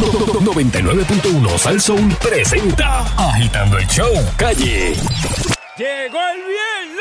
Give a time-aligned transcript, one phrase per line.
[0.00, 4.94] 99.1 Sal Soul presenta Agitando el Show Calle.
[5.76, 6.99] Llegó el viernes.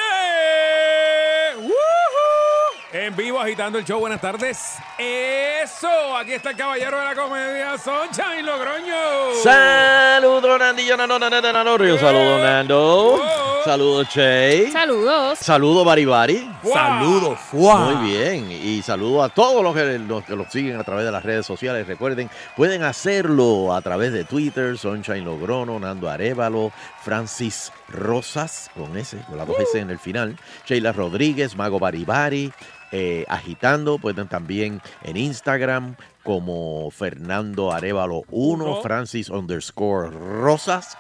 [3.09, 3.99] En vivo agitando el show.
[3.99, 4.75] Buenas tardes.
[4.99, 6.15] Eso.
[6.15, 9.33] Aquí está el caballero de la comedia, Sunshine Logroño.
[9.41, 11.97] Saludos, Nandillo, Nando, Nando, Nando, Río.
[11.97, 13.19] Saludos, Nando.
[13.65, 14.69] Saludos, Che.
[14.71, 15.39] Saludos.
[15.39, 16.47] Saludos, Baribari.
[16.61, 16.73] Wow.
[16.73, 17.79] Saludos, fuá.
[17.79, 18.51] Muy bien.
[18.51, 21.47] Y saludo a todos los que, los que los siguen a través de las redes
[21.47, 21.87] sociales.
[21.87, 26.71] Recuerden, pueden hacerlo a través de Twitter, Sunshine Logrono, Nando Arevalo,
[27.03, 32.53] Francis Rosas, con S, con las dos S en el final, Sheila Rodríguez, Mago Baribari,
[32.91, 33.97] eh, agitando.
[33.97, 38.81] Pueden también en Instagram como Fernando Arevalo 1, Uno.
[38.81, 40.97] Francis underscore Rosas.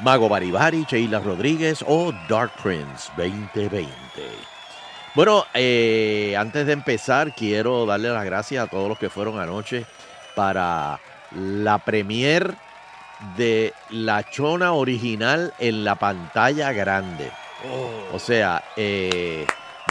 [0.00, 3.88] Mago Baribari, Sheila Rodríguez o Dark Prince 2020.
[5.14, 9.86] Bueno, eh, antes de empezar, quiero darle las gracias a todos los que fueron anoche
[10.34, 11.00] para
[11.34, 12.54] la premier
[13.38, 17.30] de La Chona original en la pantalla grande.
[18.12, 19.46] O sea, eh,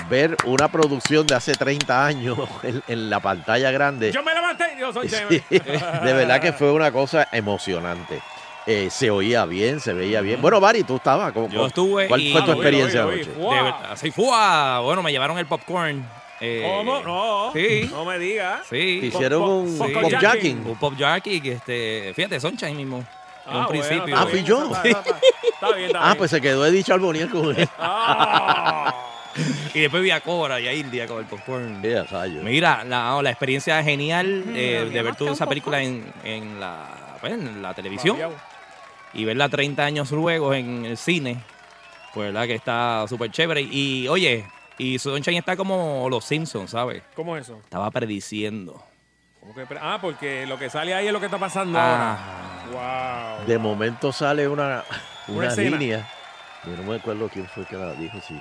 [0.09, 4.11] ver una producción de hace 30 años en, en la pantalla grande.
[4.11, 4.65] Yo me levanté.
[4.79, 8.21] Yo soy Sí, de verdad que fue una cosa emocionante.
[8.67, 10.41] Eh, se oía bien, se veía bien.
[10.41, 11.31] Bueno, Bari, tú estabas.
[11.33, 13.71] ¿cómo- Yo estuve ¿Cuál y- fue tu experiencia vi, lo anoche?
[14.81, 16.03] Bueno, me llevaron el popcorn.
[16.41, 16.99] eh, ¿Cómo?
[17.03, 17.51] No.
[17.53, 17.87] Sí.
[17.91, 18.61] No me digas.
[18.67, 18.97] Sí.
[19.01, 20.65] Te hicieron Pop- un pop- jacking.
[20.65, 20.93] Un pop
[21.41, 22.97] que este, fíjate, Sunshine mismo.
[22.97, 24.15] En Ah, un bueno, principio.
[24.17, 24.63] Ah, fui yo.
[24.65, 25.19] Está, está- está-
[25.53, 26.17] está bien, está Ah, bien.
[26.17, 27.69] pues se quedó Eddie Charbonnier con él.
[27.77, 28.95] Ah.
[29.73, 31.81] Y después vi a Cobra y a India con el popcorn.
[31.81, 32.41] Mira, rayo.
[32.41, 37.33] Mira, la, la experiencia genial eh, de ver toda esa película en, en la, pues,
[37.33, 38.17] en la televisión
[39.13, 41.37] y verla 30 años luego en el cine,
[42.13, 43.61] pues verdad que está súper chévere.
[43.61, 44.45] Y oye,
[44.77, 47.03] y Sunshine está como los Simpsons, ¿sabes?
[47.15, 47.59] ¿Cómo es eso?
[47.63, 48.81] Estaba prediciendo.
[49.41, 52.63] ¿Cómo que pre- ah, porque lo que sale ahí es lo que está pasando Ah.
[52.71, 53.37] ahora.
[53.37, 53.47] Wow.
[53.47, 54.83] De momento sale una,
[55.27, 56.09] Una línea.
[56.65, 58.39] Yo no me acuerdo quién fue que la dijo, sí.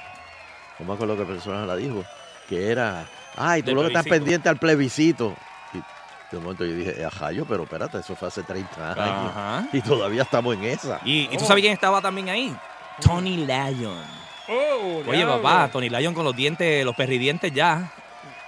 [0.78, 2.04] No me acuerdo qué persona la dijo.
[2.48, 5.34] Que era, ay, tú lo que estás pendiente al plebiscito.
[5.72, 5.78] Y
[6.34, 9.30] de momento yo dije, ajá, yo, pero espérate, eso fue hace 30 años.
[9.30, 9.68] Ajá.
[9.72, 11.00] Y todavía estamos en esa.
[11.04, 12.54] Y, y tú sabes quién estaba también ahí?
[13.00, 14.24] Tony Lyon.
[14.48, 15.40] Oh, Oye, diablo.
[15.42, 17.90] papá, Tony Lyon con los dientes, los perridientes ya.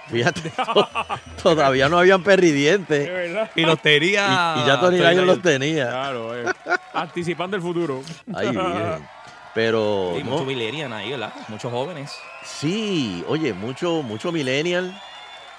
[0.07, 0.87] Fíjate, to-
[1.43, 3.09] todavía no habían perridientes.
[3.55, 4.55] Y los tenía.
[4.57, 5.87] Y, y ya Tony Lyon los tenía.
[5.89, 6.45] Claro, eh.
[6.93, 8.01] Anticipando el futuro.
[8.33, 9.07] Ay, bien.
[9.57, 11.33] Pero Sí, no, muchos millennials ahí, ¿verdad?
[11.47, 12.21] Muchos jóvenes.
[12.43, 14.93] Sí, oye, mucho, mucho millennial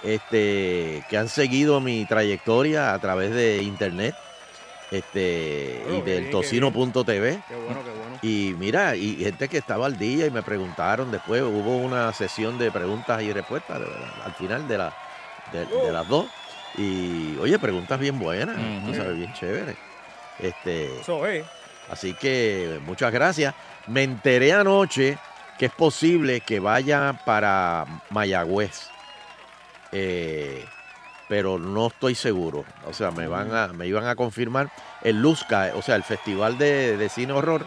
[0.01, 4.17] este, que han seguido mi trayectoria a través de internet
[4.93, 7.43] este, Bueno, y del tocino.tv.
[7.49, 8.19] Qué bueno, qué bueno.
[8.23, 12.57] Y mira, y gente que estaba al día y me preguntaron después, hubo una sesión
[12.57, 14.95] de preguntas y respuestas de verdad, al final de, la,
[15.51, 16.31] de, de las dos.
[16.73, 18.95] Y oye, preguntas bien buenas, tú Ujú.
[18.95, 19.77] sabes, bien chévere.
[20.39, 21.49] Este, Eso es.
[21.91, 23.55] Así que muchas gracias.
[23.87, 25.19] Me enteré anoche
[25.59, 28.89] que es posible que vaya para Mayagüez.
[29.93, 30.65] Eh,
[31.29, 32.65] pero no estoy seguro.
[32.87, 34.71] O sea, me van a, me iban a confirmar.
[35.03, 37.67] El Luzca, o sea, el Festival de, de Cine Horror,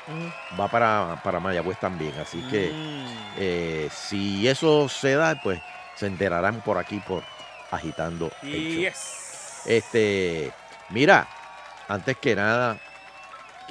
[0.59, 2.13] va para, para Mayagüez también.
[2.19, 3.05] Así que Mm.
[3.37, 5.61] eh, si eso se da, pues
[5.95, 7.23] se enterarán por aquí por
[7.71, 8.81] agitando el show.
[8.81, 9.61] Yes.
[9.65, 10.51] Este,
[10.89, 11.27] mira,
[11.87, 12.77] antes que nada,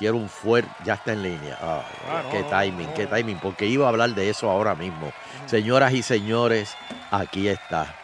[0.01, 1.57] quiero un fuerte, ya está en línea.
[1.63, 2.95] Ah, Ah, no, qué no, timing, no.
[2.95, 5.13] qué timing, porque iba a hablar de eso ahora mismo.
[5.47, 6.75] Señoras y señores,
[7.13, 7.95] aquí está.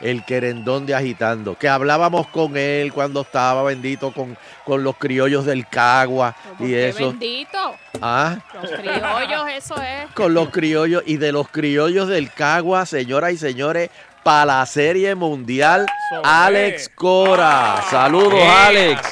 [0.00, 4.34] El querendón de agitando, que hablábamos con él cuando estaba bendito con,
[4.64, 7.08] con los criollos del Cagua y eso.
[7.10, 7.74] bendito.
[8.00, 10.10] Ah, Los criollos, eso es.
[10.14, 13.90] con los criollos y de los criollos del Cagua, señoras y señores,
[14.22, 15.84] para la serie mundial,
[16.22, 16.88] Alex.
[16.94, 17.76] Cora.
[17.78, 17.84] Ah.
[17.90, 19.02] Saludos, Eh, Alex.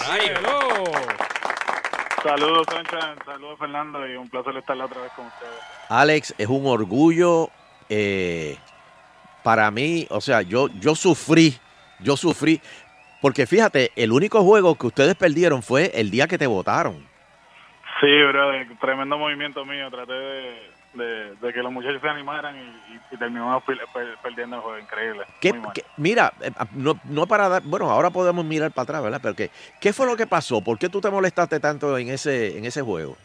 [2.23, 3.15] Saludos, Sancha.
[3.25, 4.07] Saludos, Fernando.
[4.07, 5.61] Y un placer estar la otra vez con ustedes.
[5.89, 7.51] Alex, es un orgullo
[7.89, 8.57] eh,
[9.43, 10.07] para mí.
[10.11, 11.55] O sea, yo, yo sufrí,
[12.01, 12.61] yo sufrí.
[13.21, 17.07] Porque fíjate, el único juego que ustedes perdieron fue el día que te votaron.
[18.01, 19.91] Sí, bro, tremendo movimiento mío.
[19.91, 24.19] Traté de, de, de que los muchachos se animaran y, y, y terminamos per- per-
[24.23, 24.79] perdiendo el juego.
[24.79, 25.25] Increíble.
[25.41, 25.73] ¿Qué- Muy mal.
[25.73, 29.21] qué- mira, eh, no, no para dar, bueno, ahora podemos mirar para atrás, ¿verdad?
[29.23, 29.51] Pero ¿qué,
[29.81, 30.63] qué fue lo que pasó?
[30.63, 33.17] ¿Por qué tú te molestaste tanto en ese, en ese juego?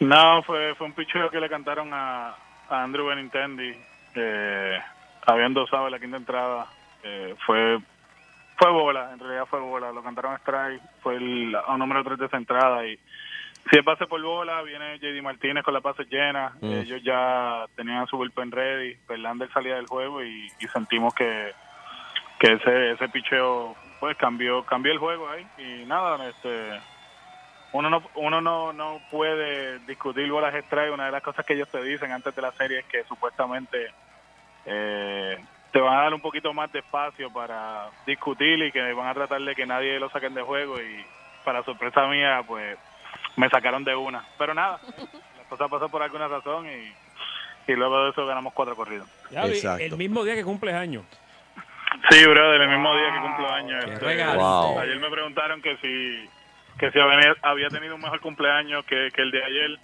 [0.00, 2.28] No, fue, fue un picheo que le cantaron a,
[2.70, 3.74] a Andrew Benintendi.
[4.14, 4.78] Eh,
[5.26, 6.66] habiendo usado la quinta entrada.
[7.02, 7.78] Eh, fue
[8.56, 9.90] fue bola, en realidad fue bola.
[9.92, 10.82] Lo cantaron strike.
[11.02, 12.86] Fue el a un número 3 de esa entrada.
[12.86, 12.98] Y
[13.70, 16.52] si es pase por bola, viene JD Martínez con la base llena.
[16.60, 16.72] Mm.
[16.72, 18.96] Ellos ya tenían su bullpen ready.
[19.08, 21.52] Verlander salía del juego y, y sentimos que,
[22.40, 26.80] que ese, ese picheo pues cambió cambió el juego ahí y nada, este
[27.72, 31.68] uno no uno no, no puede discutir bolas extra una de las cosas que ellos
[31.68, 33.92] te dicen antes de la serie es que supuestamente
[34.64, 35.38] eh,
[35.70, 39.14] te van a dar un poquito más de espacio para discutir y que van a
[39.14, 41.04] tratar de que nadie lo saquen de juego y
[41.44, 42.78] para sorpresa mía pues
[43.40, 44.78] me sacaron de una pero nada
[45.38, 46.92] las cosas pasan por alguna razón y,
[47.72, 49.84] y luego de eso ganamos cuatro corridos Ya, vi, Exacto.
[49.84, 51.04] el mismo día que cumples años.
[52.08, 53.84] Sí, brother, el mismo día que cumplo años.
[53.84, 54.36] Qué este.
[54.36, 54.78] Wow.
[54.78, 56.28] Ayer me preguntaron que si
[56.78, 59.78] que si había, había tenido un mejor cumpleaños que, que el de ayer.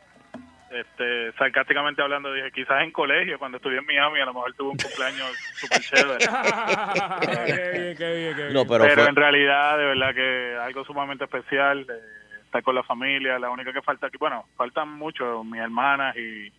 [0.71, 4.71] Este, sarcásticamente hablando, dije, quizás en colegio, cuando estuve en Miami, a lo mejor tuve
[4.71, 6.19] un cumpleaños súper chévere.
[7.21, 8.53] qué bien, qué bien, qué bien.
[8.55, 11.95] No, pero, Pero, fue- en realidad, de verdad que algo sumamente especial, eh,
[12.47, 16.53] estar con la familia, la única que falta aquí, bueno, faltan mucho, mis hermanas y,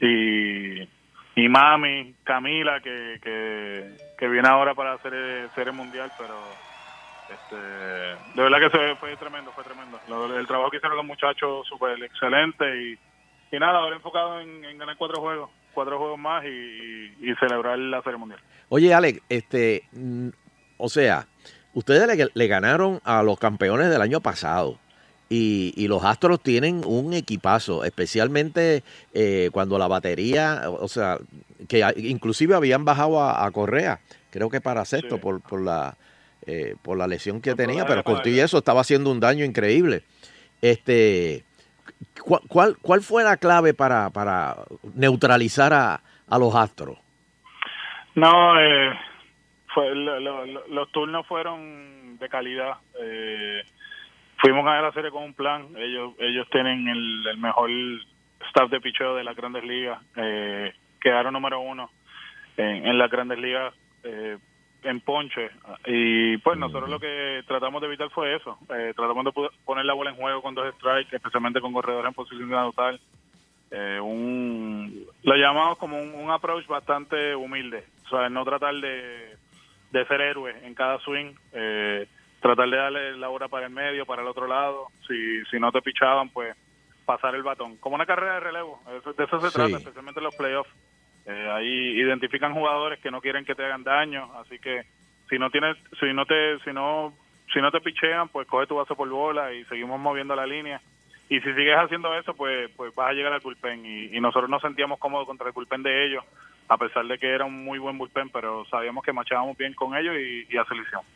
[0.00, 0.88] y,
[1.36, 3.18] y mami, Camila, que,
[4.16, 6.34] que, viene ahora para hacer el, hacer el mundial, pero
[7.30, 9.98] este, de verdad que fue tremendo, fue tremendo.
[10.38, 12.98] El trabajo que hicieron los muchachos, súper excelente y,
[13.54, 18.02] y nada, ahora enfocado en, ganar cuatro juegos, cuatro juegos más y, y- celebrar la
[18.02, 18.40] serie mundial.
[18.68, 20.28] Oye, Alex, este, mm,
[20.78, 21.26] o sea,
[21.72, 24.78] ustedes le ganaron a los campeones del año pasado.
[25.36, 28.84] Y, y los Astros tienen un equipazo, especialmente
[29.14, 31.18] eh, cuando la batería, o sea,
[31.68, 33.98] que inclusive habían bajado a, a Correa,
[34.30, 35.20] creo que para sexto Sí.
[35.22, 35.96] por, por la
[36.46, 39.44] eh, por la lesión que Por tenía, pero con todo eso estaba haciendo un daño
[39.44, 40.02] increíble.
[40.60, 41.42] Este,
[42.22, 44.56] ¿cuál, cuál, cuál fue la clave para, para
[44.94, 46.98] neutralizar a, a los Astros?
[48.14, 48.90] No, eh,
[49.74, 52.74] fue, lo- los turnos fueron de calidad.
[53.02, 53.62] Eh,
[54.38, 55.68] fuimos a la serie con un plan.
[55.76, 57.70] Ellos ellos tienen el, mejor
[58.48, 60.00] staff de picheo de las grandes ligas.
[60.16, 61.90] Eh, quedaron número uno
[62.56, 64.38] en, en las grandes ligas eh,
[64.84, 65.50] en ponche.
[65.86, 68.58] Y pues nosotros lo que tratamos de evitar fue eso.
[68.74, 69.32] Eh, tratamos de
[69.64, 72.98] poner la bola en juego con dos strikes, especialmente con corredores en posición de anotar.
[73.70, 77.84] Eh, un, lo llamamos como un, un approach bastante humilde.
[78.06, 79.36] O sea, no tratar de,
[79.90, 81.34] de ser héroe en cada swing.
[81.52, 82.06] Eh,
[82.44, 84.88] tratar de darle la hora para el medio, para el otro lado.
[85.08, 86.54] Si, si no te pichaban, pues
[87.06, 87.78] pasar el batón.
[87.78, 88.82] Como una carrera de relevo.
[88.98, 89.54] Eso- de eso se Sí.
[89.54, 90.70] trata, especialmente en los playoffs.
[91.26, 94.82] Eh, ahí identifican jugadores que no quieren que te hagan daño, así que
[95.30, 97.14] si no tienes, si no te, si no,
[97.52, 100.82] si no te pichean, pues coge tu base por bola y seguimos moviendo la línea.
[101.30, 104.50] Y si sigues haciendo eso, pues, pues vas a llegar al bullpen y, y nosotros
[104.50, 106.22] nos sentíamos cómodos contra el bullpen de ellos,
[106.68, 109.96] a pesar de que era un muy buen bullpen, pero sabíamos que machábamos bien con
[109.96, 111.06] ellos y, y así lo hicimos.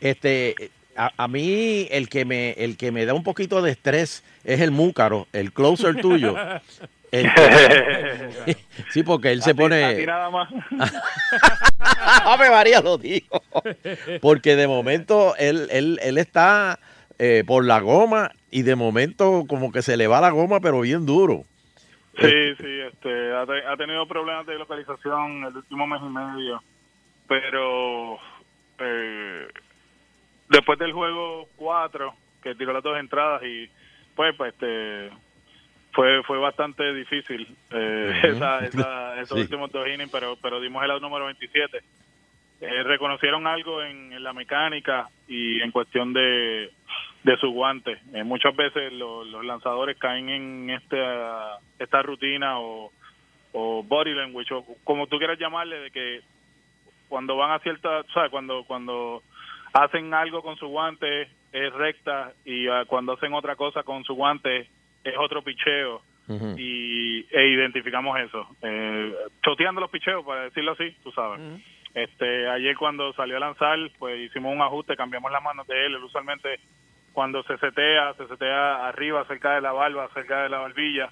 [0.00, 0.54] Este,
[0.96, 4.60] a, a mí el que me el que me da un poquito de estrés es
[4.60, 6.34] el múcaro, el closer tuyo.
[7.10, 8.56] El que-
[8.90, 10.04] sí, porque él se A ti pone.
[10.04, 10.50] nada más.
[11.78, 13.42] Ave María lo dijo.
[14.20, 16.78] Porque de momento él, él, él está
[17.18, 20.80] eh, por la goma y de momento como que se le va la goma, pero
[20.82, 21.44] bien duro.
[22.20, 22.30] Sí,
[22.60, 23.42] sí, este, ha,
[23.72, 26.62] ha tenido problemas de localización el último mes y medio,
[27.26, 28.16] pero
[28.80, 29.46] eh,
[30.48, 33.68] después del juego 4, que tiró las dos entradas y
[34.14, 35.10] pues, pues este,
[35.92, 39.42] fue fue bastante difícil eh, esa, esa- esos Sí.
[39.42, 41.78] últimos dos innings, pero, pero dimos el out número 27.
[42.60, 46.72] Eh, reconocieron algo en, en la mecánica y en cuestión de,
[47.22, 47.98] de su guante.
[48.14, 52.90] Eh, muchas veces lo- los lanzadores caen en esta, esta rutina o,
[53.52, 56.20] o body language, o como tú quieras llamarle, de que
[57.08, 59.22] cuando van a cierta, o sea, cuando, cuando
[59.72, 64.14] hacen algo con su guante es recta y ah, cuando hacen otra cosa con su
[64.14, 64.68] guante
[65.04, 66.02] es otro picheo.
[66.58, 68.46] Y e identificamos eso.
[68.60, 71.40] Eh, choteando los picheos para decirlo así tú sabes.
[71.94, 75.94] Este ayer cuando salió a lanzar pues hicimos un ajuste cambiamos las manos de él
[75.94, 76.60] él usualmente
[77.14, 81.10] cuando se setea se setea arriba cerca de la barba cerca de la barbilla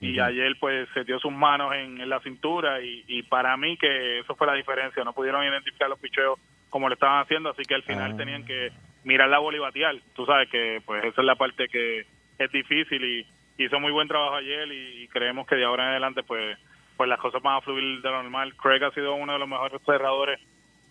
[0.00, 3.78] y ayer pues se dio sus manos en, en la cintura y, y para mí
[3.78, 6.38] que eso fue la diferencia no pudieron identificar los picheos
[6.70, 8.16] como lo estaban haciendo así que al final Ah.
[8.16, 8.70] tenían que
[9.04, 12.04] mirar la bola y batear tú sabes que pues esa es la parte que
[12.38, 13.26] es difícil y
[13.64, 16.58] hizo muy buen trabajo ayer y, y creemos que de ahora en adelante pues
[16.96, 19.48] pues las cosas van a fluir de lo normal Craig ha sido uno de los
[19.48, 20.40] mejores cerradores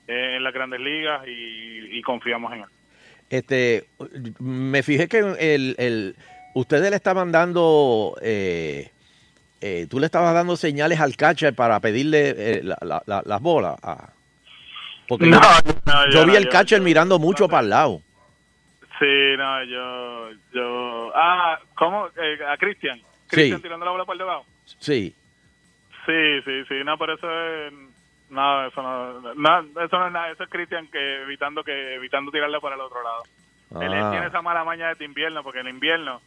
[0.08, 2.66] eh, en las grandes ligas y, y confiamos en él
[3.30, 3.86] Este,
[4.40, 6.16] me fijé que el, el,
[6.54, 8.90] ustedes le estaban dando, eh,
[9.60, 13.42] eh, tú le estabas dando señales al catcher para pedirle eh, la- la- la- las
[13.42, 13.76] bolas.
[13.84, 14.14] ah.
[15.08, 15.40] Porque yo,
[15.86, 18.02] no, yo vi el catcher mirando mucho para el lado.
[19.00, 22.08] Sí, no, yo, yo, ah, ¿cómo?
[22.18, 24.46] Eh, a Cristian, Cristian tirando la bola por debajo.
[24.80, 25.16] Sí.
[26.06, 27.74] Sí, sí, sí, no, pero eso es,
[28.30, 30.32] No, eso no, no, eso no es nada.
[30.32, 33.24] Eso es Cristian que evitando que evitando tirarle para el otro lado.
[33.86, 34.12] Él, él Ah.
[34.12, 36.22] tiene esa mala maña de este invierno, porque en invierno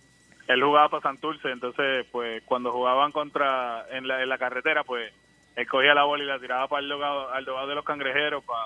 [0.48, 5.12] él jugaba para Santurce, entonces, pues, cuando jugaban contra en la, en la carretera, pues,
[5.56, 8.42] él cogía la bola y la tiraba para el dogado, al dogado de los cangrejeros
[8.44, 8.60] para,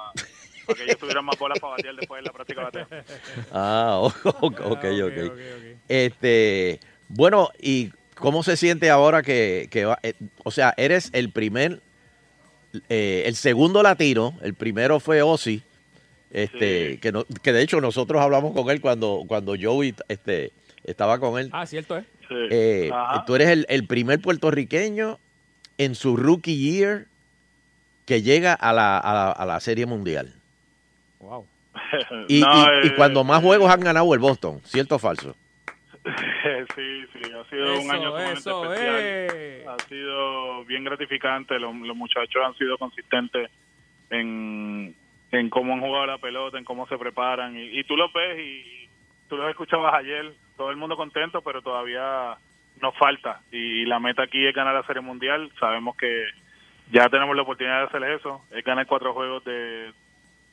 [0.66, 3.04] para que ellos tuvieran más bolas para batear después en la práctica de bateo.
[3.52, 5.12] Ah, ok, ok, Ah, ok, ok.
[5.24, 5.78] ok, ok.
[5.88, 10.14] Este, bueno, ¿y cómo se siente ahora que, que va- eh,
[10.44, 11.80] o sea, eres el primer,
[12.88, 15.62] eh, el segundo latino, el primero fue Ozzy,
[16.30, 16.98] este, Sí.
[16.98, 20.52] que, no- que de hecho nosotros hablamos con él cuando, cuando Joey este,
[20.84, 21.48] estaba con él.
[21.52, 22.04] Ah, cierto, ¿eh?
[22.28, 22.34] Sí.
[22.50, 22.90] Eh,
[23.26, 25.18] tú eres el, el primer puertorriqueño
[25.78, 27.06] en su rookie year
[28.06, 30.32] que llega a la, a la, a la Serie Mundial.
[31.20, 31.46] Wow.
[32.28, 32.48] Y, No,
[32.82, 35.34] y- y eh, cuando más juegos han ganado el Boston, ¿cierto o falso?
[36.04, 38.94] sí, sí, ha sido un año sumamente eso, especial.
[39.00, 39.64] eh.
[39.66, 41.58] Ha sido bien gratificante.
[41.58, 43.50] Los, los muchachos han sido consistentes
[44.10, 44.94] en,
[45.32, 47.56] en cómo han jugado la pelota, en cómo se preparan.
[47.56, 48.88] Y, y tú lo ves y
[49.28, 50.34] tú los escuchabas ayer.
[50.56, 52.36] Todo el mundo contento, pero todavía
[52.80, 53.40] nos falta.
[53.50, 55.50] Y la meta aquí es ganar la Serie Mundial.
[55.58, 56.26] Sabemos que
[56.90, 58.44] ya tenemos la oportunidad de hacer eso.
[58.50, 59.92] Es ganar cuatro juegos de,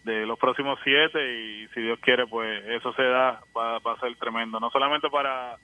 [0.04, 4.00] de los próximos siete y si Dios quiere, pues eso se da, va, va a
[4.00, 4.60] ser tremendo.
[4.60, 5.58] No solamente para,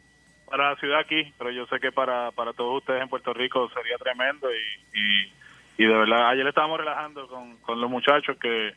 [0.45, 3.69] para la ciudad aquí, pero yo sé que para, para todos ustedes en Puerto Rico
[3.69, 5.31] sería tremendo y,
[5.77, 8.73] y, de verdad, ayer estábamos relajando con, con los muchachos que,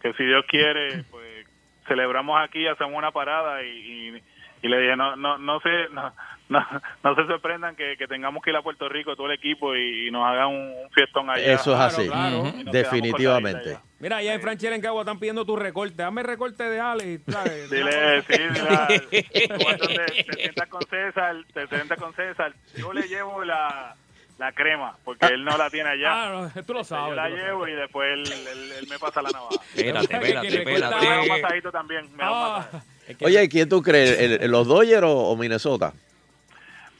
[0.00, 1.46] que si Dios quiere, pues
[1.86, 4.22] celebramos aquí, hacemos una parada y, y,
[4.64, 6.12] y le dije, no, no, no se, no,
[6.48, 6.66] no,
[7.02, 10.08] no se sorprendan que, que tengamos que ir a Puerto Rico todo el equipo y,
[10.08, 11.52] y nos hagan un, un fiestón allá.
[11.52, 12.36] Eso es Claro, así, claro.
[12.38, 13.70] Y nos quedamos definitivamente.
[13.70, 13.80] allá.
[14.00, 15.94] Mira, allá en Franchella en Cagua están pidiendo tu recorte.
[15.96, 17.22] Dame recorte de Alex.
[17.30, 17.70] ¿sabes?
[17.70, 18.34] Dile, sí,
[18.68, 22.52] vas donde te sientas con César, te sientas con César.
[22.76, 23.94] Yo le llevo la,
[24.38, 26.10] la crema, porque él no la tiene allá.
[26.12, 27.08] Ah, no, tú lo sabes.
[27.10, 29.56] Yo la llevo y después él, él- él me pasa la navaja.
[29.74, 31.42] Espérate, espérate, cuesta- Me da un espérate.
[31.42, 32.12] masajito también.
[32.16, 32.86] me da un Ah, masaje.
[33.08, 34.18] Es que- Oye, ¿quién tú crees?
[34.18, 35.92] ¿El- el- ¿Los Dodgers o, o Minnesota?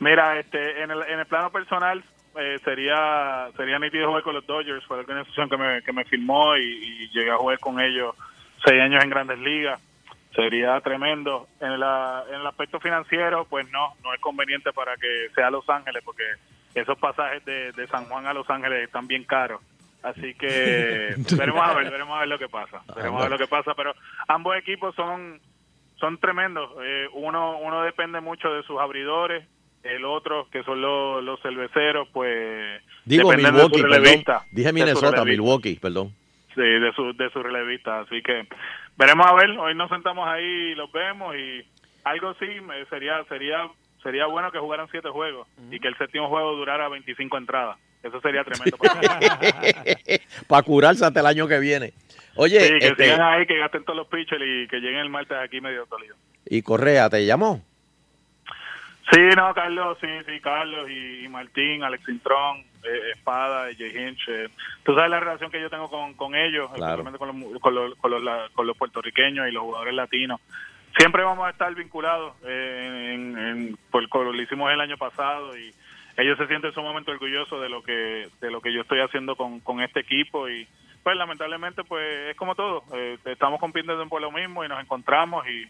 [0.00, 2.02] Mira, este, en el, en el plano personal
[2.37, 6.04] eh, sería sería nítido jugar con los Dodgers, fue la organización que me, que me
[6.04, 8.14] firmó y, y llegué a jugar con ellos
[8.64, 9.80] seis años en Grandes Ligas.
[10.34, 11.46] Sería tremendo.
[11.61, 15.68] En, la, en el aspecto financiero, pues no, no es conveniente para que sea Los
[15.70, 16.25] Ángeles, porque
[16.75, 19.61] esos pasajes de, de San Juan a Los Ángeles están bien caros.
[20.02, 22.82] Así que veremos a ver, veremos a ver lo que pasa.
[22.96, 23.94] Veremos a ver lo que pasa, pero
[24.26, 25.40] ambos equipos son
[25.96, 26.70] son tremendos.
[26.82, 29.46] Eh, uno uno depende mucho de sus abridores,
[29.82, 34.44] el otro que son los, los cerveceros, pues Digo dependen de Milwaukee, perdón.
[34.50, 35.24] Dije Minnesota.
[35.24, 36.14] Milwaukee, perdón.
[36.54, 38.00] Sí, de su, de su relevista.
[38.00, 38.46] Así que
[38.96, 39.50] veremos a ver.
[39.58, 41.62] Hoy nos sentamos ahí y los vemos y
[42.04, 43.68] algo sí me- sería sería
[44.02, 47.78] sería bueno que jugaran siete juegos y que el séptimo juego durara 25 entradas.
[48.02, 48.76] Eso sería tremendo.
[50.46, 51.92] Para curarse hasta el año que viene.
[52.36, 55.08] Oye, Sí, que este, sigan ahí, que gasten todos los pitchers y que lleguen el
[55.10, 56.16] martes aquí medio dolido.
[56.46, 57.62] y Correa, ¿te llamó?
[59.12, 64.28] Sí, no, Carlos, sí, sí, Carlos y, y Martín, Alex Intrón, eh, Espada, Jay Hinch.
[64.28, 64.48] eh,
[64.82, 67.02] tú sabes la relación que yo tengo con, con ellos, Claro.
[67.02, 70.40] especialmente con los, con, los, con, los, la- con los puertorriqueños y los jugadores latinos.
[70.98, 74.02] Siempre vamos a estar vinculados, eh, en, en- por,
[74.34, 75.72] lo hicimos el año pasado y
[76.16, 79.60] ellos se sienten sumamente orgullosos de lo que de lo que yo estoy haciendo con,
[79.60, 80.66] con este equipo y
[81.04, 85.46] pues lamentablemente pues es como todo, eh, estamos compitiendo por lo mismo y nos encontramos
[85.46, 85.68] y,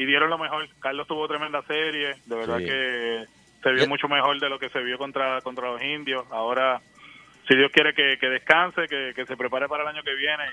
[0.00, 0.66] y dieron lo mejor.
[0.80, 2.64] Carlos tuvo tremenda serie, de verdad Sí.
[2.64, 3.24] que
[3.62, 6.24] se vio mucho mejor de lo que se vio contra contra los indios.
[6.30, 6.80] Ahora,
[7.48, 10.44] si Dios quiere que, que descanse, que, que se prepare para el año que viene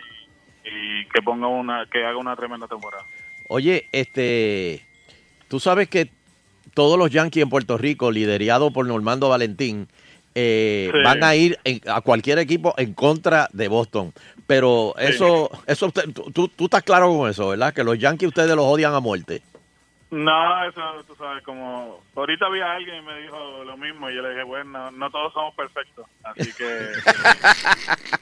[0.66, 0.70] y,
[1.02, 3.06] y que ponga una que haga una tremenda temporada.
[3.50, 4.84] Oye, este,
[5.48, 6.10] tú sabes que
[6.74, 9.88] todos los Yankees en Puerto Rico, liderados por Normando Valentín,
[10.36, 11.00] eh, Sí.
[11.04, 14.14] van a ir en- a cualquier equipo en contra de Boston.
[14.48, 15.06] Pero Sí.
[15.10, 17.74] eso, eso usted- tú, tú- tú estás claro con eso, ¿verdad?
[17.74, 19.42] Que los Yankees ustedes los odian a muerte.
[20.12, 24.22] No, eso tú sabes, como ahorita había alguien y me dijo lo mismo y yo
[24.22, 26.92] le dije, bueno, no todos somos perfectos, así que...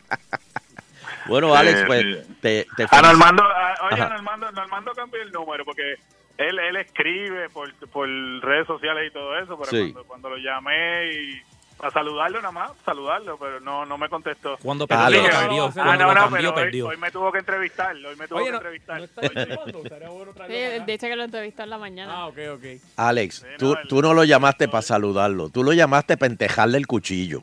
[1.28, 2.34] Bueno, Alex, pues sí.
[2.42, 3.02] te, te A felicito.
[3.02, 4.10] Normando, a- oye, Ajá.
[4.14, 5.96] Normando, Normando cambió el número porque
[6.38, 8.08] él, él escribe por, por
[8.42, 11.42] redes sociales y todo eso, pero cuando, cuando lo llamé y
[11.82, 14.58] para saludarlo nada más, saludarlo, pero no no me contestó.
[14.62, 15.10] Cuando perdió, Ah,
[15.42, 15.72] perdió.
[15.72, 16.88] Cuando Ah, no, no, cambió, pero hoy, perdió.
[16.88, 18.98] hoy me tuvo que entrevistar, hoy me tuvo Oye, que no, entrevistar.
[19.00, 20.86] no está bueno Sí, acá.
[20.86, 22.14] dice que lo entrevistó en la mañana.
[22.16, 22.64] Ah, ok, ok.
[22.98, 26.88] Alex, Sí, tú, tú no lo llamaste para saludarlo, tú lo llamaste para entejarle el
[26.88, 27.42] cuchillo.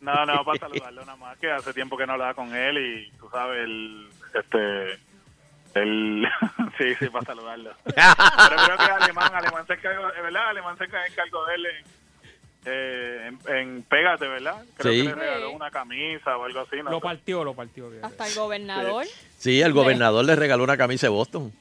[0.00, 3.10] No, no, para saludarlo nada más, que hace tiempo que no hablaba con él y
[3.18, 4.98] tú sabes, el, este,
[5.74, 6.28] el,
[6.78, 7.70] sí, sí, para saludarlo.
[7.84, 11.99] Pero creo que Alemán, Alemán se encargó, es verdad, Alemán se encargó de él en,
[12.64, 14.62] eh, en, en Pégate, ¿verdad?
[14.76, 14.98] Creo Sí.
[15.02, 15.54] que le regaló Sí.
[15.56, 16.76] una camisa o algo así.
[16.82, 17.90] no Lo partió, lo partió.
[18.02, 19.06] Hasta el gobernador.
[19.38, 21.52] Sí, el gobernador le regaló una camisa de Boston.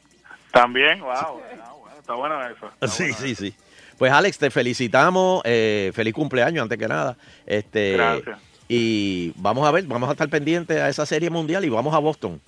[0.51, 1.11] También, wow.
[1.11, 1.63] ah, bueno,
[1.99, 2.67] está bueno eso.
[2.73, 3.41] está Sí, bueno sí, eso.
[3.43, 3.55] sí.
[3.97, 5.41] Pues Alex, te felicitamos.
[5.45, 7.17] eh, feliz cumpleaños antes que nada.
[7.45, 8.39] Este, Gracias.
[8.67, 11.97] Y vamos a ver, vamos a estar pendientes a esa serie mundial y vamos a
[11.99, 12.39] Boston.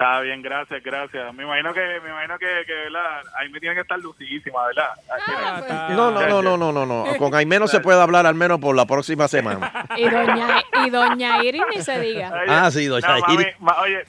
[0.00, 1.34] Está bien, gracias, gracias.
[1.34, 3.20] Me imagino que, me imagino que, que ¿verdad?
[3.36, 4.90] ahí me tiene que estar lucidísima, ¿verdad?
[5.26, 5.96] Ah, pues.
[5.96, 7.16] No, no, no, no, no, no, no.
[7.18, 9.72] Con Aimé no se puede hablar al menos por la próxima semana.
[9.96, 12.30] Y doña, y doña Iris ni se diga.
[12.32, 13.60] Oye, Ah, sí, doña no, mami, Iris.
[13.60, 14.04] ma- oye,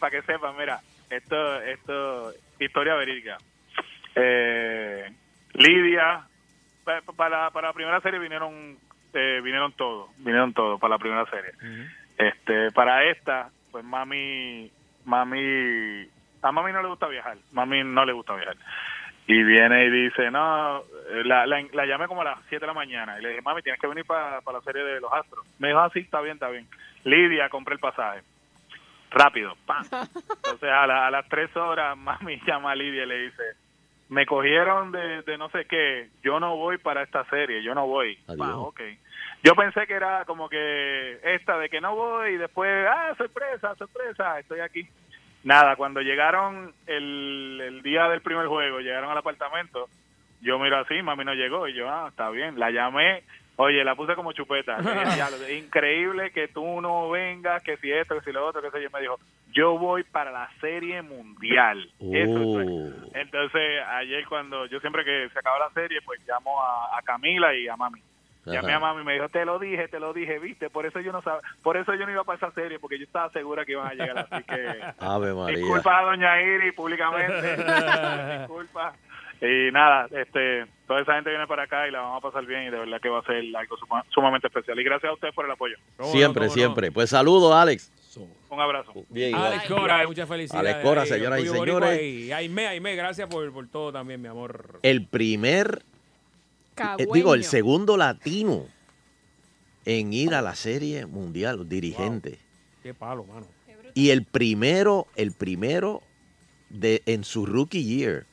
[0.00, 3.38] para que sepan, mira, esto, esto, historia verídica.
[4.16, 5.08] Eh,
[5.52, 6.22] Lidia,
[6.84, 8.76] pa- pa- para, para la primera serie vinieron,
[9.14, 11.52] eh, vinieron todos, vinieron todos para la primera serie.
[12.18, 14.72] Este, para esta, pues mami,
[15.06, 16.06] mami,
[16.42, 18.56] a mami no le gusta viajar, mami no le gusta viajar.
[19.28, 20.82] Y viene y dice, no,
[21.24, 23.60] la, la, la llamé como a las 7 de la mañana y le dije, mami,
[23.62, 25.44] tienes que venir para la serie de los Astros.
[25.58, 26.68] Me dijo, ah, sí, está bien, está bien.
[27.04, 28.20] Lidia, compré el pasaje.
[29.10, 29.84] Rápido, ¡pam!
[29.90, 33.42] Entonces a, la- a las 3 horas, mami llama a Lidia y le dice,
[34.10, 37.86] me cogieron de, de no sé qué, yo no voy para esta serie, yo no
[37.88, 38.16] voy.
[38.28, 38.46] Adiós.
[38.48, 38.80] Ah, ok.
[39.46, 43.76] Yo pensé que era como que esta de que no voy y después, ah, sorpresa,
[43.76, 44.88] sorpresa, estoy aquí.
[45.44, 49.88] Nada, cuando llegaron el, el día del primer juego, llegaron al apartamento,
[50.40, 53.22] yo miro así, mami no llegó y yo, ah, está bien, la llamé,
[53.54, 54.80] oye, la puse como chupeta.
[54.80, 58.44] Le dije, "Diablo, es increíble que tú no vengas, que si esto, que si lo
[58.44, 58.90] otro, que sé yo.
[58.92, 59.20] Me dijo,
[59.52, 61.88] yo voy para la serie mundial.
[62.00, 62.68] Eso es.
[62.68, 63.10] Oh.
[63.14, 67.54] Entonces, ayer cuando yo siempre que se acaba la serie, pues llamo a, a Camila
[67.54, 68.02] y a mami.
[68.54, 71.00] Llamé a mami y me dijo, te lo dije, te lo dije, viste, por eso
[71.00, 73.64] yo no sab por eso yo no iba para esa serie, porque yo estaba segura
[73.64, 75.58] que iban a llegar, así que Ave María.
[75.58, 77.56] disculpa a doña Iris públicamente,
[78.38, 78.94] disculpa.
[79.38, 82.62] Y nada, este, toda esa gente viene para acá y la vamos a pasar bien
[82.62, 84.80] y de verdad que va a ser algo suma- sumamente especial.
[84.80, 85.76] Y gracias a ustedes por el apoyo.
[85.98, 86.52] ¿Cómo no, Siempre, no?
[86.52, 86.90] siempre.
[86.90, 87.92] Pues saludos, Alex.
[88.48, 88.92] Un abrazo.
[89.10, 89.52] Bien, igual.
[89.52, 90.72] Alex Cora, muchas felicidades.
[90.72, 92.02] Alex Cora, señoras y señores.
[92.02, 94.78] Y Aime, Aime, gracias por, por todo también, mi amor.
[94.82, 95.82] El primer,
[96.76, 97.12] Cagüeño.
[97.12, 98.66] digo, el segundo latino
[99.84, 102.38] en ir a la serie mundial, dirigente.
[102.82, 103.46] Qué palo, mano.
[103.94, 106.02] Y el primero, el primero
[106.68, 108.26] de en su rookie year.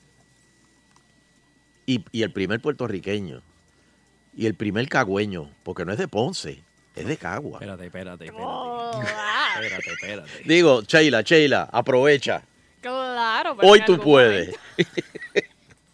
[1.86, 3.42] Y, y el primer puertorriqueño.
[4.36, 6.64] Y el primer cagüeño, porque no es de Ponce,
[6.96, 7.60] es de Cagua.
[7.60, 8.46] Espérate, espérate, espérate.
[8.48, 9.02] Oh,
[9.56, 10.30] Espérate, espérate.
[10.46, 12.44] Digo, Sheila, Sheila, aprovecha.
[12.82, 13.56] claro.
[13.56, 14.56] pero Hoy tú puedes.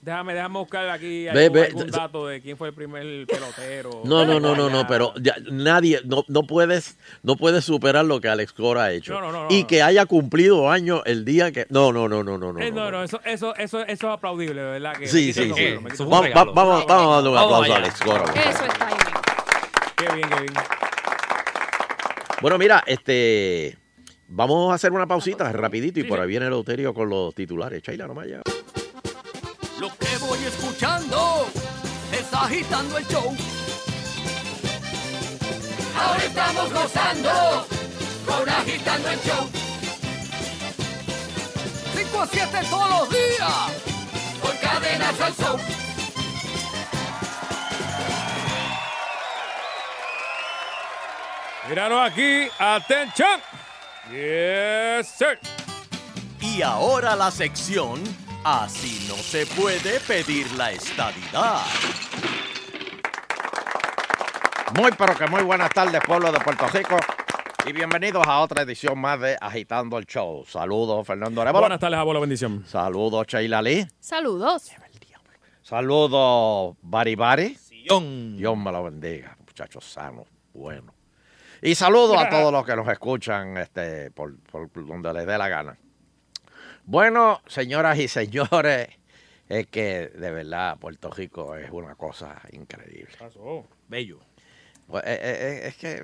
[0.10, 3.28] Déjame, déjame buscar aquí Ve, algún, ve, algún d- dato de quién fue el primer
[3.28, 4.02] pelotero.
[4.06, 8.20] No, no, no, no, no, pero ya nadie, no, no puedes, no puedes superar lo
[8.20, 9.14] que Alex Cora ha hecho.
[9.14, 9.68] No, no, no, no, y no.
[9.68, 11.68] que haya cumplido años el día que.
[11.70, 12.60] No, no, no, no, no, no.
[12.60, 14.94] Eh, no, no, no, eso, eso, eso, eso es aplaudible, verdad.
[14.98, 15.64] Que Sí, me sí, sí.
[15.80, 17.78] me Vamos, va- vamos, vamos a darle un aplauso a.
[17.78, 18.24] Alex Cora.
[18.34, 18.96] Eso está ahí.
[19.96, 20.54] Qué bien, qué bien.
[22.42, 23.78] Bueno, mira, este.
[24.28, 27.82] Vamos a hacer una pausita rapidito y por ahí viene el Euterio con los titulares.
[27.84, 28.42] Sheila, nomás ya.
[30.30, 31.48] Voy escuchando
[32.12, 33.36] es agitando el show.
[35.98, 37.68] Ahora estamos gozando
[38.28, 39.50] con agitando el show.
[41.96, 43.72] 5 a 7 todos los días
[44.40, 45.58] por cadenas al show.
[51.68, 53.42] Míralo aquí, atención.
[54.12, 55.40] Yes, sir.
[56.40, 61.62] Y ahora la sección Así no se puede pedir la estadidad.
[64.78, 66.96] Muy, pero que muy buenas tardes, pueblo de Puerto Rico.
[67.68, 70.46] Y bienvenidos a otra edición más de Agitando el Show.
[70.46, 71.64] Saludos, Fernando Arevalo.
[71.64, 72.64] Buenas tardes, abuelo, bendición.
[72.66, 73.86] Saludos, Sheila Lee.
[74.00, 74.72] Saludos.
[75.62, 77.56] Saludos, Bari Bari.
[77.56, 78.38] Sillón.
[78.38, 80.94] Dios me lo bendiga, muchachos sanos, bueno.
[81.62, 85.50] Y saludo a todos los que nos escuchan este, por, por donde les dé la
[85.50, 85.78] gana.
[86.90, 88.90] Bueno, señoras y señores,
[89.48, 93.14] es que de verdad Puerto Rico es una cosa increíble.
[93.20, 93.68] Pasó.
[93.88, 94.20] Bello.
[94.88, 96.04] Pues, eh, eh, eh, es que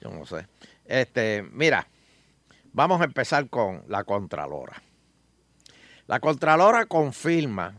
[0.00, 0.44] yo no sé.
[0.84, 1.86] Este, mira,
[2.72, 4.82] vamos a empezar con la Contralora.
[6.08, 7.76] La Contralora confirma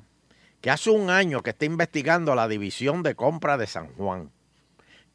[0.61, 4.31] que hace un año que está investigando la División de Compra de San Juan.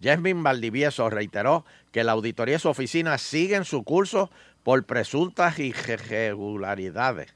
[0.03, 4.31] Jasmine Valdivieso reiteró que la auditoría de su oficina sigue en su curso
[4.64, 7.33] por presuntas irregularidades.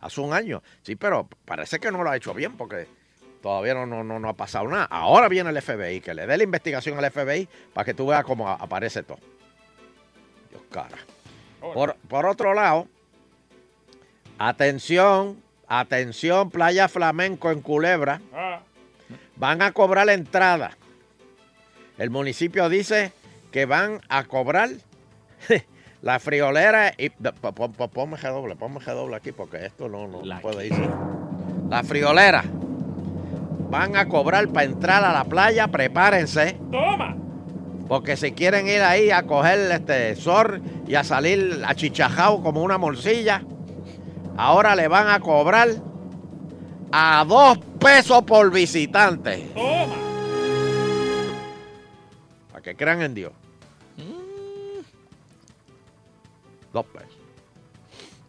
[0.00, 0.62] Hace un año.
[0.82, 2.88] Sí, pero parece que no lo ha hecho bien porque
[3.42, 4.86] todavía no, no, no, no ha pasado nada.
[4.86, 8.24] Ahora viene el FBI, que le dé la investigación al FBI para que tú veas
[8.24, 9.18] cómo aparece todo.
[10.50, 10.98] Dios cara.
[11.60, 12.88] Por, por otro lado,
[14.38, 18.20] atención, atención, Playa Flamenco en Culebra.
[18.32, 18.60] Ah,
[19.36, 20.76] Van a cobrar la entrada.
[21.98, 23.12] El municipio dice
[23.50, 24.70] que van a cobrar
[26.04, 30.86] la friolera y ponme doble, ponme doble aquí porque esto no, no La puede irse.
[31.70, 32.44] La friolera.
[33.70, 36.58] Van a cobrar para entrar a la playa, prepárense.
[36.70, 37.16] ¡Toma!
[37.88, 42.76] Porque si quieren ir ahí a coger este sol y a salir achichajado como una
[42.76, 43.42] morcilla,
[44.36, 45.70] ahora le van a cobrar
[46.92, 49.50] a dos pesos por visitante.
[49.54, 49.94] ¡Toma!
[52.52, 53.32] Para que crean en Dios.
[56.74, 57.16] Dos pesos.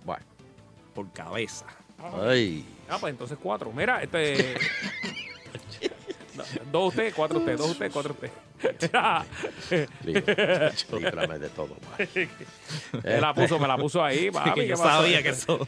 [0.05, 0.23] Bueno.
[0.93, 1.65] Por cabeza.
[2.21, 2.63] Ay.
[2.87, 3.73] Ah, pues entonces cuatro.
[3.73, 4.55] Mira, este.
[6.35, 8.29] No, dos usted, cuatro usted, dos usted, cuatro usted.
[10.91, 11.69] Líbrame, de todo.
[11.69, 12.07] man.
[13.01, 14.51] me la puso, me la puso ahí, papi.
[14.51, 15.65] que ¿qué yo sabía que eso.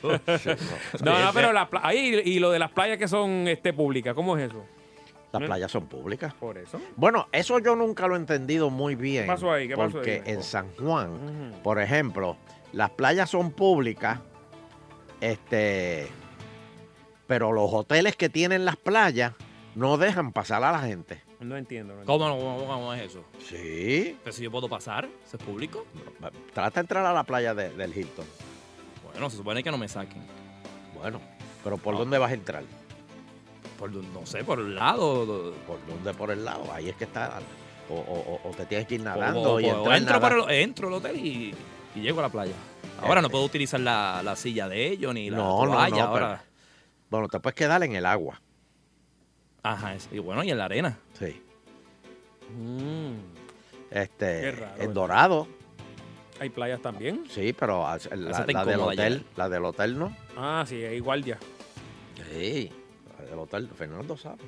[1.01, 4.37] No, no, pero la ahí y lo de las playas que son este públicas, ¿cómo
[4.37, 4.65] es eso?
[5.31, 6.33] Las playas son públicas.
[6.33, 6.81] Por eso.
[6.97, 9.23] Bueno, eso yo nunca lo he entendido muy bien.
[9.23, 9.69] ¿Qué pasó ahí?
[9.69, 10.33] ¿Qué pasó porque ahí?
[10.33, 12.35] en San Juan, por ejemplo,
[12.73, 14.19] las playas son públicas,
[15.21, 16.08] este,
[17.27, 19.34] pero los hoteles que tienen las playas
[19.75, 21.21] no dejan pasar a la gente.
[21.39, 21.93] No entiendo.
[21.93, 22.06] no entiendo.
[22.06, 23.23] ¿Cómo, no- cómo, cómo es eso?
[23.47, 24.17] Sí.
[24.23, 25.86] Pero si yo puedo pasar, ¿eso es público?
[26.53, 28.25] Trata de entrar a la playa de- del Hilton.
[29.12, 30.23] Bueno, se supone que no me saquen.
[30.95, 31.21] Bueno,
[31.63, 31.99] pero ¿por No.
[31.99, 32.63] dónde vas a entrar?
[33.77, 35.53] Por, no sé, por el lado.
[35.67, 36.13] ¿Por dónde?
[36.15, 36.71] Por el lado.
[36.73, 37.39] Ahí es que está.
[37.89, 40.49] O, o- o- te tienes que ir nadando o- y o entrar entro, nadando.
[40.49, 41.53] el, entro al hotel y,
[41.95, 42.54] y llego a la playa.
[43.02, 45.95] Ahora no puedo utilizar la, la silla de ellos ni la No, no, toalla.
[45.97, 46.43] no, ahora.
[47.10, 48.41] Bueno, te puedes quedar en el agua.
[49.63, 50.97] Ajá, y bueno, y en la arena.
[51.13, 51.41] Sí.
[52.58, 53.13] Mm,
[53.91, 54.93] Este, Qué raro, en.
[54.93, 55.47] Dorado.
[56.39, 57.23] Hay playas también.
[57.30, 60.15] Sí, pero la, la te del hotel, la del hotel no.
[60.38, 61.38] Ah, sí, hay guardia.
[62.32, 62.71] Sí,
[63.19, 63.69] la del hotel.
[63.76, 64.43] Fernando sabe.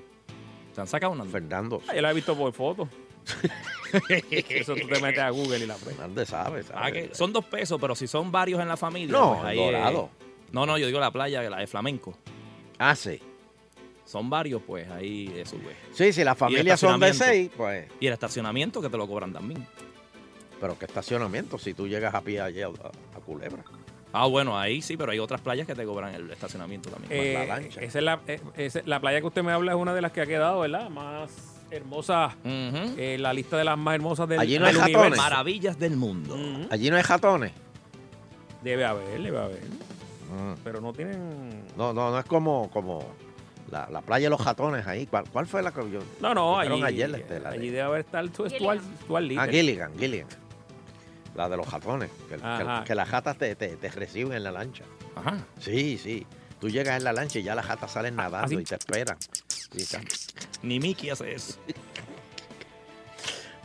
[0.73, 1.25] ¿Se han sacado una?
[1.25, 1.81] Fernando.
[1.87, 2.87] Ah, yo la he visto por foto.
[4.49, 5.83] Eso tú te metes a Google y la ves.
[5.83, 6.79] Fernández sabe, sabe.
[6.81, 9.11] Ah, que son dos pesos, pero si son varios en la familia.
[9.11, 10.09] No, pues ahí Dorado.
[10.19, 12.17] es- No, no, yo digo la playa, la de flamenco.
[12.77, 13.19] Ah, sí.
[14.05, 15.75] Son varios, pues ahí eh, sube.
[15.93, 17.87] Sí, si las familias son de seis, pues.
[17.99, 19.65] Y el estacionamiento que te lo cobran también.
[20.59, 23.63] Pero qué estacionamiento si tú llegas a pie allí a, a Culebra.
[24.11, 27.11] Ah, bueno, ahí sí, pero hay otras playas que te cobran el estacionamiento también.
[27.13, 27.79] Eh, la lancha.
[27.81, 30.11] Esa es la, eh, esa- la playa que usted me habla es una de las
[30.11, 30.89] que ha quedado, ¿verdad?
[30.89, 32.27] Más hermosa.
[32.43, 32.95] Ujú.
[32.97, 34.99] eh, la lista de las más hermosas del, Allí no del hay universo.
[35.01, 35.17] jatones.
[35.19, 36.37] Maravillas del mundo.
[36.69, 37.51] Allí no hay jatones.
[38.63, 39.61] Debe haber, debe haber.
[39.63, 40.55] Mm.
[40.63, 41.63] Pero no tienen.
[41.77, 43.03] No, no, no es como, como
[43.71, 45.05] la, la playa de los jatones ahí.
[45.07, 45.99] ¿Cuál, cuál fue la que yo?
[46.21, 49.23] No, no, allí, ayer, este, la de- allí debe haber estar tu Stuart, Gilligan.
[49.27, 49.39] Little.
[49.39, 50.27] Ah, Gilligan, Gilligan.
[51.35, 52.09] La de los jatones.
[52.27, 52.83] Que, que- Ajá.
[52.83, 54.83] que las jatas te, te, te reciben en la lancha.
[55.15, 55.37] Ajá.
[55.59, 56.25] Sí, sí.
[56.59, 58.55] Tú llegas en la lancha y ya las jatas salen nadando ¿así?
[58.55, 59.17] y te esperan.
[60.61, 61.59] Ni Mickey hace eso.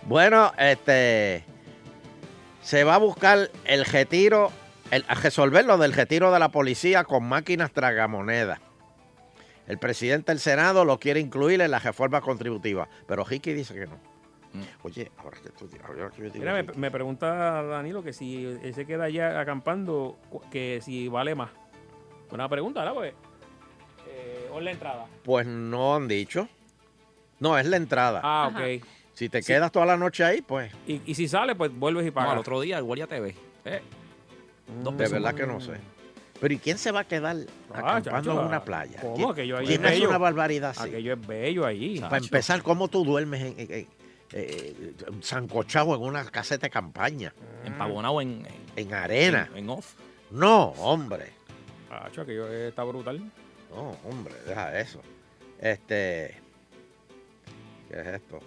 [0.07, 1.45] Bueno, este.
[2.63, 4.51] Se va a buscar el retiro,
[4.91, 8.61] el, a resolver lo del retiro de la policía con máquinas tragamonedas.
[9.67, 13.87] El presidente del Senado lo quiere incluir en la reforma contributiva, pero Ricky dice que
[13.87, 13.97] no.
[14.53, 14.63] Mm.
[14.83, 18.45] Oye, ahora que tú ahora que yo digo Mira, me, me pregunta Danilo que si
[18.45, 20.19] él se queda allá acampando,
[20.51, 21.51] que si vale más.
[22.35, 22.95] Una pregunta, ¿verdad?
[22.95, 23.15] Pues,
[24.09, 25.07] eh, o en la entrada.
[25.23, 26.49] pues no han dicho.
[27.41, 28.21] No, es la entrada.
[28.23, 28.59] Ah, Ajá.
[28.59, 28.85] ok.
[29.15, 32.09] si te quedas toda la noche ahí, pues Y, y si sale, pues vuelves y
[32.09, 32.33] No, pagas.
[32.33, 33.35] al otro día el guardia te ve.
[33.65, 33.81] Eh,
[34.83, 35.75] dos de verdad que no sé.
[36.41, 37.37] Pero ¿y quién se va a quedar
[37.73, 38.99] Ah, acampando chacho, en una ah, playa?
[39.01, 39.15] ¿cómo?
[39.15, 40.09] ¿Quién- Aquello ahí quién es bello.
[40.09, 40.89] una barbaridad así?
[40.89, 41.63] Aquello es bello.
[41.71, 42.09] Chacho.
[42.11, 43.89] Para empezar, ¿cómo tú duermes en, en- en-
[44.33, 47.33] eh, sancochado en una caseta de campaña?
[47.65, 48.45] Empavonado en,
[48.75, 49.49] en, En arena.
[49.53, 49.95] en- en off.
[50.33, 51.33] No, hombre.
[52.03, 53.21] Chacho, aquello está brutal.
[53.71, 55.01] No, hombre, deja eso.
[55.61, 56.35] Este.
[57.89, 58.41] ¿Qué es esto?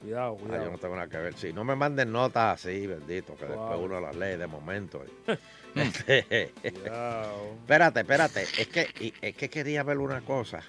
[0.00, 0.64] Cuidado, Ah, cuidado.
[0.64, 1.34] yo no tengo nada que ver.
[1.36, 5.02] Si no me manden notas así, bendito, que después uno las lee de momento.
[5.72, 7.52] Este, Cuidado.
[7.60, 8.42] espérate, espérate.
[8.42, 10.62] Es que, es que quería ver una cosa.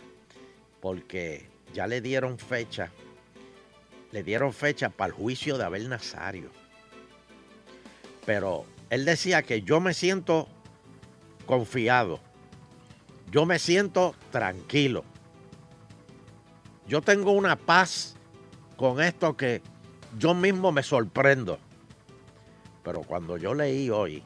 [0.80, 2.92] Porque ya le dieron fecha.
[4.12, 6.52] Le dieron fecha para el juicio de Abel Nazario.
[8.28, 10.48] Pero él decía que yo me siento
[11.52, 12.22] confiado.
[13.30, 15.04] Yo me siento tranquilo.
[16.88, 18.16] Yo tengo una paz
[18.78, 19.62] con esto que
[20.18, 21.60] yo mismo me sorprendo.
[22.86, 24.24] Pero cuando yo leí hoy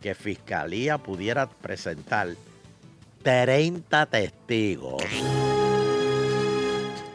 [0.00, 2.28] que Fiscalía pudiera presentar
[3.24, 5.02] 30 testigos,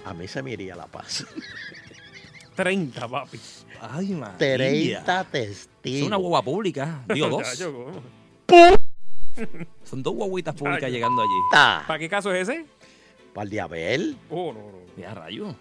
[0.03, 1.25] a mí se me iría la paz.
[2.57, 3.39] 30, papi.
[3.79, 4.37] Ay, María.
[4.37, 6.07] 30 Es testigos.
[6.07, 7.01] una guagua pública.
[7.13, 7.63] Digo dos.
[8.45, 8.86] ¿cómo?
[9.83, 11.39] Son dos guaguitas públicas llegando allí.
[11.51, 11.83] Ta.
[11.87, 12.65] ¿Para qué caso es ese?
[13.33, 14.17] ¿Para el de Abel?
[14.29, 14.77] Oh, no, no.
[14.97, 15.55] Ya, rayo.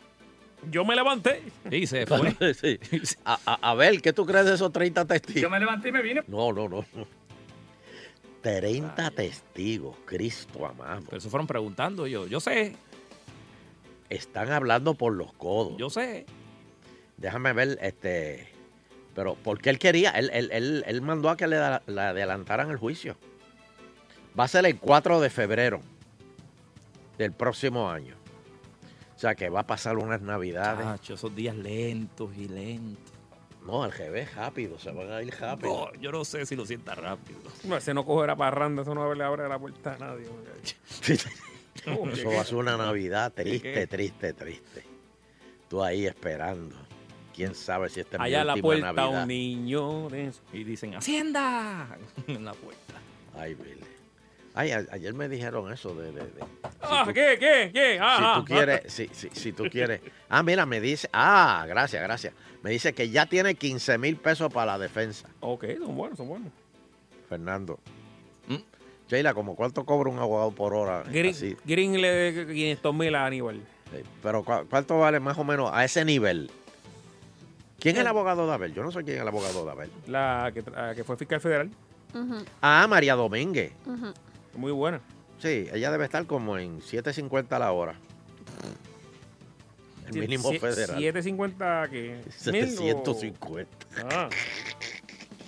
[0.71, 1.43] Yo me levanté.
[1.71, 2.35] Y se fue.
[2.55, 2.79] Sí.
[3.25, 5.43] A- a- Abel, ¿qué tú crees de esos 30 testigos?
[5.43, 6.23] Yo me levanté y me vine.
[6.27, 6.85] No, no, no.
[8.43, 11.03] 30 testigos, Cristo amado.
[11.07, 12.27] Pero eso fueron preguntando yo.
[12.27, 12.77] Yo sé,
[14.09, 15.77] Están hablando por los codos.
[15.79, 16.27] yo sé.
[17.17, 18.49] Déjame ver, este.
[19.15, 20.11] Pero, ¿por qué él quería?
[20.11, 23.17] Él, él- él- él mandó a que le adelantaran el juicio.
[24.39, 25.81] Va a ser el 4 de febrero
[27.19, 28.15] del próximo año.
[29.15, 30.85] O sea que va a pasar unas navidades.
[30.85, 33.13] Chacho, esos días lentos y lentos.
[33.67, 35.91] No, al revés, rápido, se van a ir rápido.
[35.93, 37.41] No, yo no sé si lo sienta rápido.
[37.65, 40.27] No, ese no cogerá parranda, eso no le abre la puerta a nadie.
[40.29, 40.77] muchacho.
[42.13, 44.85] Eso va a ser una Navidad triste, triste, triste.
[45.69, 46.77] Tú ahí esperando.
[47.35, 49.23] Quién sabe si esta es mi Allá la última puerta Navidad.
[49.23, 50.09] un niño.
[50.11, 51.99] de- Y dicen, ¡Hacienda!
[52.29, 52.95] en la puerta.
[53.37, 53.76] Ay, Billy.
[54.57, 56.07] Ay, a- ayer me dijeron eso de...
[56.13, 56.45] de- de-
[56.81, 57.99] Ah, tú- ¿qué, qué, qué?
[58.01, 60.01] Ah, si ah, tú quieres, si, si, si tú quieres.
[60.29, 62.33] Ah, mira, me dice, ah, gracias, gracias.
[62.63, 66.29] Me dice que ya tiene 15 mil pesos para la defensa, Ok, son buenos, son
[66.29, 66.49] buenos.
[67.29, 67.79] Fernando.
[68.49, 68.57] ¿Mm?
[69.09, 71.03] Sheila, ¿como cuánto cobra un abogado por hora?
[71.07, 73.61] Green, Así, Green le debe 500 mil a Aníbal.
[73.93, 74.03] sí.
[74.23, 76.51] Pero ¿cu- ¿cuánto vale más o menos a ese nivel?
[77.79, 78.73] ¿Quién es el abogado de Abel?
[78.75, 79.91] Yo no sé quién es el abogado de Abel.
[80.07, 81.71] La que, fue fiscal federal.
[82.63, 83.73] Ah, María Domínguez.
[83.85, 84.13] ujú.
[84.57, 85.01] Muy buena.
[85.39, 87.95] Sí, ella debe estar como en 7.50 la hora.
[90.09, 90.97] El mínimo Sie- federal.
[90.99, 93.69] 750 que 750.
[94.11, 94.29] Ah,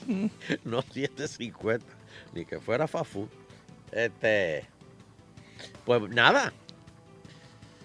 [0.65, 1.87] No 750.
[2.35, 3.29] Ni que fuera Fafú.
[3.93, 4.67] Este.
[5.85, 6.53] Pues nada.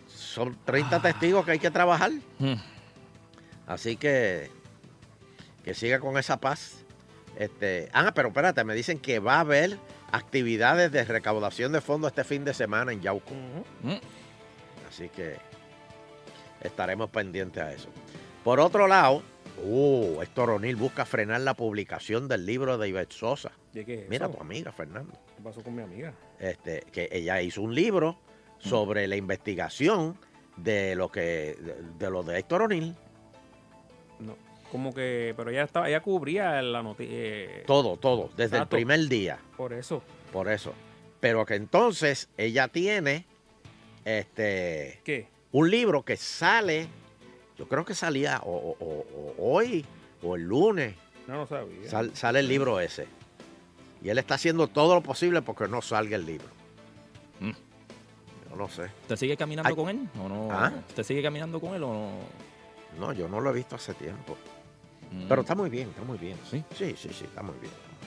[0.07, 2.11] Son 30 testigos que hay que trabajar.
[2.39, 2.55] Hmm.
[3.67, 4.49] Así que.
[5.63, 6.77] Que siga con esa paz.
[7.37, 7.89] Este.
[7.93, 9.77] Ah, pero espérate, me dicen que va a haber
[10.13, 13.33] actividades de recaudación de fondos este fin de semana en Yauco.
[13.81, 13.97] Mm.
[14.87, 15.37] Así que
[16.61, 17.89] estaremos pendientes a eso.
[18.43, 19.23] Por otro lado,
[19.63, 23.51] uh, Héctor O'Neill busca frenar la publicación del libro de Ivette Sosa.
[23.73, 24.35] ¿De qué es Mira eso?
[24.35, 25.13] tu amiga, Fernando.
[25.35, 26.13] ¿Qué pasó con mi amiga?
[26.39, 28.19] Este, que ella hizo un libro
[28.59, 30.17] sobre la investigación
[30.57, 32.95] de lo que de, de lo de Héctor O'Neill.
[34.73, 37.63] Como que, pero ella estaba, ella cubría la noticia.
[37.67, 39.37] Todo, todo, desde el primer día.
[39.55, 40.01] Por eso.
[40.31, 40.73] Por eso.
[41.19, 43.25] Pero que entonces ella tiene
[44.03, 45.27] este ¿Qué?
[45.51, 46.87] un libro que sale,
[47.55, 49.85] yo creo que salía o, o- o- hoy
[50.23, 50.95] o el lunes,
[51.27, 51.87] No, no sabía.
[51.87, 53.05] sal- sale el libro ese.
[54.01, 56.47] Y él está haciendo todo lo posible porque no salga el libro.
[57.41, 57.51] Mm.
[58.49, 58.85] Yo no sé.
[59.03, 59.75] ¿Usted sigue caminando Ay.
[59.75, 60.49] con él o no?
[60.51, 60.73] ¿Ah?
[60.89, 62.09] ¿Usted sigue caminando con él o no?
[62.99, 64.35] No, yo no lo he visto hace tiempo.
[65.13, 65.27] Mm.
[65.27, 66.37] Pero está muy bien, está muy bien.
[66.49, 66.63] Sí.
[66.75, 67.71] Sí, sí, sí, está muy bien.
[67.71, 67.99] está muy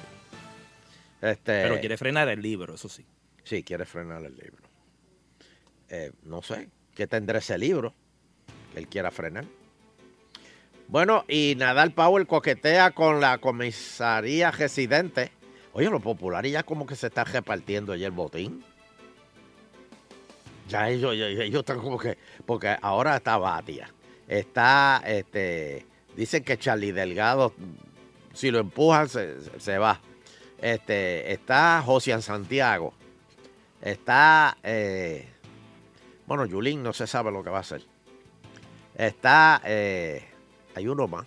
[1.21, 1.33] bien.
[1.33, 3.07] Este, Pero quiere frenar el libro, eso sí.
[3.45, 4.65] Sí, quiere frenar el libro.
[5.89, 7.95] Eh, no sé, ¿qué tendrá ese libro
[8.73, 9.45] que él quiera frenar?
[10.89, 15.31] Bueno, y Nadal Powell coquetea con la comisaría residente.
[15.73, 18.65] Oye, los populares ya como que se están repartiendo ya el botín.
[20.69, 23.89] Ya ellos, ya ellos están como que, porque ahora está Batia,
[24.27, 25.87] está, este,
[26.17, 27.55] dicen que Charlie Delgado,
[28.33, 30.01] si lo empujan se, se- va.
[30.61, 32.95] Este, está Josian Santiago,
[33.83, 35.29] está, eh,
[36.27, 37.85] bueno, Yulín no se sabe lo que va a hacer.
[38.95, 40.25] Está, eh,
[40.75, 41.27] hay uno más.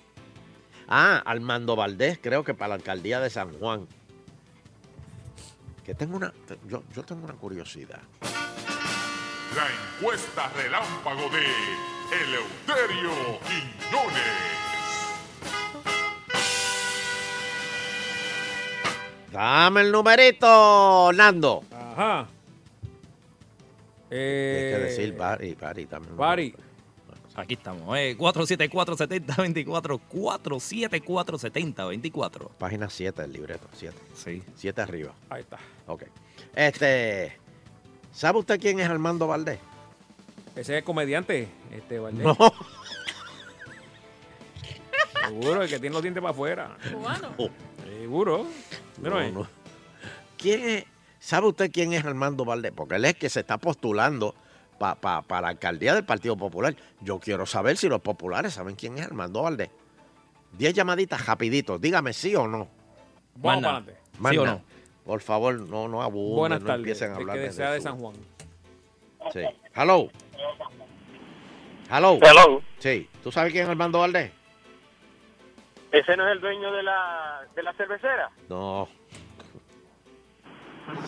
[0.87, 3.87] Ah, Armando Valdés, creo que para la alcaldía de San Juan.
[5.85, 6.33] Que tengo una,
[6.67, 8.01] yo, yo tengo una curiosidad.
[9.55, 11.45] La encuesta relámpago de
[12.23, 14.68] Eleuterio Quiñones.
[19.31, 21.63] Dame el numerito, Nando.
[21.71, 22.27] Ajá.
[24.09, 26.17] Tienes Eh, que decir Bari, Bari también.
[26.17, 26.55] Bari.
[27.35, 27.95] Aquí estamos.
[27.97, 29.99] Eh, 474-7024.
[30.11, 32.49] 474-7024.
[32.57, 33.95] Página 7 del libreto, 7.
[34.15, 34.41] Sí.
[34.55, 35.13] 7 arriba.
[35.29, 35.59] Ahí está.
[35.87, 36.03] Ok.
[36.55, 37.37] Este,
[38.11, 39.59] ¿sabe usted quién es Armando Valdés?
[40.55, 42.25] Ese es el comediante, este Valdés.
[42.25, 42.35] No.
[45.27, 46.75] Seguro, el que tiene los dientes para afuera.
[46.91, 47.29] Cubano.
[47.85, 48.47] Seguro.
[49.01, 49.47] Mira, No, no.
[50.37, 50.85] ¿Quién es?
[51.19, 52.71] ¿Sabe usted quién es Armando Valdés?
[52.73, 54.33] Porque él es que se está postulando
[54.77, 56.75] para la alcaldía del Partido Popular.
[57.01, 59.69] Yo quiero saber si los populares saben quién es Armando Valdés.
[60.53, 61.79] Diez llamaditas rapiditos.
[61.81, 62.67] Dígame sí o no.
[63.35, 63.95] Vamos para adelante.
[64.29, 64.61] ¿Sí o no?
[65.05, 66.79] Por favor, no, no abunden, Buenas no tardes.
[66.79, 67.81] empiecen a hablar que de desea de.
[67.81, 68.15] San Juan.
[69.33, 69.41] Sí.
[69.75, 70.09] Hello.
[71.91, 72.19] Hello.
[72.21, 72.61] Hello.
[72.77, 73.09] Sí.
[73.23, 74.31] ¿Tú sabes quién es Armando Valdés?
[75.91, 78.29] ¿Ese no es el dueño de la, de la cervecera?
[78.47, 78.87] No.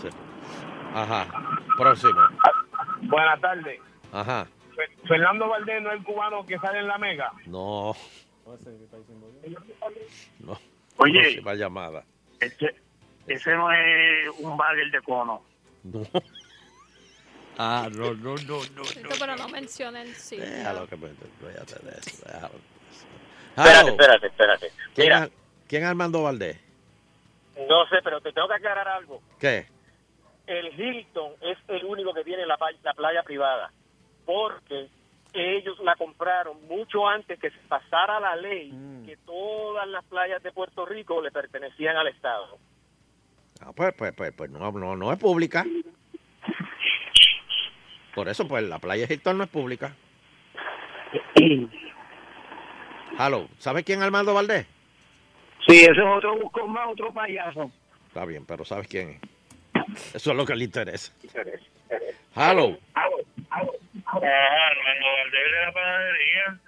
[0.02, 0.10] Sí.
[0.94, 1.28] Ajá.
[1.78, 2.20] Próximo.
[3.04, 3.80] Buenas tardes.
[4.12, 4.48] Ajá.
[4.76, 7.32] Fe- Fernando Valdés no es el cubano que sale en la mega.
[7.46, 7.96] No.
[10.40, 10.60] No.
[10.98, 11.22] Oye.
[11.22, 12.04] Próxima llamada.
[12.40, 12.76] Ese,
[13.28, 15.44] ese no es un bagel de cono.
[15.84, 16.02] No.
[17.58, 18.82] Ah, no, no, no, no.
[19.20, 20.38] Pero no mencionen sí.
[20.38, 22.26] Déjalo que me olvídate de eso.
[22.26, 22.54] Déjalo.
[23.56, 24.72] Espérate, espérate, espérate.
[24.96, 25.30] ¿Quién, Mira,
[25.68, 26.60] ¿Quién Armando Valdés?
[27.68, 29.22] no sé, pero te tengo que aclarar algo.
[29.40, 29.66] ¿Qué?
[30.48, 32.58] El Hilton es el único que tiene la,
[32.96, 33.72] playa privada.
[34.26, 34.90] Porque
[35.34, 38.74] ellos la compraron mucho antes que se pasara la ley
[39.06, 42.58] que todas las playas de Puerto Rico le pertenecían al Estado.
[43.62, 45.66] Ah, pues, pues, pues, pues no, no, no es pública.
[48.16, 49.96] Por eso, pues, la playa Hilton no es pública.
[53.18, 53.48] Hello.
[53.58, 54.66] ¿Sabes quién es Armando Valdés?
[55.68, 57.72] Sí, ese es otro buscón más, otro payaso.
[58.08, 60.16] Está bien, pero ¿sabes quién es?
[60.16, 61.14] Eso es lo que le interesa.
[62.36, 62.78] Hello.
[62.94, 63.10] Ajá,
[64.06, 66.60] Armando Valdés de la panadería.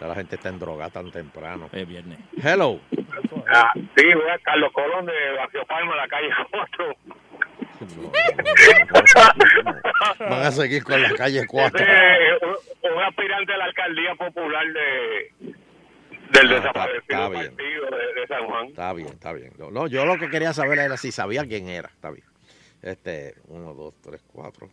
[0.00, 1.68] Ya la gente está en droga tan temprano.
[1.72, 2.18] Es viernes.
[2.42, 2.80] Hello.
[3.52, 6.96] Ah, sí, voy a Carlos Colón de Vacío Palma, la calle 4.
[10.18, 11.86] Van a seguir con la calle 4.
[12.42, 15.32] un, un aspirante a la alcaldía popular de
[16.30, 18.66] del Ah, desaparecido está partido de, de San Juan.
[18.66, 19.52] Está bien, está bien.
[19.58, 21.88] No, no, yo lo que quería saber era si sabía quién era.
[21.88, 22.24] Está bien.
[22.82, 24.68] Este, uno, dos, tres, cuatro.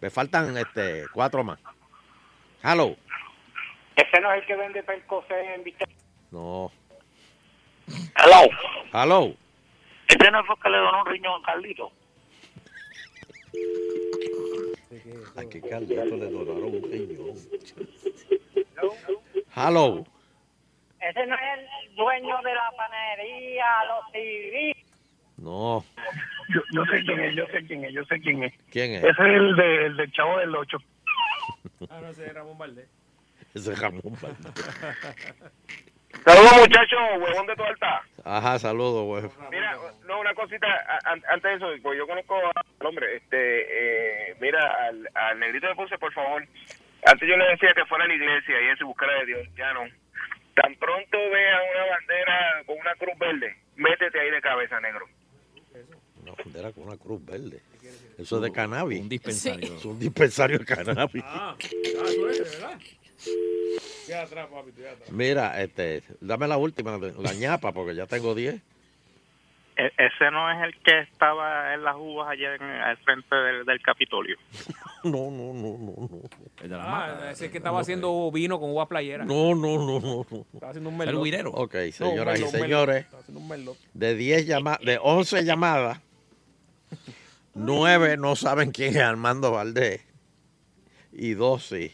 [0.00, 1.58] Me faltan este cuatro más.
[2.62, 2.96] Hello.
[3.96, 5.84] Ese no es el que vende percocé en Vista.
[6.30, 6.72] No.
[8.16, 8.48] Hello.
[8.92, 9.34] Hello.
[10.08, 11.92] Ese no fue que le donó un riñón a Carlito.
[15.36, 17.34] ¿A qué Carlito le donaron un riñón?
[19.56, 20.04] Hello.
[21.00, 24.76] Ese no es el dueño de la panadería, los TV.
[25.36, 25.84] No.
[26.54, 28.52] Yo, yo sé quién es, yo sé quién es, yo sé quién es.
[28.70, 29.04] ¿Quién es?
[29.04, 30.78] Ese es el, de, el del chavo del 8.
[31.90, 32.88] Ah, no sé, Ramón Valdés.
[33.54, 34.54] Ese es Ramón Valdés.
[36.24, 38.02] Saludos muchachos, huevón de torta.
[38.24, 39.24] Ajá, saludos, güey.
[39.50, 42.36] Mira, no, una cosita, a- antes de eso, pues yo conozco
[42.86, 46.46] hombre, este, eh, mira, al, al negrito de Ponce, por favor,
[47.06, 49.48] antes yo le decía que fuera a la iglesia y eso, y buscara de Dios,
[49.56, 49.82] ya no.
[50.54, 55.06] Tan pronto vea una bandera con una cruz verde, métete ahí de cabeza, negro.
[56.22, 57.60] Una bandera con una cruz verde.
[58.18, 59.00] Eso es de cannabis.
[59.00, 59.76] Un dispensario.
[59.76, 61.22] Es un dispensario de cannabis.
[61.26, 62.80] Ah, ah, tú eres, ¿verdad?
[63.20, 65.10] Estoy atrás, papi, estoy atrás.
[65.10, 68.62] Mira, este, dame la última, la ñapa, porque ya tengo 10.
[69.76, 73.64] E- ese no es el que estaba en las uvas allá en, al frente del,
[73.64, 74.36] del Capitolio.
[75.04, 76.20] No, no, no, no, no.
[76.62, 77.30] El de la Ah, mata.
[77.30, 79.26] ese que estaba haciendo vino con uva playera.
[79.26, 80.46] No, no, no, no, no.
[80.54, 81.24] Estaba haciendo un El merlot.
[81.24, 81.50] guirero.
[81.50, 83.04] Ok, No, señoras merlot, y señores, merlot.
[83.04, 83.76] Estaba haciendo un merlot.
[83.92, 86.00] de 10 llamadas, de 11 llamadas,
[87.54, 90.06] 9 no saben quién es Armando Valdés
[91.12, 91.92] y 2 sí.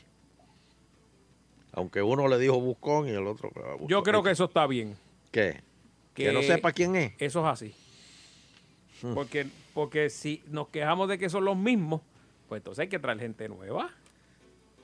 [1.72, 3.50] Aunque uno le dijo Buscón y el otro...
[3.56, 4.02] ah, Yo Buscón.
[4.04, 4.96] creo que eso está bien.
[5.32, 5.60] ¿Qué?
[6.14, 7.12] Que no sepa quién es.
[7.18, 7.74] Eso es así.
[9.02, 9.14] Hmm.
[9.14, 12.02] Porque, porque si nos quejamos de que son los mismos,
[12.48, 13.90] pues entonces hay que traer gente nueva.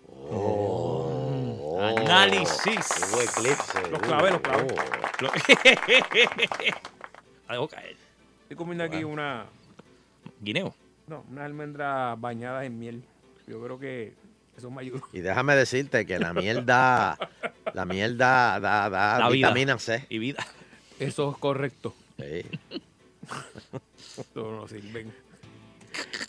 [0.08, 2.86] Oh, Análisis.
[3.12, 3.90] Hubo eclipse.
[3.90, 4.40] Los clavé, los.
[7.58, 7.68] Oh.
[7.68, 7.96] Caer.
[8.42, 9.46] Estoy comiendo aquí una,
[10.40, 10.74] Guineo.
[11.06, 13.02] no, unas almendras bañadas en miel.
[13.46, 14.14] Yo creo que
[14.56, 15.00] eso me ayuda.
[15.12, 17.18] Y déjame decirte que la miel da,
[17.74, 19.48] la miel da, da, da Da vida.
[19.48, 20.06] vitamina C.
[20.08, 20.46] Y vida.
[20.98, 21.94] Eso es correcto.
[22.18, 22.44] Sí.
[24.18, 25.12] Eso no sirven.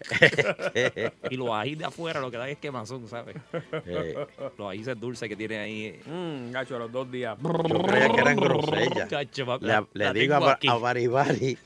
[1.30, 3.36] Y los ají de afuera lo que dan es quemazón, ¿sabes?
[3.52, 4.14] Sí.
[4.58, 6.00] Los ají dulces que tiene ahí.
[6.06, 7.38] Mmm, gacho, a los dos días.
[7.42, 9.12] Yo creía que eran grosellas.
[9.12, 11.58] Le, la- le la digo a, a Baribari,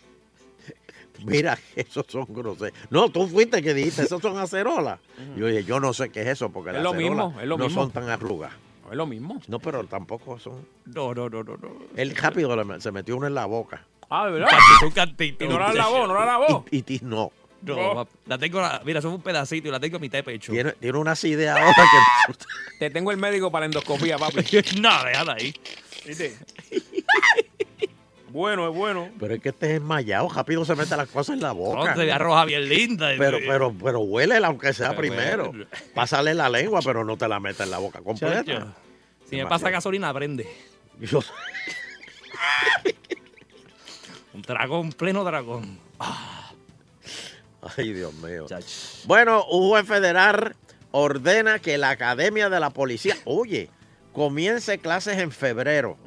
[1.24, 2.74] mira, esos son grosellas.
[2.90, 5.00] No, tú fuiste que dijiste, esos son acerolas.
[5.36, 7.48] Yo dije, yo no sé qué es eso, porque Es las lo acerolas mismo, es
[7.48, 7.82] lo no mismo.
[7.84, 8.52] son tan arrugas.
[8.92, 9.42] Es lo mismo.
[9.48, 10.68] No, pero tampoco son...
[10.86, 11.70] No, no, no, no, no.
[11.96, 13.86] Él rápido le- se metió uno en la boca.
[14.10, 14.50] Ah, de verdad.
[14.50, 15.46] Chacho, un cantito.
[15.46, 16.66] Y no la lavó, no la lavó.
[16.70, 17.32] Y, y ti- no.
[17.62, 18.08] No, No.
[18.26, 20.52] la tengo, la- mira, son un pedacito y la tengo a mitad de pecho.
[20.52, 21.74] Tiene, tiene una idea ahora
[22.28, 22.34] que...
[22.80, 24.44] Te tengo el médico para la endoscopía, papi.
[24.82, 25.54] no, déjala ahí.
[26.06, 26.36] ¿Viste?
[28.32, 29.10] bueno, es bueno.
[29.20, 31.94] Pero es que este es enmayado, rápido se mete las cosas en la boca.
[31.94, 33.10] Pronto, roja bien linda.
[33.18, 35.48] Pero, pero, pero huélela aunque sea Pero primero.
[35.50, 35.66] bueno.
[35.94, 38.44] Pásale la lengua, pero no te la metas en la boca completa.
[38.44, 38.74] Chacho,
[39.30, 40.48] Si me pasa gasolina, prende.
[41.00, 41.22] Yo-
[44.34, 45.78] Un dragón, pleno dragón.
[47.78, 48.46] Ay, Dios mío.
[48.48, 48.66] Chacho.
[49.06, 50.56] Bueno, un juez federal
[50.92, 53.70] ordena que la Academia de la Policía, oye,
[54.14, 55.98] comience clases en febrero.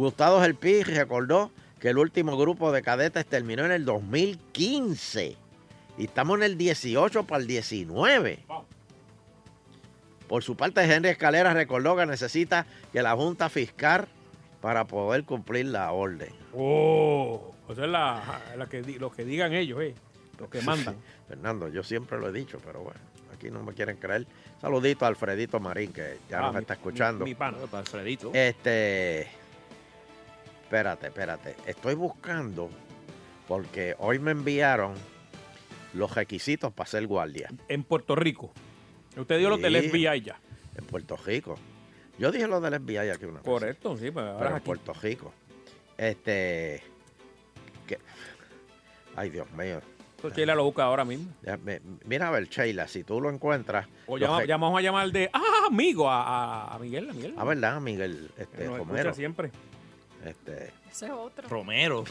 [0.00, 5.36] Gustavo El Pi recordó que el último grupo de cadetes terminó en el 2015
[5.98, 8.38] Y estamos en el 18 para el 19.
[10.26, 14.06] Por su parte, Henry Escalera recordó que necesita que la Junta Fiscal
[14.62, 16.30] para poder cumplir la orden.
[16.54, 19.94] Oh, o sea, la, la que, di- los que digan ellos, eh,
[20.38, 20.96] los que mandan.
[21.28, 23.00] Fernando, yo siempre lo he dicho, pero bueno,
[23.36, 24.26] aquí no me quieren creer.
[24.60, 27.24] Saludito a Alfredito Marín, que ya Ah, nos mi- está escuchando.
[27.24, 27.58] mi- mi pana.
[27.70, 28.30] Para Alfredito.
[28.32, 29.28] Este.
[30.70, 31.56] Espérate, espérate.
[31.66, 32.70] Estoy buscando
[33.48, 34.94] porque hoy me enviaron
[35.94, 38.52] los requisitos para ser guardia En Puerto Rico.
[39.16, 39.88] Usted dio los del Sí.
[39.88, 40.38] FBI ya.
[40.76, 41.56] en Puerto Rico.
[42.20, 43.42] Yo dije lo del FBI aquí una vez.
[43.44, 44.62] Correcto, sí, pues pero ahora en.
[44.62, 45.34] Puerto Rico.
[45.98, 46.84] Este.
[47.88, 47.98] que-
[49.16, 49.80] Ay, Dios mío.
[50.36, 51.32] Sheila lo busca ahora mismo.
[52.04, 53.88] Mira a ver, Sheila, si tú lo encuentras.
[54.06, 57.34] O llama- llamamos a llamar de, ah, amigo, a, a- a Miguel, a Miguel.
[57.36, 58.30] Ah, ¿verdad, Miguel?
[58.38, 59.14] Este, nos escucha Romero.
[59.14, 59.50] siempre.
[60.24, 61.48] Este, Ese es otro.
[61.48, 62.04] Romero.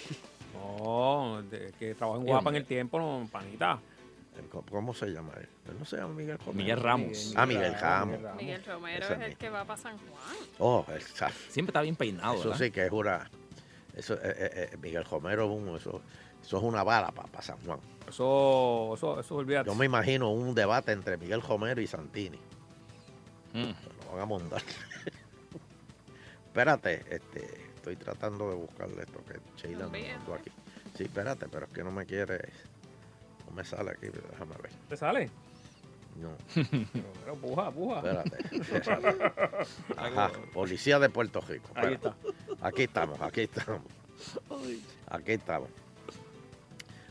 [0.54, 2.58] No, de- que trabaja en Sí, Guapa en hombre.
[2.62, 3.80] el tiempo, no, panita.
[4.52, 5.48] ¿cómo- ¿Cómo se llama él?
[5.70, 6.54] Él no se llama Miguel Romero.
[6.58, 7.34] Miguel Ramos.
[7.36, 8.20] Ah, Miguel Ramos.
[8.38, 9.40] Miguel Romero Ese es el mismo.
[9.40, 10.38] que va para San Juan.
[10.58, 12.66] Oh, el sa- Siempre está bien peinado, Eso ¿verdad?
[12.66, 13.30] sí que es una.
[13.96, 16.02] Eso, eh, eh, eh, Miguel Romero es un- eso,
[16.42, 17.80] eso es una bala para San Juan.
[18.08, 19.70] Eso, eso, eso, olvídate.
[19.70, 22.40] Yo me imagino un debate entre Miguel Romero y Santini.
[23.54, 23.72] Mm.
[24.06, 24.62] Lo van a montar.
[26.48, 27.59] espérate, este,
[27.92, 30.52] estoy tratando de buscarle esto que Sheila me mandó aquí.
[30.96, 32.50] Sí, espérate, pero es que no me quiere.
[33.48, 34.72] No me sale aquí, déjame ver.
[34.88, 35.30] ¿Te sale?
[36.20, 36.36] No,
[37.24, 37.98] Pero puja, puja.
[37.98, 39.32] espérate.
[39.98, 41.70] Ajá, Policía de Puerto Rico.
[41.76, 42.20] Ahí espérate.
[42.62, 43.82] Aquí estamos, aquí estamos.
[45.10, 45.70] Aquí estamos.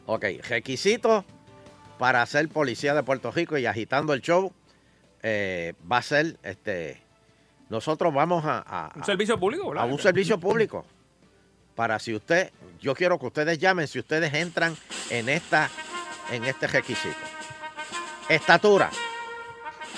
[0.07, 1.25] Ok, requisitos
[1.99, 4.53] para ser policía de Puerto Rico y agitando el show
[5.23, 7.08] eh, va a ser este.
[7.69, 9.91] Nosotros vamos a, a- Un servicio público, a ¿verdad?
[9.91, 10.85] un servicio público.
[11.75, 12.51] Para si usted,
[12.81, 14.77] yo quiero que ustedes llamen si ustedes entran
[15.11, 15.71] en esta,
[16.33, 17.17] en este requisito.
[18.29, 18.91] Estatura.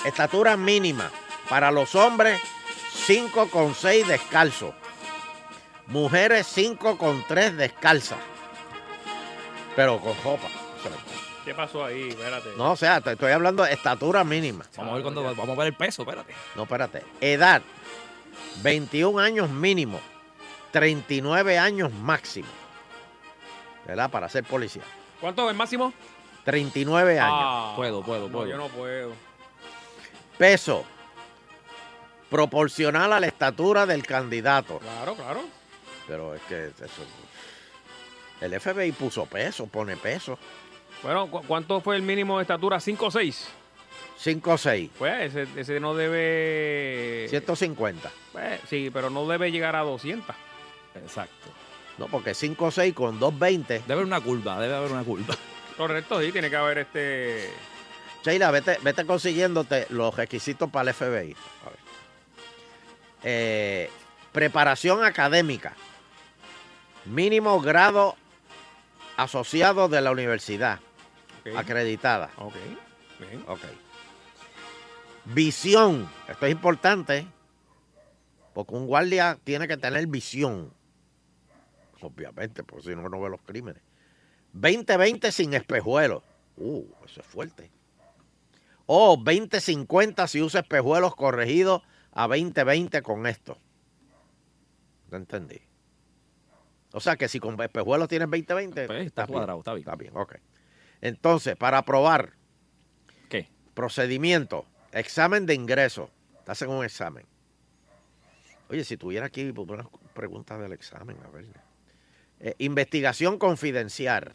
[0.05, 1.11] Estatura mínima.
[1.49, 2.41] Para los hombres,
[3.07, 4.75] 5,6 descalzo.
[5.87, 8.17] Mujeres, 5,3 descalza.
[9.75, 10.49] Pero con ropa.
[11.51, 12.11] ¿Qué pasó ahí?
[12.11, 12.51] Espérate.
[12.57, 14.65] No, o sea, te estoy hablando de estatura mínima.
[14.77, 16.33] Vamos a ver cuando vamos a ver el peso, espérate.
[16.55, 17.03] No, espérate.
[17.21, 17.61] Edad,
[18.63, 20.01] 21 años mínimo,
[20.71, 22.47] 39 años máximo.
[23.85, 24.09] ¿Verdad?
[24.13, 24.85] Para ser policía.
[25.21, 25.93] ¿Cuánto es el máximo?
[26.45, 27.35] 39 años.
[27.37, 28.47] Ah, Puedo, puedo, no, puedo.
[28.49, 29.13] yo no puedo.
[30.39, 30.85] Peso,
[32.31, 34.79] proporcional a la estatura del candidato.
[34.79, 35.41] Claro, claro.
[36.07, 37.03] Pero es que eso...
[38.41, 40.39] El FBI puso peso, pone peso.
[41.03, 42.79] Bueno, ¿cu- ¿cuánto fue el mínimo de estatura?
[42.79, 43.49] ¿5 o 6?
[44.19, 47.27] 5 6, Pues ese, ese no debe...
[47.31, 48.11] 150.
[48.33, 50.37] Pues, sí, pero no debe llegar a 200.
[50.97, 51.49] Exacto.
[51.97, 53.75] No, porque 5 6 con 220.
[53.81, 55.35] Debe haber una curva, debe haber una curva.
[55.77, 57.51] Correcto, sí, tiene que haber este...
[58.23, 61.07] Sheila, vete, vete consiguiéndote los requisitos para el FBI.
[61.07, 61.11] A
[61.71, 61.79] ver.
[63.23, 63.91] Eh,
[64.33, 65.73] preparación académica.
[67.07, 68.17] Mínimo grado
[69.17, 70.81] asociado de la universidad.
[71.53, 71.59] Ok.
[71.59, 72.31] Acreditada.
[72.37, 72.55] Ok,
[73.19, 73.45] bien.
[73.47, 73.61] Ok.
[75.27, 76.09] Visión.
[76.29, 77.27] Esto es importante.
[78.53, 80.73] Porque un guardia tiene que tener visión.
[82.01, 83.83] Obviamente, porque si no, no ve los crímenes.
[84.55, 86.23] 20-20 sin espejuelos.
[86.57, 87.71] Uh, eso es fuerte.
[88.87, 91.83] O 20-50 si usa espejuelos corregidos
[92.13, 93.57] a 20-20 con esto.
[95.11, 95.61] No entendí.
[96.93, 98.87] O sea que si con espejuelos tienes 20-20.
[98.87, 99.33] Pues, está bien.
[99.33, 99.83] cuadrado, está bien.
[99.83, 100.35] Está bien, ok.
[101.01, 102.33] Entonces, para aprobar,
[103.29, 103.49] ¿Qué?
[103.75, 106.11] procedimiento, examen de ingreso.
[106.45, 107.25] Te hacen un examen.
[108.69, 111.47] Oye, si tuviera aquí unas preguntas del examen, a ver.
[112.41, 114.35] Eh, investigación confidencial.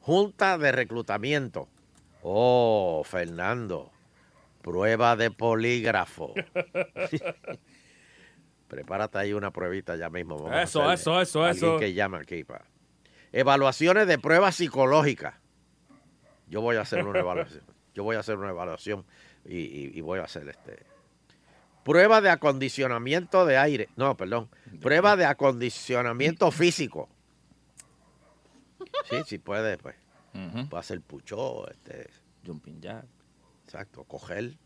[0.00, 1.68] Junta de reclutamiento.
[2.22, 3.90] Oh, Fernando.
[4.62, 6.34] Prueba de polígrafo.
[8.68, 10.36] Prepárate ahí una pruebita ya mismo.
[10.38, 11.78] Vamos a Eso, eso, eso, Alguien eso.
[11.78, 12.44] que llama aquí.
[12.44, 12.62] Pa.
[13.32, 15.34] Evaluaciones de pruebas psicológicas.
[16.48, 17.62] Yo voy a hacer una evaluación.
[17.94, 19.04] Yo voy a hacer una evaluación
[19.44, 20.84] y, y- y voy a hacer este.
[21.84, 23.88] Prueba de acondicionamiento de aire.
[23.96, 24.48] No, perdón.
[24.80, 27.08] Prueba de acondicionamiento físico.
[29.10, 29.96] Sí, sí puede, pues.
[30.34, 30.68] Ujú.
[30.68, 32.08] Puede hacer pucho, este.
[32.46, 33.04] Jumping jack.
[33.64, 34.56] Exacto, coger.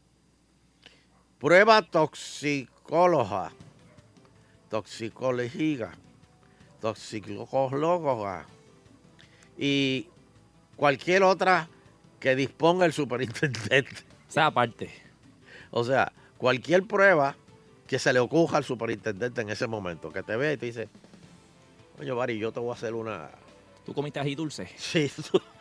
[1.39, 3.51] Prueba toxicóloga.
[4.69, 5.93] Toxicología.
[6.81, 8.47] Toxicóloga.
[9.59, 10.09] Y
[10.77, 11.69] cualquier otra
[12.21, 13.91] que disponga el superintendente.
[14.29, 14.91] O sea, aparte.
[15.71, 17.37] O sea, cualquier prueba
[17.87, 20.89] que se le ocurra al superintendente en ese momento, que te vea y te dice,
[22.01, 23.31] oye, Bari, yo te voy a hacer una...
[23.85, 24.69] ¿Tú comiste ají dulce?
[24.77, 25.11] Sí,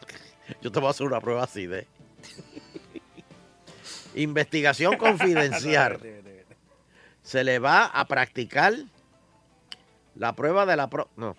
[0.61, 1.87] Yo te voy a hacer una prueba así de.
[4.15, 5.99] Investigación confidencial.
[7.21, 8.73] Se le va a practicar
[10.15, 11.35] la prueba de la pro- no.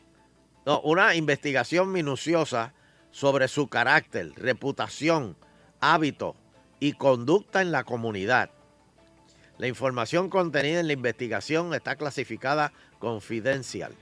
[0.66, 2.72] No, una investigación minuciosa
[3.16, 5.38] sobre su carácter, reputación,
[5.80, 6.36] hábito
[6.80, 8.50] y conducta en la comunidad.
[9.56, 13.94] La información contenida en la investigación está clasificada confidencial.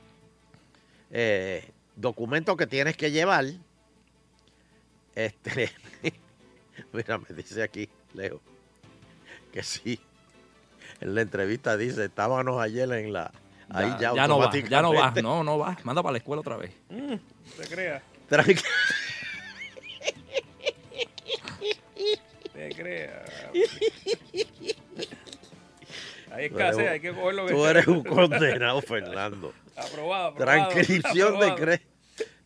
[1.12, 3.44] Eh, documento que tienes que llevar.
[5.14, 5.70] Este,
[6.92, 8.40] mira, me dice aquí, Leo,
[9.52, 10.00] que sí.
[11.00, 13.30] En la entrevista dice, estábamos ayer en la...
[13.68, 15.22] Ahí ya, ya no va, ya no va, automáticamente.
[15.22, 15.78] no, no va.
[15.84, 16.72] Manda para la escuela otra vez.
[16.90, 17.14] Mm,
[17.62, 18.02] se crea.
[18.28, 18.64] Tranqui-
[26.58, 27.46] escasez, hay que cogerlo.
[27.46, 29.52] Tú eres un condenado, Fernando.
[29.76, 30.68] Aprobado, aprobado.
[30.70, 31.80] Transcripción de,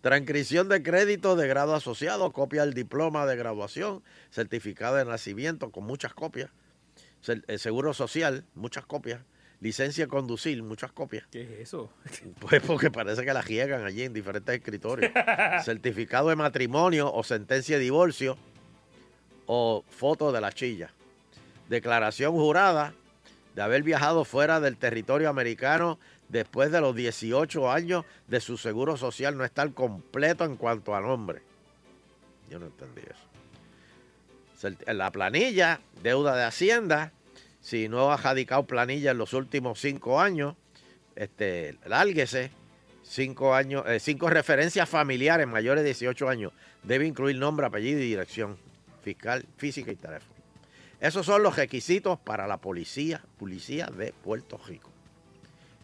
[0.01, 5.85] transcripción de crédito de grado asociado, copia del diploma de graduación, certificado de nacimiento con
[5.85, 6.51] muchas copias,
[7.27, 9.21] eh, seguro social, muchas copias,
[9.61, 11.27] licencia de conducir, muchas copias.
[11.31, 11.91] ¿Qué es eso?
[12.41, 15.13] Pues porque parece que la riegan allí en diferentes escritorios.
[15.65, 18.39] Certificado de matrimonio o sentencia de divorcio
[19.47, 20.91] o foto de la chilla.
[21.69, 22.95] Declaración jurada
[23.59, 25.99] de haber viajado fuera del territorio americano
[26.29, 31.01] después de los 18 años de su seguro social no estar completo en cuanto a
[31.01, 31.43] nombre.
[32.49, 34.71] Yo no entendí eso.
[34.87, 37.11] La planilla, deuda de Hacienda,
[37.61, 40.55] si no ha radicado planilla en los últimos cinco años,
[41.17, 42.53] este, lárguese.
[43.03, 46.53] Cinco años, eh, cinco referencias familiares mayores de 18 años.
[46.85, 48.57] Debe incluir nombre, apellido y dirección
[49.03, 50.38] fiscal, física y teléfono.
[51.01, 54.91] Esos son los requisitos para la policía, policía de Puerto Rico.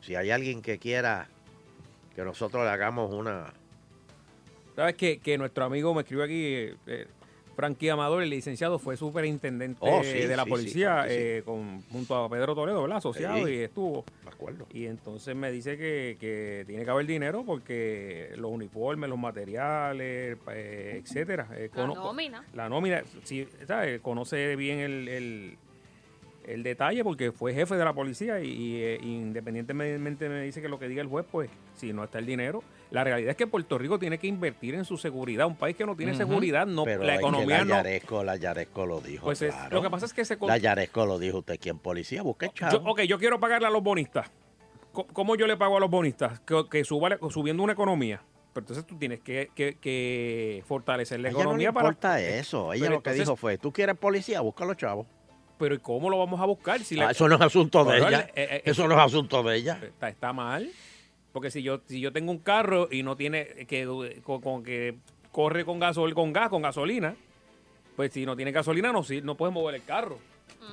[0.01, 1.29] Si hay alguien que quiera
[2.15, 3.53] que nosotros le hagamos una...
[4.75, 7.07] ¿Sabes que, que nuestro amigo me escribió aquí, eh,
[7.55, 11.09] Frankie Amador, el licenciado, fue superintendente Oh, sí, de la sí, policía sí.
[11.13, 12.99] eh, con, junto a Pedro Toledo, ¿verdad?
[12.99, 13.53] Asociado Sí.
[13.53, 14.05] y estuvo.
[14.25, 14.67] Me acuerdo.
[14.73, 20.37] Y entonces me dice que, que tiene que haber dinero porque los uniformes, los materiales,
[20.51, 21.49] eh, etcétera.
[21.53, 22.45] eh, La nómina.
[22.55, 24.01] La nómina, sí, ¿sabes?
[24.01, 25.57] Conoce bien el, el-
[26.47, 30.69] el detalle porque fue jefe de la policía y, y, eh, independientemente me dice que
[30.69, 32.63] lo que diga el juez, pues si no está el dinero.
[32.91, 35.47] La realidad es que Puerto Rico tiene que invertir en su seguridad.
[35.47, 37.71] Un país que no tiene seguridad, no, Pero la es que economía la no.
[37.75, 39.25] Yaresco, la Yaresco lo dijo.
[39.25, 39.75] Pues es- claro.
[39.77, 42.23] lo que pasa es que se La Yaresco lo dijo usted, ¿quién policía?
[42.23, 42.91] Busque Yo, chavo.
[42.93, 44.31] ok, yo quiero pagarle a los bonistas.
[44.93, 46.39] ¿Cómo yo le pago a los bonistas?
[46.41, 48.23] Que, que suba subiendo una economía.
[48.53, 51.89] Pero entonces tú tienes que, que- que fortalecer la ella no le economía para.
[51.89, 52.73] importa eso.
[52.73, 54.41] Ella Pero lo que entonces- dijo fue, ¿tú quieres policía?
[54.41, 55.05] Búscalo, chavo.
[55.59, 56.79] Pero ¿y cómo lo vamos a buscar?
[56.81, 58.21] Si Ah, la- eso no es asunto de ella.
[58.21, 59.79] eh, eh, eso no es asunto de ella.
[59.83, 60.71] Está, está mal.
[61.35, 63.85] Porque si yo, si yo tengo un carro y no tiene que
[64.23, 64.95] con, con que
[65.33, 67.17] corre con gasol, con gas, con gasolina,
[67.97, 70.19] pues si no tiene gasolina no, si- no puedes mover el carro.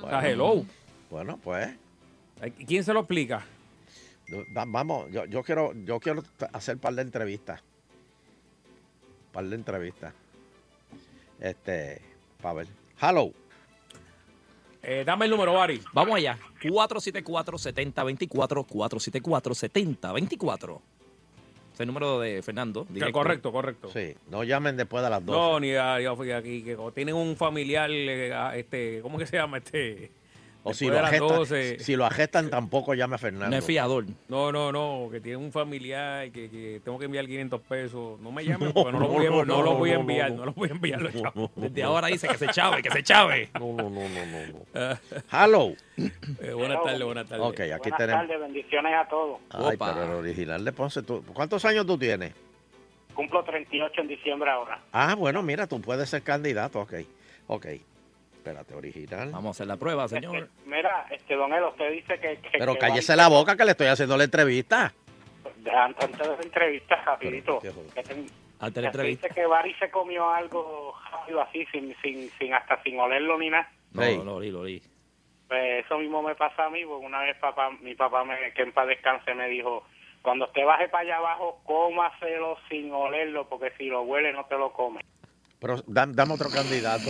[0.00, 0.26] O sea, Bueno.
[0.28, 0.64] hello.
[1.10, 1.68] Bueno, pues.
[2.66, 3.44] ¿Quién se lo explica?
[4.56, 7.60] Va- Vamos, yo, yo quiero, yo quiero hacer par de entrevistas.
[9.32, 10.14] Par de entrevistas.
[11.40, 12.00] Este,
[12.40, 12.66] para ver.
[13.00, 13.32] Hello.
[14.82, 15.80] Eh, dame el número, Ari.
[15.92, 16.38] Vamos allá.
[16.60, 20.80] 474-7024, 474-7024.
[21.72, 22.86] Es el número de Fernando.
[23.12, 23.90] Correcto, correcto.
[23.92, 25.38] Sí, no llamen después de las 12.
[25.38, 29.26] No, ni a, yo fui aquí, que tienen un familiar, eh, ah, este, ¿cómo que
[29.26, 29.58] se llama?
[29.58, 30.10] Este,
[30.64, 31.78] o si lo, agestan, 12.
[31.80, 33.48] si lo agestan, tampoco llame a Fernando.
[33.50, 34.04] No es fiador.
[34.28, 38.20] No, no, no, que tiene un familiar que, que tengo que enviar 500 pesos.
[38.20, 39.94] No me llamen No, porque no, lo voy a, no, no, no, lo voy a
[39.94, 41.10] no, enviar, no, no, lo voy a enviar.
[41.56, 43.50] Desde ahora dice que se chave, que se chave.
[43.58, 44.46] No, no, no, no, no.
[44.52, 44.58] no.
[44.74, 44.98] Ah,
[45.44, 45.74] Hello.
[45.96, 47.46] eh, buenas tardes, buenas tardes.
[47.46, 48.26] Ok, aquí Buenas tenemos.
[48.26, 49.40] tardes, bendiciones a todos.
[49.50, 49.94] Ay, Opa.
[49.94, 51.02] pero el original de Ponce.
[51.02, 52.32] ¿tú- ¿Cuántos años tú tienes?
[53.14, 54.80] Cumplo 38 en diciembre ahora.
[54.92, 56.80] Ah, bueno, mira, tú puedes ser candidato.
[56.80, 56.94] Ok.
[57.48, 57.66] Ok.
[58.42, 59.30] Espérate, original.
[59.30, 60.34] Vamos a hacer la prueba, señor.
[60.34, 62.38] Este, mira, este don Elo, usted dice que...
[62.38, 64.92] que- Pero que cállese la boca que le estoy haciendo la entrevista.
[65.72, 67.60] Antes de la entrevista, rapidito.
[67.62, 67.94] Pero, ¿qué joder?
[67.94, 68.26] que ten-
[68.58, 69.28] Antes de la entrevista.
[69.28, 73.48] dice que Barry se comió algo rápido así, sin, sin, sin hasta sin olerlo ni
[73.48, 73.70] nada.
[73.92, 74.82] No, lo oí, lo oí.
[75.46, 78.62] Pues eso mismo me pasa a mí, porque una vez papá, mi papá, me, que
[78.62, 79.84] en paz descanse, me dijo,
[80.20, 84.56] cuando usted baje para allá abajo, cómaselo sin olerlo, porque si lo huele no te
[84.58, 85.00] lo come.
[85.62, 87.08] Pero da- dame otro candidato.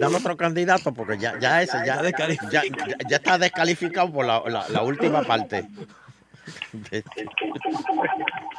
[0.00, 2.10] Dame otro candidato porque ya, ya ese ya, ya,
[2.50, 2.62] ya-
[3.08, 5.68] ya está descalificado por la, la- la última parte.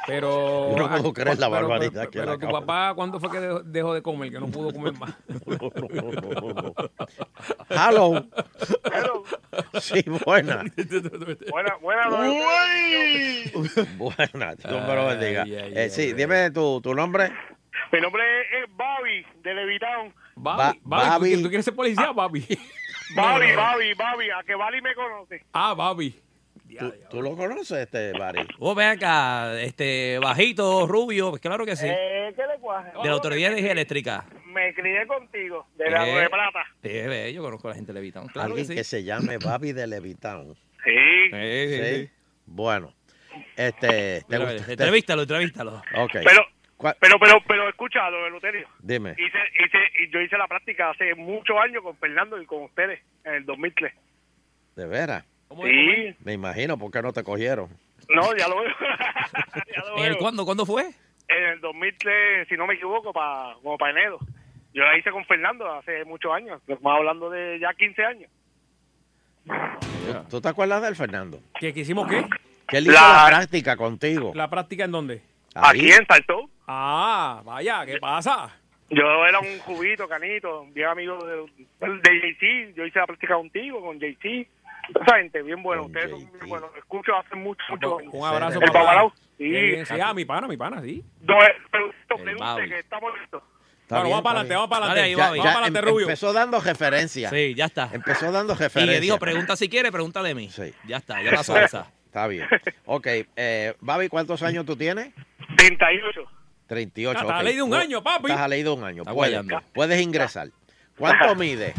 [0.06, 0.74] Pero.
[0.76, 3.60] No puedo creer la pero- barbaridad pero- que Pero tu papá, ¿cuándo fue que dejó,
[3.62, 4.30] dejó de comer?
[4.30, 5.14] Que no pudo comer más.
[7.70, 8.26] Hello.
[9.80, 10.64] Sí, buena.
[11.50, 12.08] Buena, buena,
[13.96, 14.54] Buena.
[14.54, 15.42] Dios me lo bendiga.
[15.42, 17.32] Ay, ay, Eh, sí, ay, dime tu, tu nombre.
[17.94, 20.12] Mi nombre es Bobby, de Levitown.
[20.36, 21.42] Babi, Ba- Babi, ¿tú- Babi.
[21.42, 22.40] ¿tú quieres ser policía, Babi?
[23.14, 25.44] Bobby, Bobby, Bobby, a que Bali me conoce.
[25.52, 26.20] Ah, Babi.
[26.78, 28.44] ¿Tú, tú lo conoces, este, Barry?
[28.58, 31.86] Oh, ven acá, este, bajito, rubio, pues claro que sí.
[31.88, 32.90] Eh, ¿Qué le cuaje?
[33.00, 34.24] De la Autoridad de Energía Eléctrica.
[34.46, 36.20] Me crié contigo, de la Eh.
[36.22, 36.64] de plata.
[36.82, 38.26] Sí, ve, yo conozco a la gente de Levitown.
[38.26, 38.76] Claro Alguien que sí.
[38.76, 40.54] que se llame Babi de Levitown.
[40.84, 40.90] Sí.
[41.30, 41.94] Sí, sí, Sí.
[42.06, 42.10] sí.
[42.46, 42.92] Bueno,
[43.56, 45.76] este, ¿te Mira, gusta- te- Entrevístalo, entrevístalo.
[45.96, 46.12] Ok.
[46.24, 46.44] Pero,
[46.84, 48.68] ¿Cuál- pero, pero, pero escucha, don Eleuterio.
[48.80, 49.12] Dime.
[49.12, 53.00] Hice, hice, y yo hice la práctica hace muchos años con Fernando y con ustedes
[53.24, 53.94] en el 2003.
[54.76, 55.24] ¿De veras?
[55.62, 57.70] Sí, Me imagino, ¿por qué no te cogieron?
[58.10, 58.68] no, ya lo veo.
[59.74, 60.18] ya lo ¿En el veo.
[60.18, 60.44] cuándo?
[60.44, 60.82] ¿Cuándo fue?
[61.28, 64.18] En el 2003, si no me equivoco, pa, como para enero.
[64.74, 66.60] Yo la hice con Fernando hace muchos años.
[66.68, 68.30] Estamos hablando de ya 15 años.
[69.46, 71.38] ¿Tú, tú te acuerdas del Fernando?
[71.58, 72.26] ¿Que, que hicimos qué?
[72.68, 74.32] Que él hizo La- la práctica contigo.
[74.34, 75.22] ¿La práctica en dónde?
[75.54, 75.80] Ahí.
[75.80, 76.50] Aquí en Salto.
[76.66, 78.50] Ah, vaya, ¿qué pasa?
[78.90, 81.36] Yo era un cubito, canito, bien amigo de,
[81.80, 82.74] de JC.
[82.76, 84.46] Yo hice la práctica contigo, con JC.
[85.00, 85.82] Esa gente, bien bueno.
[85.82, 86.70] Con Ustedes son bien buenos.
[86.76, 87.96] Escucho hace mucho, mucho.
[88.12, 88.70] Un abrazo, El.
[88.70, 89.44] Qué Sí.
[89.50, 91.02] bien, sí, ah, mi pana, mi pana, sí.
[91.22, 91.90] No, eh, pero
[92.22, 93.42] pregunte que estamos listos.
[93.82, 95.10] Está bueno, bien, vamos para adelante, vamos para Dale adelante.
[95.10, 95.38] ahí, Ya- Babi.
[95.38, 96.06] vamos ya para adelante, em- Rubio.
[96.06, 97.30] Empezó dando referencia.
[97.30, 97.90] Sí, ya está.
[97.92, 98.94] Empezó dando Y referencia.
[98.94, 100.48] le dijo, pregunta si quiere, pregunta de mí.
[100.50, 100.72] Sí.
[100.86, 101.90] Ya está, ya pasó esa.
[102.06, 102.46] Está bien.
[102.84, 105.12] Ok, eh, Babi, ¿cuántos años tú tienes?
[105.56, 106.20] 38.
[106.66, 107.20] 38.
[107.20, 108.26] Estás a ley de un año, papi.
[108.30, 109.04] Estás a ley de un año.
[109.04, 109.40] Puedes,
[109.72, 110.48] puedes ingresar.
[110.96, 111.74] ¿Cuánto mide?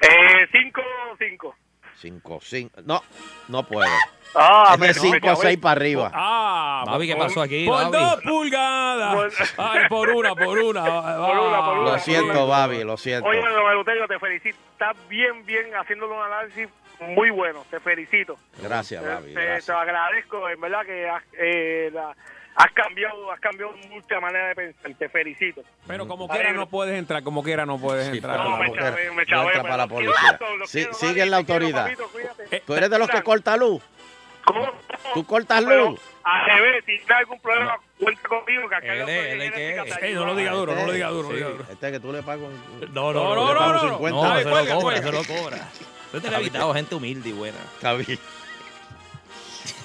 [0.00, 0.82] Eh, 5,
[1.18, 1.54] 5.
[1.98, 2.80] 5, 5.
[2.84, 3.02] No,
[3.48, 3.90] no puede.
[4.34, 6.10] Ah, es de pero, 5 o me 6 para arriba.
[6.12, 7.92] Ah, Babi, ¿qué por- pasó aquí, Por Babi?
[7.92, 9.54] dos pulgadas.
[9.56, 10.84] Ay, por una, por una.
[10.84, 11.90] Por una, por una.
[11.92, 13.28] Lo siento, Babi, lo siento.
[13.28, 14.58] Oye, don Eleuterio, te felicito.
[14.72, 16.68] Estás bien, bien haciéndole un análisis
[17.00, 17.64] muy bueno.
[17.70, 18.36] Te felicito.
[18.62, 19.34] Gracias, Te- Babi.
[19.34, 20.48] te, te agradezco.
[20.50, 21.08] En verdad que
[21.38, 22.14] eh, la-
[22.56, 24.92] has cambiado has cambiado mucha manera de pensar.
[24.98, 25.62] Te felicito.
[25.86, 28.38] Pero como quiera no puedes entrar, como quiera no puedes Sí, entrar.
[28.38, 30.14] No, me chavé, me no chavé, entra para la policía.
[30.38, 31.84] tanto, los Sí, quiero, sigue en la quiero, autoridad.
[31.84, 32.10] papito.
[32.50, 33.82] Eh, ¿Tú eres de los que corta luz?
[34.44, 34.72] ¿Cómo?
[35.14, 36.00] ¿Tú cortas luz?
[36.22, 38.68] al revés, si tienes algún problema, cuenta conmigo.
[38.68, 39.08] Que acá Él
[39.42, 41.64] él que no lo diga duro, no lo diga duro, Sí, diga duro.
[41.70, 42.94] Este que tú le pagas un...
[42.94, 43.80] No, No, no, no, no, no.
[43.98, 44.10] 50.
[44.10, 45.68] No, Dale, se cuelga, lo cobra, se lo cobra.
[46.12, 47.58] Yo te he evitado gente humilde y buena.
[47.76, 48.18] Está bien.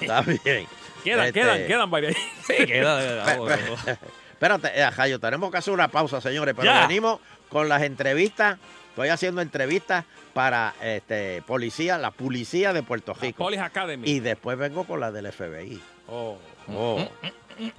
[0.00, 0.66] Está bien.
[1.04, 2.16] Quedan, Este, quedan, quedan varias.
[2.46, 3.96] Sí, queda de
[4.32, 6.86] Espérate, eh, Jayo, tenemos que hacer una pausa, señores, pero Ya.
[6.86, 8.58] venimos con las entrevistas.
[8.90, 13.44] Estoy haciendo entrevistas para este policía, la policía de Puerto Rico.
[13.44, 14.08] Police Academy.
[14.10, 15.80] Y después vengo con la del FBI.
[16.08, 16.38] Oh.
[16.68, 17.08] Oh,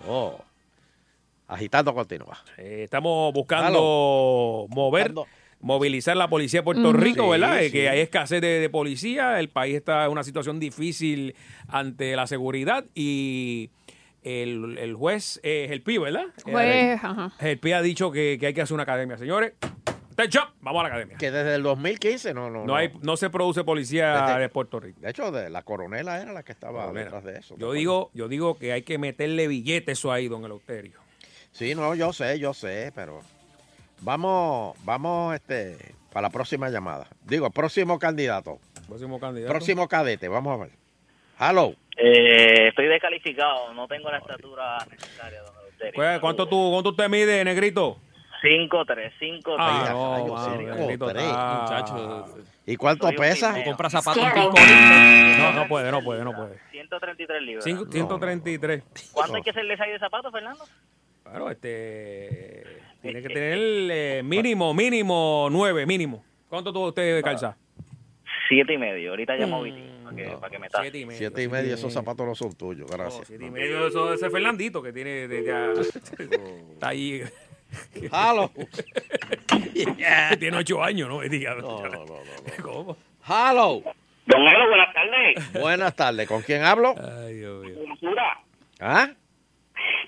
[0.07, 0.41] oh.
[1.47, 2.37] Agitando continúa.
[2.57, 5.27] Eh, estamos buscando mover, Buscando-
[5.63, 6.93] movilizar la policía de Puerto.
[6.93, 7.59] Rico, ¿verdad?
[7.61, 7.71] Eh, sí.
[7.71, 11.35] Que hay escasez de, de policía, el país está en una situación difícil
[11.67, 13.71] ante la seguridad y
[14.23, 16.25] el, el juez es el PI, ¿verdad?
[16.43, 17.31] Pues, ajá.
[17.39, 19.17] El PI ha dicho que, que hay que hacer una academia.
[19.17, 19.53] Señores,
[20.61, 21.17] vamos a la academia.
[21.17, 24.79] Que desde el 2015 no, no, No, hay, no se produce policía Desde- de Puerto
[24.79, 24.99] Rico.
[25.01, 27.05] De hecho, de, la coronela era la que estaba Coronela.
[27.05, 27.55] detrás de eso.
[27.57, 30.99] Yo digo, yo digo que hay que meterle billetes eso ahí, don Eleuterio.
[31.51, 33.21] Sí, no, yo sé, yo sé, pero
[34.03, 35.77] vamos, vamos, este,
[36.11, 37.07] para la próxima llamada.
[37.23, 39.51] Digo, próximo candidato, Próximo candidato.
[39.51, 40.71] próximo cadete, vamos a ver.
[41.39, 41.73] Hello.
[41.97, 45.39] Eh, estoy descalificado, no tengo la estatura necesaria.
[45.93, 47.97] Pues, ¿Cuánto tú, cuánto te mide, negrito?
[48.41, 49.55] 5'3", 5'3".
[49.57, 52.25] Ah, no, negrito, Muchacho,
[52.65, 53.49] ¿Y cuánto Soy pesa?
[53.51, 53.71] primero.
[53.71, 55.37] compra zapatos en.
[55.37, 56.59] No, no puede, no puede, no puede.
[56.71, 57.63] 133 libras.
[57.65, 58.83] Cinco- 133.
[59.13, 60.63] ¿Cuánto hay que hacerle size de zapatos, Fernando?
[61.23, 62.63] Claro, este.
[63.03, 63.59] Tiene que tener
[63.91, 66.23] eh, mínimo, mínimo 9, mínimo.
[66.47, 67.57] ¿Cuánto tú usted calza?
[68.47, 69.09] Siete y medio.
[69.11, 70.83] Ahorita llamo a Viti para que, para que me tape.
[70.83, 71.17] Siete y medio.
[71.17, 73.27] Siete y medio, esos zapatos no son tuyos, No, gracias.
[73.27, 75.71] siete y medio, eso ese Fernandito que tiene de ya.
[76.73, 77.21] Está ahí.
[77.95, 78.49] Hello.
[80.39, 81.19] tiene ocho años, ¿no?
[81.21, 82.63] Diga, No, no, no, no, no.
[82.63, 82.97] ¿Cómo?
[83.27, 83.83] Hello.
[84.25, 85.53] Don Elo, buenas tardes.
[85.61, 86.95] Buenas tardes, ¿con quién hablo?
[86.97, 87.75] Ay, Dios mío.
[87.89, 88.39] Basura.
[88.79, 89.09] ¿Ah?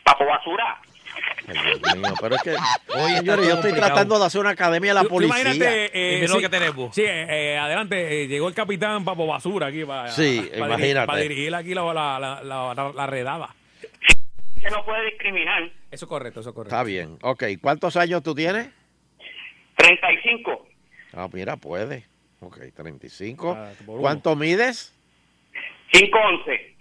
[0.05, 0.79] Papo Basura.
[1.47, 3.85] Ay, Dios mío, pero es que, Oye, señores, yo estoy complicado.
[3.87, 5.41] tratando de hacer una academia de la Tú- tú policía.
[5.41, 5.91] Imagínate.
[5.93, 6.95] Y mira lo que tenemos.
[6.95, 8.23] Sí, eh, eh, adelante.
[8.23, 10.11] eh, llegó el capitán Papo Basura aquí para.
[10.11, 10.81] Sí, para imagínate.
[10.87, 13.55] Dirigir, para dirigir aquí la, la, la, la- la redada.
[14.61, 15.63] Que no puede discriminar.
[15.91, 16.75] Eso es correcto, eso es correcto.
[16.75, 17.17] Está bien.
[17.21, 18.69] Ok, ¿cuántos años tú tienes?
[19.75, 20.67] 35.
[21.13, 22.05] Ah, mira, puede.
[22.39, 23.55] Ok, 35.
[23.57, 24.01] Ah, por uno.
[24.01, 24.93] ¿Cuánto mides?
[25.93, 26.73] 5'11".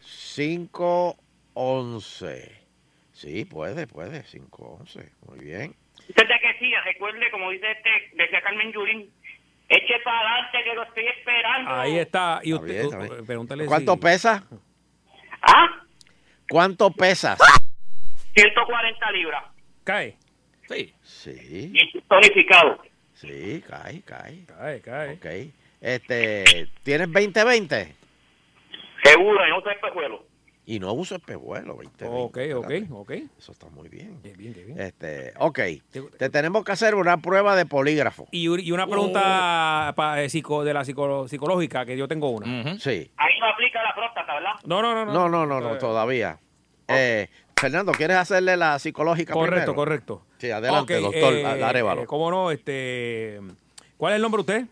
[0.00, 1.16] 5,
[1.54, 2.61] 11.
[3.22, 4.24] Sí, puede, puede.
[4.24, 5.12] 5, 11.
[5.28, 5.76] Muy bien.
[6.08, 9.08] Usted que sí, recuerde, como dice este, decía Carmen Yurín,
[9.68, 11.70] eche para adelante que lo estoy esperando.
[11.70, 12.40] Ahí está.
[12.42, 13.26] Y Está usted, bien, está bien.
[13.26, 14.44] pregúntale ¿Cuánto si- pesa?
[15.40, 15.66] ¿Ah?
[16.50, 17.38] ¿Cuánto pesas?
[18.34, 19.44] 140 libras.
[19.84, 20.16] Cae.
[20.68, 20.92] Sí.
[21.02, 21.72] Sí.
[21.74, 22.82] Y tonificado.
[23.14, 24.44] Sí, cae, cae.
[24.46, 25.12] Cae, cae.
[25.14, 25.26] Ok.
[25.80, 27.94] Este, ¿tienes 2020?
[29.04, 30.24] Seguro, en otro espejuelo.
[30.64, 32.04] Y no uso espejuelo, 2020.
[32.06, 32.86] Ok, ok, espérate.
[32.92, 33.10] ok.
[33.36, 34.20] Eso está muy bien.
[34.22, 34.80] Bien, qué bien.
[34.80, 35.58] Este, ok.
[36.18, 38.28] Te tenemos que hacer una prueba de polígrafo.
[38.30, 42.78] Y, y una pregunta pa- eh, psico- de la psico- psicológica, que yo tengo una.
[42.78, 43.10] Sí.
[43.16, 44.52] Ahí no aplica la próstata, ¿verdad?
[44.64, 45.12] No, no, no.
[45.12, 46.38] No, no, no, no, Eh, todavía.
[46.86, 49.74] Eh, Fernando, ¿quieres hacerle la psicológica Correcto, primero?
[49.74, 50.22] correcto.
[50.38, 52.02] Sí, adelante, Ok, doctor eh, Arevalo.
[52.02, 52.50] eh, ¿Cómo no?
[52.52, 53.40] Este,
[53.96, 54.68] ¿Cuál es el nombre de usted?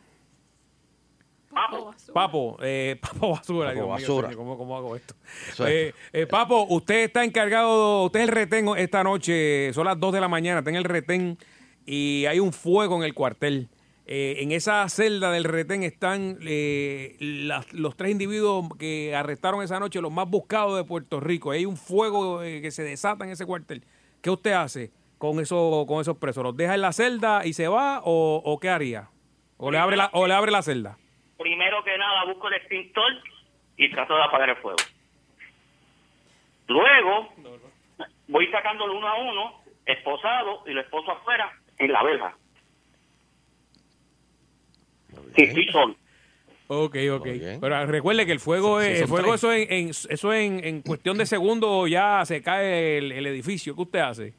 [1.52, 1.94] Papo.
[2.12, 3.68] Papo, eh, Papo Basura.
[3.68, 4.34] Papo Dios mío, Basura.
[4.36, 5.14] ¿cómo, cómo hago esto?
[5.66, 10.12] Eh, eh, Papo, usted está encargado, usted es el retén esta noche, son las 2
[10.14, 11.38] de la mañana, está en el retén
[11.86, 13.68] y hay un fuego en el cuartel.
[14.12, 19.78] Eh, en esa celda del retén están eh, las- los tres individuos que arrestaron esa
[19.78, 21.52] noche, los más buscados de Puerto Rico.
[21.52, 23.84] Hay un fuego eh, que se desata en ese cuartel.
[24.20, 26.42] ¿Qué usted hace con, eso, con esos presos?
[26.42, 29.10] ¿Los deja en la celda y se va o, o qué haría?
[29.58, 30.98] ¿O le, abre la, ¿O le abre la celda?
[31.40, 33.10] Primero que nada busco el extintor
[33.78, 34.76] y trato de apagar el fuego.
[36.68, 37.32] Luego
[38.28, 42.36] voy sacándolo uno a uno, esposado y lo esposo afuera en la verja.
[45.34, 45.96] Sí, sí, son.
[46.68, 47.26] Ok, ok.
[47.60, 49.34] Pero recuerde que el fuego, Sí, es, el fuego tres.
[49.40, 53.74] eso, en, en- eso en, en cuestión de segundos ya se cae el, el edificio.
[53.74, 54.34] ¿Qué usted hace?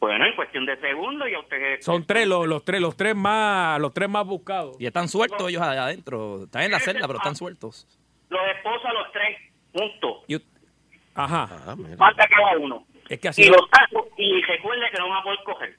[0.00, 1.80] Bueno, en cuestión de segundos ya usted...
[1.82, 4.76] Son tres los, los tres, los tres más, los tres más buscados.
[4.80, 6.44] Y están sueltos ellos allá adentro.
[6.44, 7.86] Están en la celda, pero están sueltos.
[8.30, 9.38] Los esposo a los tres
[9.74, 10.24] juntos.
[10.26, 10.42] Y-
[11.14, 11.76] Ajá.
[11.98, 12.86] Falta cada uno.
[13.10, 13.42] Es que así.
[13.42, 15.76] Y los saco y recuerde que no van a poder coger.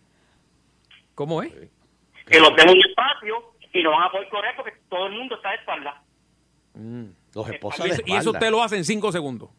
[1.15, 1.51] ¿Cómo es?
[2.28, 5.13] Que los dejo en el patio y no van a poder correr porque todo el
[5.13, 6.03] mundo está de espalda.
[7.34, 9.49] Los Y eso, y eso usted lo hace en cinco segundos.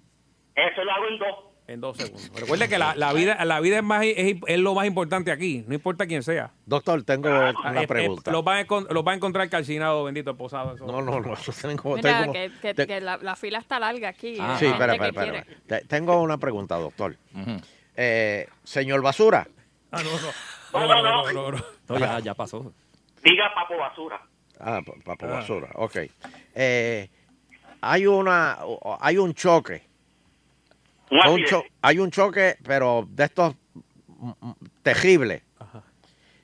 [0.55, 1.52] Eso lo hago en dos.
[1.73, 2.31] En dos segundos.
[2.39, 5.65] Recuerde que la, la vida, la vida es, más, es, es lo más importante aquí,
[5.67, 6.51] no importa quién sea.
[6.67, 8.31] Doctor, tengo Ah, una eh, pregunta.
[8.31, 10.75] eh, los, va a, encon- los va a encontrar calcinados, bendito esposado.
[10.75, 10.87] eso.
[10.87, 11.33] No, no, no.
[11.33, 14.37] eso tengo, Mira, tengo- que, que- te- que la, la fila está larga aquí.
[14.39, 15.81] Ah, sí, espera, espera, espera.
[15.89, 17.17] Tengo una pregunta, doctor.
[17.97, 19.49] Eh, señor Basura.
[19.91, 20.87] Ah, no, no.
[20.87, 21.33] No, no, no.
[21.33, 21.65] no, no.
[21.89, 22.73] No, ya, ya pasó.
[23.25, 24.21] Diga papo basura.
[24.61, 25.69] Ah, pa- papo basura.
[25.75, 25.97] Ok.
[26.55, 27.09] Eh,
[27.81, 28.59] hay una,
[29.01, 29.91] hay un choque.
[31.13, 31.51] Un Un accidente.
[31.51, 33.55] cho- hay un choque, pero de estos
[34.09, 34.53] mm, mm,
[34.83, 35.43] terribles.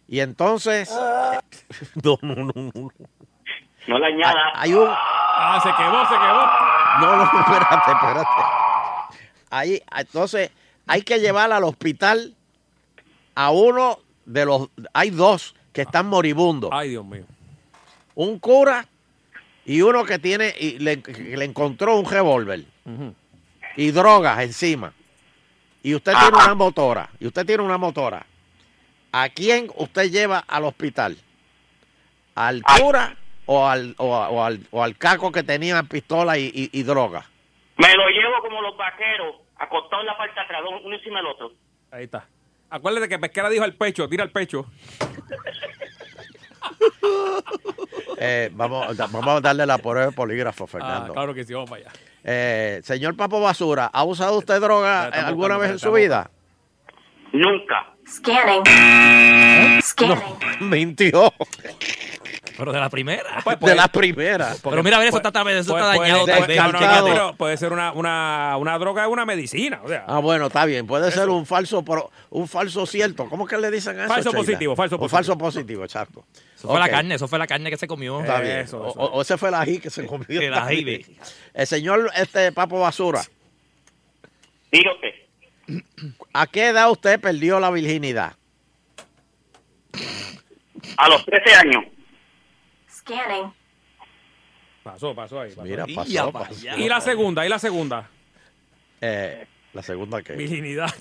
[0.06, 0.90] Y entonces,
[2.02, 2.90] no, no, no, no.
[3.86, 4.52] No le añada.
[4.54, 4.86] Hay un,
[5.40, 6.42] Ah, se quemó, se quemó.
[7.00, 8.28] no, no, espérate, espérate.
[9.50, 10.50] Ahí, entonces,
[10.86, 12.34] hay que llevar al hospital
[13.34, 16.70] a uno de los, hay dos que están moribundos.
[16.72, 17.24] Ay, Dios mío.
[18.14, 18.84] Un cura
[19.64, 21.00] y uno que tiene, y le,
[21.44, 22.64] encontró un revólver
[23.76, 24.92] y drogas encima.
[25.82, 28.26] Y usted tiene una motora, y usted tiene una motora.
[29.12, 31.16] ¿A quién usted lleva al hospital?
[32.34, 33.16] ¿Al cura
[33.46, 37.24] o al, o, al, o al caco que tenía pistola y, y- y droga?
[37.76, 41.26] Me lo llevo como los vaqueros, acostados en la parte de atrás, uno encima del
[41.28, 41.52] otro.
[41.90, 42.26] Ahí está.
[42.70, 44.66] Acuérdate que Pesquera dijo al pecho, tira al pecho.
[48.20, 51.12] Eh, vamos, vamos a darle la prueba de polígrafo, Ah, Fernando.
[51.14, 51.92] claro que sí, vamos para allá.
[52.30, 56.30] Eh, señor Papo Basura, ¿ha usado usted droga estamos alguna vez en su vida?
[57.32, 57.94] Nunca.
[58.06, 58.64] Scanning.
[60.06, 60.22] No,
[60.66, 61.32] mintió.
[62.58, 63.42] Pero de la primera.
[63.60, 64.54] de la primera.
[64.62, 66.26] Pero mira, a ver, eso está, eso está dañado.
[66.26, 69.80] puede- no, no, pero puede ser una, una, una droga, es una medicina.
[69.84, 70.86] O sea, Ah, bueno, está bien.
[70.86, 73.28] Puede ser un falso, pro- un falso cierto.
[73.28, 74.08] ¿Cómo que le dicen eso?
[74.08, 74.38] Falso Sheila?
[74.44, 75.16] positivo, falso O positivo.
[75.16, 76.24] falso positivo, exacto.
[76.56, 78.20] Eso fue la carne, eso fue la carne que se comió.
[78.20, 78.58] Está bien.
[78.58, 78.98] Eso, O- eso.
[79.00, 80.40] O, o ese fue el ají que se comió.
[80.40, 81.06] El ají.
[81.54, 83.22] El señor este Papo Basura,
[84.72, 85.82] Diga usted.
[86.32, 88.32] ¿a qué edad usted perdió la virginidad?
[90.96, 91.84] A los 13 años.
[93.08, 93.52] Scanning.
[94.82, 95.50] pasó, pasó ahí.
[95.50, 95.62] pasó.
[95.62, 96.54] Mira, Y pasó, ya pasó.
[96.54, 96.76] vaya.
[96.76, 98.08] Y la segunda, y la segunda.
[99.00, 100.34] Eh, la segunda que.
[100.34, 100.92] Virginidad.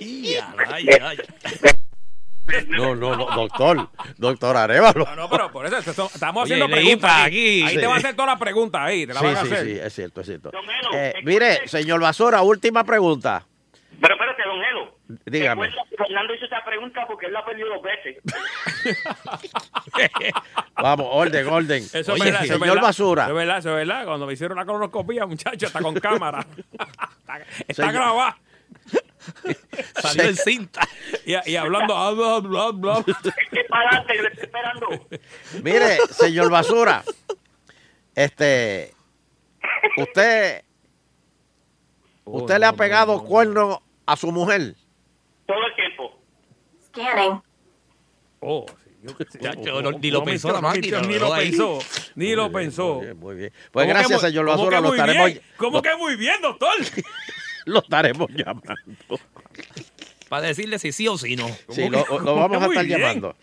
[0.00, 0.86] Ya, ay.
[2.68, 3.88] No, no, no, doctor.
[4.18, 5.04] Doctor Arevalo.
[5.04, 7.10] No, no, pero por eso estamos haciendo preguntas.
[7.10, 7.62] Ahí, aquí.
[7.62, 9.06] ahí te van a hacer todas las preguntas ahí.
[9.06, 9.64] Te las Sí, van a sí, hacer.
[9.66, 10.50] sí, es cierto, es cierto.
[10.50, 13.46] Don Elo, Eh, mire, señor Basura, última pregunta.
[14.00, 14.91] Pero espérate, don Elo.
[15.26, 15.70] Dígame.
[15.96, 18.16] Fernando hizo esa pregunta porque él la perdió dos veces.
[20.76, 21.82] Vamos, orden, orden.
[21.82, 22.82] Eso es Oye, verdad, señor verdad.
[22.82, 23.22] Basura.
[23.24, 24.04] Eso es verdad, eso es verdad.
[24.06, 26.46] Cuando me hicieron la colonoscopia, muchacho, está con cámara.
[26.72, 27.38] está
[27.68, 28.38] está Señor- grabada.
[30.02, 30.80] Salió en cinta.
[31.24, 31.96] Y, y hablando.
[31.96, 33.04] ah, bla, bla, bla.
[33.52, 35.08] Es para adelante, yo le estoy esperando.
[35.62, 37.02] Mire, señor Basura,
[38.14, 38.92] este,
[39.96, 40.62] usted,
[42.24, 44.74] Oh, usted le ha pegado cuerno a su mujer.
[46.92, 47.40] Scanning.
[48.40, 48.66] Oh.
[49.64, 51.78] Yo, no- ni lo pensó la máquina, Ni lo pensó.
[52.14, 52.94] Ni lo pensó.
[52.96, 53.52] Muy bien, muy bien.
[53.72, 55.40] Pues ¿Cómo gracias, que señor Basura, que lo muy estaremos, bien?
[55.56, 56.72] ¿Cómo lo- que muy bien, doctor?
[57.66, 58.74] lo estaremos llamando.
[60.28, 61.48] Para decirle si sí o si no.
[61.70, 63.34] Sí, lo, lo vamos a estar llamando.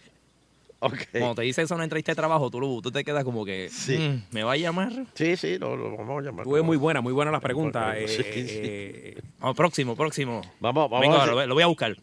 [0.82, 0.96] Ok.
[1.12, 3.44] Cuando te dice eso en una entrevista de trabajo, tú, lo- tú te quedas como
[3.44, 3.98] que, Sí.
[3.98, 4.94] "Mm, ¿me va a llamar?
[5.14, 6.46] Sí, sí, lo, lo vamos a llamar.
[6.46, 7.98] Fue muy buena, muy buena las preguntas.
[7.98, 8.46] Sí, eh, sí.
[8.64, 10.40] eh, Vamos, próximo, próximo.
[10.62, 11.98] Vamos, vamos Venga, a lo, ver lo voy a buscar.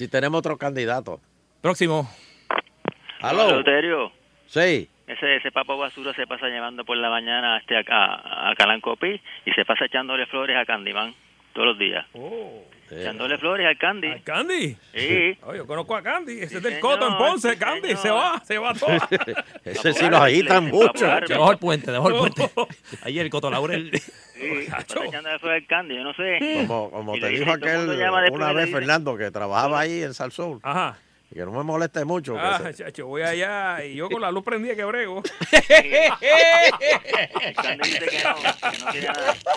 [0.00, 1.20] Si tenemos otro candidato.
[1.60, 2.08] Próximo.
[3.20, 3.50] ¿Aló?
[3.50, 4.10] Eleuterio,
[4.46, 4.88] Sí.
[5.06, 9.50] ese, ese papo basura se pasa llevando por la mañana este a, a Calancopi y
[9.52, 11.14] se pasa echándole flores a Candyman
[11.52, 12.06] todos los días.
[12.90, 14.08] Echándole flores al Candy.
[14.08, 14.76] ¿Al Candy?
[14.94, 15.38] Sí.
[15.42, 16.40] Oh, yo conozco a Candy.
[16.40, 17.52] Ese es del señor, Coto en Ponce.
[17.52, 18.02] sí, Candy, señor.
[18.02, 19.08] se va, se va toda.
[19.64, 21.06] Ese sí lo agitan mucho.
[21.06, 22.50] Debajo del puente, debajo del puente.
[23.02, 23.90] Ayer el Coto Laurel.
[24.40, 26.64] Sí, echándole flores al Candy, yo no sé.
[26.66, 30.60] Como, te dijo todo el aquel una vez Fernando que trabajaba ahí en Salsoul.
[30.62, 30.96] Ajá.
[31.30, 32.36] Y que no me moleste mucho.
[32.38, 35.22] Ah, se- chacho, voy allá y yo con la luz prendida que brego.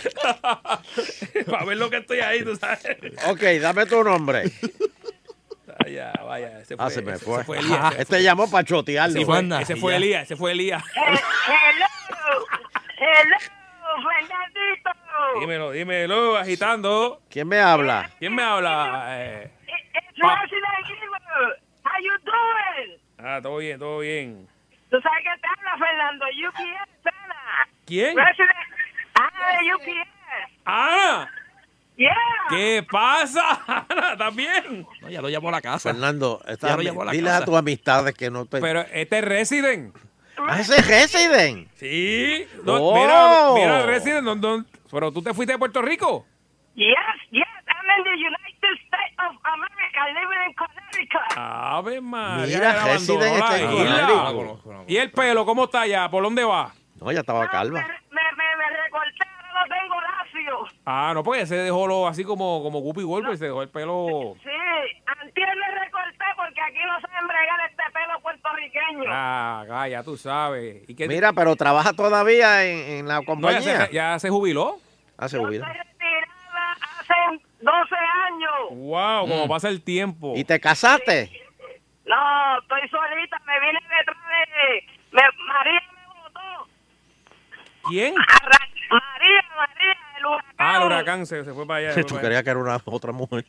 [1.49, 2.85] Para ver lo que estoy ahí, tú sabes.
[3.27, 4.43] Ok, dame tu nombre.
[5.79, 6.59] Vaya, vaya.
[6.61, 7.35] Ese fue, Ah, se me ese- fue.
[7.37, 7.77] ese fue Elías.
[7.79, 9.15] Ajá, este fue- llamó para chotearlo.
[9.17, 10.83] ese fue, ese fue Elías, ese fue Elías.
[10.95, 11.17] Hello,
[12.97, 13.37] hello,
[14.09, 14.89] Fernandito.
[15.39, 17.21] Dímelo, dímelo, agitando.
[17.29, 18.09] ¿Quién me habla?
[18.19, 19.05] ¿Quién me habla?
[19.19, 20.23] Eh, Evil.
[20.23, 21.62] How
[22.03, 22.99] you doing?
[23.19, 24.47] ah, todo bien, todo bien.
[24.89, 27.67] Tú sabes que te habla Fernando UPS, Ana.
[27.85, 28.15] ¿Quién?
[28.17, 28.51] Resident.
[29.15, 30.09] Ana de UPS.
[30.65, 31.31] ¡Ana!
[31.95, 32.11] Yeah.
[32.49, 33.85] ¿Qué pasa?
[33.89, 34.85] Ana, ¿también?
[35.01, 35.91] No, ya lo llamó a la casa.
[35.91, 37.43] Fernando, esta- Ya lo llamó a la dile casa.
[37.43, 38.59] a tus amistades que no te...
[38.59, 39.95] Pero este es Resident.
[40.37, 41.69] Ah, ese es Resident.
[41.75, 42.47] Sí.
[42.63, 42.95] No, Oh.
[42.95, 44.23] Mira, mira, Resident.
[44.25, 46.25] ¿dónde- dónde- pero tú te fuiste de Puerto Rico.
[46.75, 46.95] Yes,
[47.29, 47.43] yes.
[47.67, 48.42] I'm in the United States
[49.29, 51.37] of America, living in Connecticut.
[51.37, 52.57] Ave María.
[52.57, 54.07] Mira, abandonó Resident la está en isla.
[54.33, 54.89] Connecticut.
[54.89, 56.09] ¿Y el pelo cómo está allá?
[56.09, 56.71] ¿Por dónde va?
[57.01, 57.79] No, ya estaba calva.
[57.81, 60.77] Me, me, me recorté, ahora lo tengo lacio.
[60.85, 64.35] Ah, no, porque se dejó lo, así como, como Guppy Golpe, se dejó el pelo.
[64.43, 64.49] Sí,
[65.05, 69.03] antier me recorté porque aquí no saben bregar este pelo puertorriqueño.
[69.11, 70.83] Ah, ah, ya tú sabes.
[70.87, 73.85] ¿Y qué- Mira, pero trabaja todavía en, en la No, ya, compañía.
[73.87, 74.77] se, ya se jubiló.
[75.17, 75.65] Ah, se jubiló.
[75.65, 77.13] Retirada hace
[77.63, 77.95] 12
[78.27, 78.51] años.
[78.71, 80.33] Wow, como pasa el tiempo.
[80.35, 81.29] ¿Y te casaste?
[82.05, 84.85] No, estoy solita, me vine detrás de...
[85.11, 86.67] me- María me votó.
[87.87, 88.13] ¿Quién?
[88.17, 90.53] Arra- María, María, el huracán.
[90.57, 91.91] Ah, el huracán se, se fue para allá.
[91.93, 93.45] se Tú creías que era una otra mujer.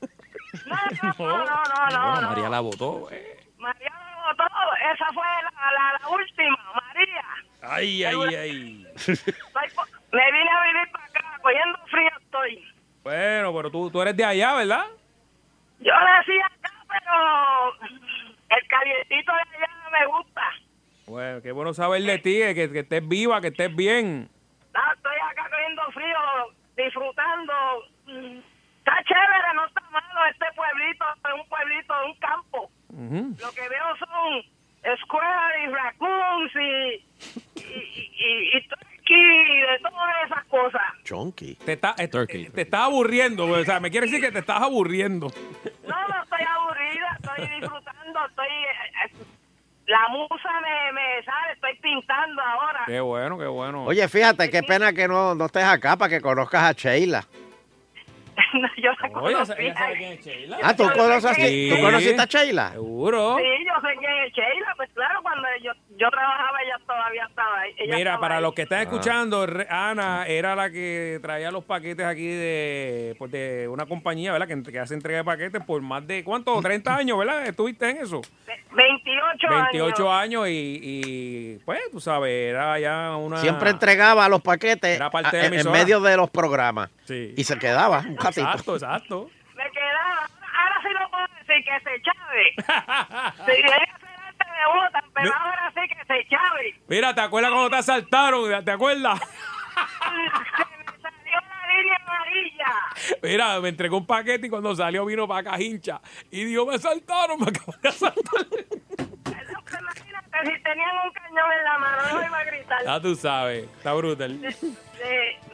[0.67, 1.45] No, no, no, no,
[1.99, 2.29] Bueno, no.
[2.29, 3.09] María la votó.
[3.11, 3.37] eh.
[3.59, 4.45] María me votó,
[4.93, 7.25] esa fue la, la, la última, María.
[7.63, 8.87] Ay, ay, ay.
[8.97, 9.25] Estoy
[9.75, 12.65] po- me vine a vivir para acá, cogiendo frío estoy.
[13.05, 14.87] Bueno, pero tú, tú eres de allá, ¿verdad?
[15.81, 17.91] Yo nací acá, pero
[18.49, 20.43] el calientito de allá me gusta.
[21.07, 24.29] Bueno, qué bueno saber de ti, que, que estés viva, que estés bien.
[24.97, 26.19] Estoy acá cogiendo frío,
[26.77, 27.53] disfrutando.
[28.79, 32.71] Está chévere, no está malo este pueblito, es un pueblito de un campo.
[33.43, 39.79] Lo que veo son squares y raccoons y, y, y, y, y turkey y de
[39.81, 40.83] todas esas cosas.
[41.35, 41.55] Chonky.
[41.57, 44.63] Te, está, eh, eh, te estás aburriendo, o sea, me quiere decir que te estás
[44.63, 45.29] aburriendo.
[45.87, 48.47] No, no estoy aburrida, estoy disfrutando, estoy...
[48.47, 49.25] eh,
[49.87, 52.85] la musa me, me sale, estoy pintando ahora.
[52.87, 53.85] Qué bueno, qué bueno.
[53.85, 57.23] Oye, fíjate, qué pena que no, no estés acá para que conozcas a Sheila.
[58.79, 59.53] yo la Oye, conocí.
[59.59, 60.59] ella sabe quién es Sheila.
[60.63, 61.71] Ah, ¿tú, conoces a- Sí.
[61.75, 62.71] ¿tú conociste a Sheila?
[62.73, 63.37] Seguro.
[63.37, 67.59] Sí, yo sé quién es Sheila, pues claro, cuando yo, yo trabajaba ella todavía estaba
[67.61, 67.75] ahí.
[67.79, 68.43] ella Mira, estaba para ahí.
[68.43, 68.83] los que están Ah.
[68.83, 74.49] escuchando, Ana era la que traía los paquetes aquí de, pues, de una compañía, ¿verdad?
[74.49, 76.61] Que, que hace entrega de paquetes por más de, ¿cuánto?
[76.61, 77.47] 30 años, ¿verdad?
[77.47, 78.23] ¿Estuviste en eso?
[78.73, 80.45] 28, 28 años.
[80.45, 83.37] años y, y, pues, tú sabes, era ya una...
[83.39, 86.91] Siempre entregaba los paquetes Era parte a- de la en, medio de los programas.
[87.05, 87.35] Sí.
[87.37, 88.41] Y se quedaba un ratito.
[88.41, 89.31] Exacto, exacto.
[89.55, 90.29] Me quedaba,
[90.59, 93.57] ahora sí lo puedo decir, que se chave.
[93.57, 93.63] si
[94.55, 96.81] me votan, pero ahora sí que se chave.
[96.89, 98.65] Mira, ¿te acuerdas cuando te asaltaron?
[98.65, 99.21] ¿Te acuerdas?
[102.01, 103.21] amarilla.
[103.23, 106.01] Mira, me entregó un paquete y cuando salió vino para acá hincha.
[106.31, 108.47] Y dijo, me asaltaron, me acaban de asaltar.
[109.81, 112.85] Imagínate, si tenían un cañón en la mano, no iba a gritar.
[112.85, 114.39] Ya tú sabes, está brutal.
[114.41, 114.71] Sí.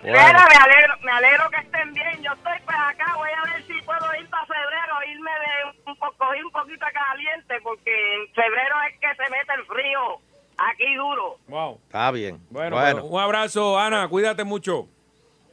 [0.03, 0.18] Bueno.
[0.18, 2.23] Mira, me alegro, me alegro que estén bien.
[2.23, 5.97] Yo estoy pues acá, voy a ver si puedo ir para febrero, irme de un
[5.97, 10.21] poco, un poquito caliente, porque en febrero es que se mete el frío
[10.59, 11.39] aquí duro.
[11.49, 11.81] Wow.
[11.87, 12.41] Está bien.
[12.51, 14.89] Bueno, Bueno, pues, un abrazo, Ana, cuídate mucho.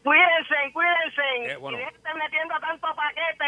[0.07, 1.51] Cuídense cuídense.
[1.51, 1.77] Eh, bueno.
[1.79, 3.45] Y estar metiendo tanto paquete.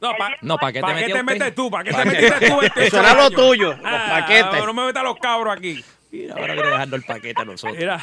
[0.00, 1.32] No, pa- No, ¿para qué te ¿Para qué metió te usted?
[1.34, 1.70] metes tú?
[1.70, 2.10] ¿Para qué te ¿Pa' qué?
[2.10, 4.64] metiste tú este Eso era lo tuyo, los Ah, paquetes.
[4.64, 5.84] No me metas los cabros aquí.
[6.10, 7.76] Mira, ahora viene dejando el paquete a nosotros.
[7.78, 8.00] Mira.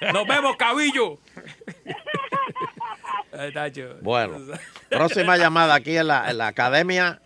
[0.12, 1.18] Nos vemos, cabillo.
[4.02, 4.38] Bueno,
[4.90, 7.20] próxima llamada aquí en la, en la Academia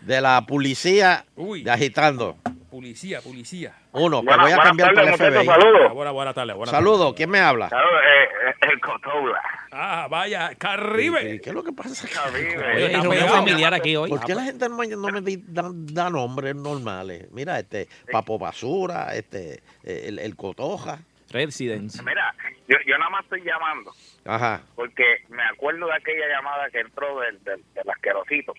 [0.00, 1.62] de la Policía Uy.
[1.62, 2.36] de Agitando.
[2.70, 3.74] Policía, policía.
[3.92, 5.44] Uno, que Buenas- voy a cambiar por el FBI.
[5.46, 5.92] saludos.
[5.94, 6.56] Buenas, buenas tardes.
[6.68, 7.68] Saludos, ¿quién me habla?
[7.68, 9.40] Claro, eh, eh, el tardes.
[9.72, 11.40] Ah, vaya, Caribe.
[11.40, 12.06] ¿Qué es lo que pasa?
[12.08, 12.90] Caribe.
[13.28, 14.10] Familiar aquí hoy.
[14.10, 17.30] ¿Por qué la gente no me, no me di- da, da nombres normales?
[17.32, 20.98] Mira, este, Papo Basura, este, el, el Cotoja.
[21.30, 22.02] Residence.
[22.02, 22.34] Mira,
[22.68, 23.92] yo, yo nada más estoy llamando
[24.24, 24.62] Ajá.
[24.74, 28.54] porque me acuerdo de aquella llamada que entró del, del, del asquerosito.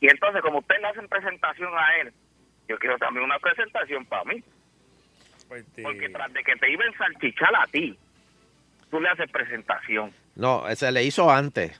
[0.00, 2.12] Y entonces, como usted le hacen presentación a él,
[2.68, 4.42] yo quiero también una presentación para mí.
[5.54, 7.96] Este, Porque tras de que te iba a ensalchichar a ti,
[8.90, 10.12] tú le haces presentación.
[10.34, 11.78] No, se le hizo antes.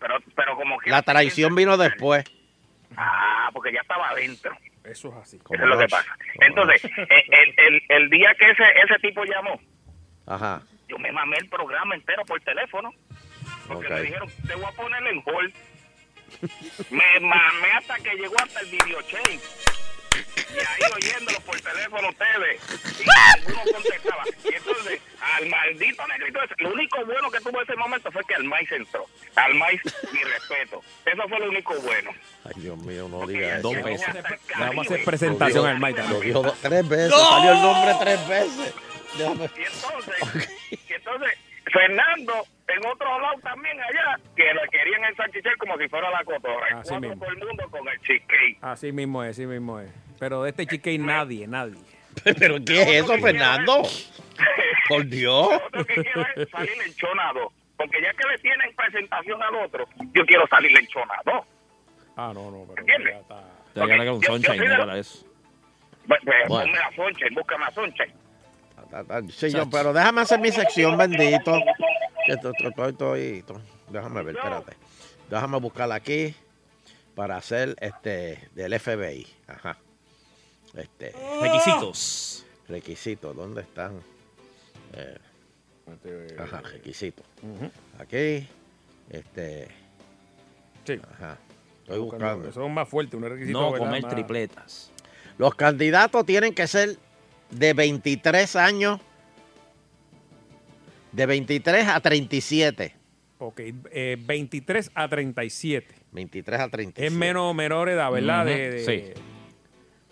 [0.00, 0.90] Pero, pero como que...
[0.90, 2.24] La traición vino después.
[2.96, 4.56] Ah, porque ya estaba adentro.
[4.84, 5.36] Eso es así.
[5.36, 6.16] Eso es lo que pasa.
[6.40, 9.60] Entonces, eh, el, el, el día que ese, ese tipo llamó,
[10.26, 10.62] Ajá.
[10.88, 12.92] yo me mamé el programa entero por teléfono.
[13.66, 13.92] Porque Ok.
[13.94, 15.54] me dijeron, te voy a poner en hold.
[16.90, 19.40] Me mamé hasta que llegó hasta el videochain.
[20.16, 22.60] Y ahí oyéndolo por teléfono ustedes.
[23.00, 23.04] Y
[23.48, 24.22] ninguno contestaba.
[24.44, 28.34] Y entonces, al maldito negrito ese, lo único bueno que tuvo ese momento fue que
[28.34, 29.04] Almais entró.
[29.34, 29.80] Almais,
[30.12, 30.82] mi respeto.
[31.04, 32.10] Eso fue lo único bueno.
[32.44, 34.06] Ay, Dios mío, no diga Dos veces.
[34.58, 36.04] Vamos a hacer presentación al Maita.
[36.04, 37.12] Lo dijo dos- tres veces.
[37.12, 38.74] Salió el nombre tres veces.
[39.18, 40.48] Déjame- Y entonces,
[40.88, 41.32] y entonces
[41.72, 46.80] Fernando, en otro lado también allá, que le querían ensanchichar como si fuera la cotorra.
[46.80, 47.16] Así mismo.
[47.16, 48.58] todo el mundo con el cheesecake.
[48.60, 49.90] Así mismo es, así mismo es.
[50.18, 51.80] Pero de este cheesecake nadie, nadie.
[52.38, 53.82] ¿Pero qué es eso, Fernando?
[54.88, 55.48] Por Dios.
[55.72, 57.52] Lo que quiero es salir enchonado.
[57.76, 61.44] Porque ya que le tienen presentación al otro, yo quiero salir enchonado.
[62.16, 63.12] Ah, no, no, pero ¿Entiendes?
[63.14, 63.42] ya está.
[63.74, 65.26] Te voy a ganar con Yo- yo la- para eso.
[66.08, 66.64] Pues, pues, Bueno.
[66.72, 68.12] Ponme a Sunshine, búscame a Sunshine.
[69.30, 71.52] Sí, yo, pero déjame hacer mi sección, bendito.
[72.26, 73.60] Que esto- esto- esto- esto- esto-
[73.90, 74.76] Déjame ver, espérate.
[75.30, 76.34] Déjame buscarla aquí
[77.14, 79.26] para hacer este del FBI.
[79.46, 79.78] Ajá.
[80.74, 81.14] Este.
[81.40, 82.44] Requisitos.
[82.68, 84.00] Requisitos, ¿dónde están?
[84.92, 85.18] Eh,
[86.38, 87.24] ajá, requisitos.
[87.98, 88.46] Aquí.
[89.08, 89.68] Este.
[90.84, 91.00] Sí.
[91.14, 91.38] Ajá.
[91.82, 92.48] Estoy buscando.
[92.48, 93.60] Es más fuerte, un requisito.
[93.60, 94.90] No comer Más- tripletas.
[95.38, 96.96] Los candidatos tienen que ser
[97.50, 99.00] de 23 años,
[101.12, 102.94] de 23 a 37.
[103.38, 105.94] Ok, eh, 23 a 37.
[106.12, 107.06] 23 a 37.
[107.06, 108.46] Es menos menor edad, ¿verdad?
[108.46, 109.22] De- de- sí.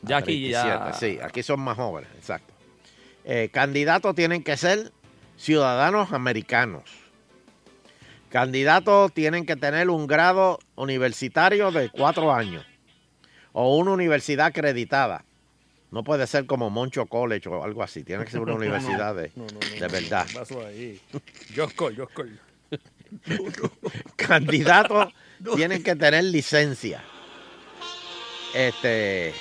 [0.03, 0.63] Ya aquí ya.
[0.85, 2.53] 37, Sí, aquí son más jóvenes, exacto.
[3.25, 4.93] Eh, candidatos tienen que ser
[5.37, 6.83] ciudadanos americanos.
[8.29, 12.67] Candidatos tienen que tener un grado universitario de cuatro años
[13.53, 15.25] o una universidad acreditada.
[15.95, 18.03] No puede ser como Moncho College o algo así.
[18.03, 19.31] Tiene que ser una universidad de,
[19.79, 20.27] de verdad.
[21.55, 22.41] Joscol, Joscol.
[24.17, 25.15] Candidatos
[25.55, 27.01] tienen que tener licencia.
[28.55, 29.35] Este.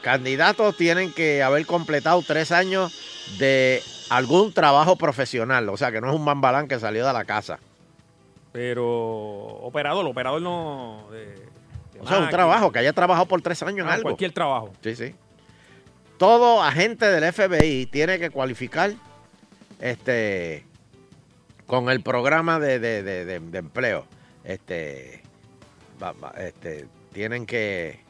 [0.00, 2.98] Candidatos tienen que haber completado tres años
[3.38, 5.68] de algún trabajo profesional.
[5.68, 7.58] O sea, que no es un mambalán que salió de la casa.
[8.52, 11.08] Pero operador, operador no...
[11.12, 11.49] de
[12.00, 14.04] O sea, un trabajo, que haya trabajado por tres años en Ah, algo.
[14.04, 14.72] Cualquier trabajo.
[14.82, 15.14] Sí, sí.
[16.18, 18.92] Todo agente del FBI tiene que cualificar
[19.80, 20.64] este
[21.66, 24.04] con el programa de, de- de- de- de empleo.
[24.44, 25.22] Este,
[26.38, 28.00] este, tienen que,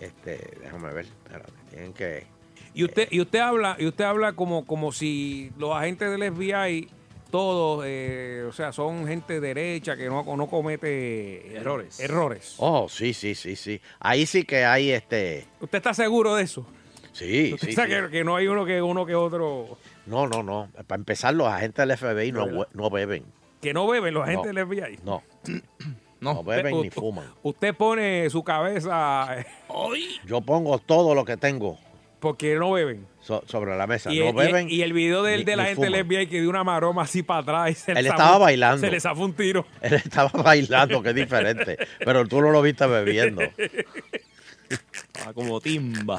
[0.00, 2.26] este, déjame ver, espérate, tienen que,
[2.74, 6.88] Y usted, y usted habla, y usted habla como, como si los agentes del FBI
[7.36, 12.00] todos, eh, o sea, son gente derecha que no, no comete Errores.
[12.00, 12.54] Errores.
[12.56, 13.78] oh, sí, sí, sí, sí.
[14.00, 16.66] Ahí sí que hay, este, ¿Usted está seguro de eso?
[17.12, 18.02] sí, ¿Usted sí, sabe sí.
[18.06, 19.76] Que, que no hay uno que uno que otro
[20.06, 20.70] No, no, no.
[20.86, 23.24] Para empezar, los agentes del FBI no, no beben.
[23.60, 24.54] que no beben los agentes No.
[24.54, 24.98] del FBI.
[25.04, 25.22] No.
[26.20, 26.34] No.
[26.34, 27.26] No beben Usted- ni fuman.
[27.42, 29.44] Usted pone su cabeza
[30.24, 31.78] Yo pongo todo lo que tengo
[32.18, 33.06] porque no beben.
[33.26, 34.12] So- sobre la mesa.
[34.12, 34.70] Y, no y- beben.
[34.70, 36.00] y el video del, ni- de la ni gente fuman.
[36.06, 38.80] FBI que dio una maroma así para atrás y se Él zafó- estaba bailando.
[38.86, 39.66] Se le zafó un tiro.
[39.82, 41.76] Él estaba bailando, que es diferente.
[41.98, 43.42] Pero tú no lo viste bebiendo.
[45.26, 46.18] Ah, como timba.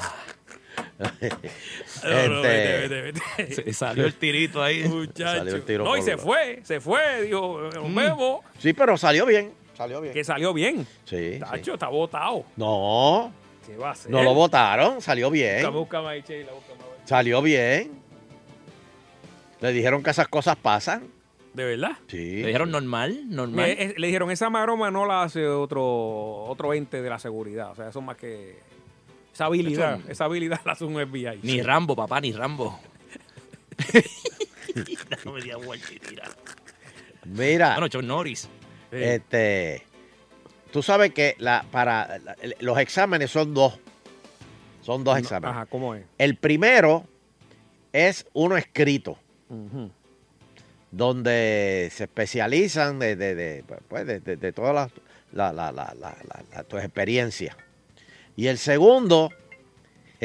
[0.98, 3.02] No, no, Este, vete, vete,
[3.36, 3.54] vete.
[3.64, 4.84] Se salió el tirito ahí.
[4.84, 5.38] Muchacho.
[5.38, 7.94] Salió el tiro no, y se la- fue, se fue, dijo, nos Mm.
[7.94, 8.40] vemos.
[8.58, 9.52] Sí, pero salió bien.
[9.76, 10.12] Salió bien.
[10.14, 10.86] Que salió bien.
[11.04, 11.34] Sí.
[11.34, 11.38] sí.
[11.40, 12.44] Tacho, está botado.
[12.56, 13.32] No,
[13.66, 14.10] ¿Qué va a hacer?
[14.10, 15.00] no lo votaron.
[15.00, 15.70] Salió bien.
[15.72, 16.67] Búscame ahí, Sheila, búscame ahí.
[17.08, 17.90] Salió bien.
[19.62, 21.08] Le dijeron que esas cosas pasan.
[21.54, 21.92] ¿De verdad?
[22.06, 22.42] Sí.
[22.42, 23.64] Le dijeron normal, normal.
[23.66, 27.70] Le, le dijeron, esa maroma no la hace otro, otro ente de la seguridad.
[27.70, 28.58] O sea, eso es más que...
[29.32, 31.40] Esa habilidad, esa habilidad la hace un FBI.
[31.44, 32.78] Ni Rambo, papá, ni Rambo.
[35.24, 36.24] no me digas Walter, tira.
[37.24, 37.72] Mira.
[37.74, 38.48] Bueno, John Norris.
[38.90, 39.82] Este,
[40.72, 43.78] tú sabes que la, para la- los exámenes son dos.
[44.88, 45.54] Son dos exámenes.
[45.54, 46.02] Ajá, ¿cómo es?
[46.16, 47.04] El primero
[47.92, 49.18] es uno escrito,
[50.90, 54.90] donde se especializan de, de, de, pues, de- de- todas las
[55.32, 57.54] la, la, la, la- la- la- tus experiencias.
[58.34, 59.28] Y el segundo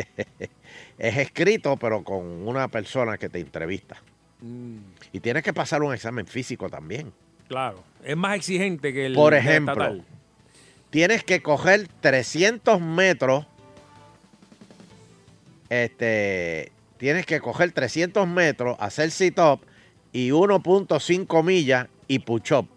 [0.97, 3.97] es escrito, pero con una persona que te entrevista.
[4.39, 4.77] Mm,
[5.11, 7.11] Y tienes que pasar un examen físico también.
[7.49, 7.83] claro.
[8.01, 10.05] Es más exigente que el Por ejemplo, estatal.
[10.89, 13.45] tienes que coger 300 metros.
[15.73, 19.61] Este, tienes que coger 300 metros, hacer sit-up
[20.11, 22.67] y 1.5 millas y push-up.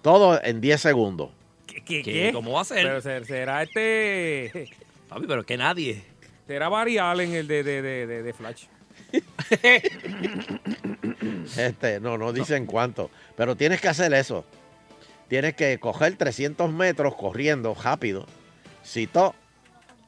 [0.00, 1.30] Todo en 10 segundos.
[1.66, 2.02] ¿Qué, ¿Qué?
[2.02, 2.30] qué?
[2.32, 2.86] ¿Cómo va a ser?
[2.86, 4.70] Pero ser- será este...
[5.10, 6.02] Papi, pero que nadie.
[6.46, 8.64] Será Barry Allen el de, de, de, de- de Flash.
[11.58, 13.10] Este, no, no dicen cuánto.
[13.36, 14.44] Pero tienes que hacer eso.
[15.28, 18.26] Tienes que coger 300 metros corriendo rápido.
[18.82, 19.34] Sit-up.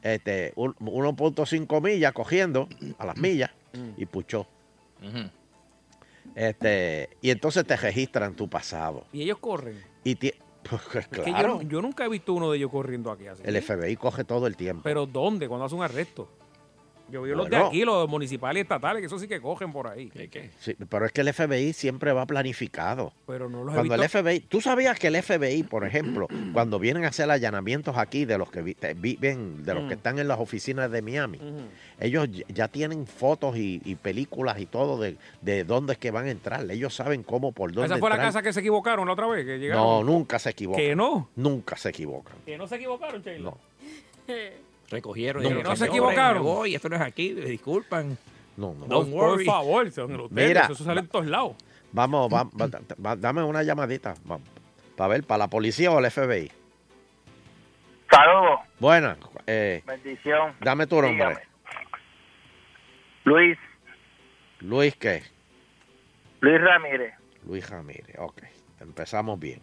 [0.01, 3.51] Este, un- 1.5 millas cogiendo a las millas
[3.97, 4.47] y push-up.
[6.35, 9.05] Este, y entonces te registran tu pasado.
[9.11, 9.81] Y ellos corren.
[10.03, 10.33] Y ti-
[10.69, 13.41] pues, claro, yo, yo nunca he visto uno de ellos corriendo aquí así.
[13.45, 14.83] el FBI coge todo el tiempo.
[14.83, 15.47] ¿Pero dónde?
[15.47, 16.29] Cuando hace un arresto.
[17.11, 19.87] Yo vi los de aquí, los municipales y estatales, que eso sí que cogen por
[19.87, 20.11] ahí.
[20.59, 23.11] Sí, pero es que el FBI siempre va planificado.
[23.27, 24.19] Pero no los he Cuando el visto.
[24.23, 28.37] FBI, tú sabías que el FBI, por ejemplo, cuando vienen a hacer allanamientos aquí de
[28.37, 29.97] los que viven, de los que Mm.
[29.99, 31.39] están en las oficinas de Miami,
[31.99, 36.25] ellos ya- tienen fotos y, y películas y todo de, de dónde es que van
[36.27, 36.69] a entrar.
[36.69, 39.45] Ellos saben cómo, por dónde Esa fue la casa que se equivocaron la otra vez,
[39.45, 39.83] que llegaron.
[39.83, 40.83] No, nunca se equivocan.
[40.83, 41.29] ¿Que no?
[41.35, 42.35] Nunca se equivocan.
[42.45, 43.49] Que no se equivocaron, Sheila.
[43.49, 43.57] No.
[44.89, 45.43] Recogieron.
[45.43, 46.43] No, dijeron, no se "Señores, equivocaron".
[46.43, 48.17] voy, esto no es aquí, me disculpan.
[48.57, 48.85] No, no.
[48.87, 49.45] Don't Por worry.
[49.45, 51.55] favor, son ustedes, Mira, eso sale en todos lados.
[51.91, 52.69] Vamos, va- va-
[53.05, 54.15] va- dame una llamadita
[54.95, 56.51] para ver, para la policía o el FBI.
[58.11, 59.17] Saludos, Buena,
[59.47, 60.53] eh, bendición.
[60.61, 61.13] dame tu nombre.
[61.27, 61.39] Dígame.
[63.25, 63.57] Luis,
[64.61, 65.23] Luis, ¿qué?
[66.41, 67.13] Luis Ramírez.
[67.45, 68.41] Luis Ramírez, ok.
[68.81, 69.61] Empezamos bien.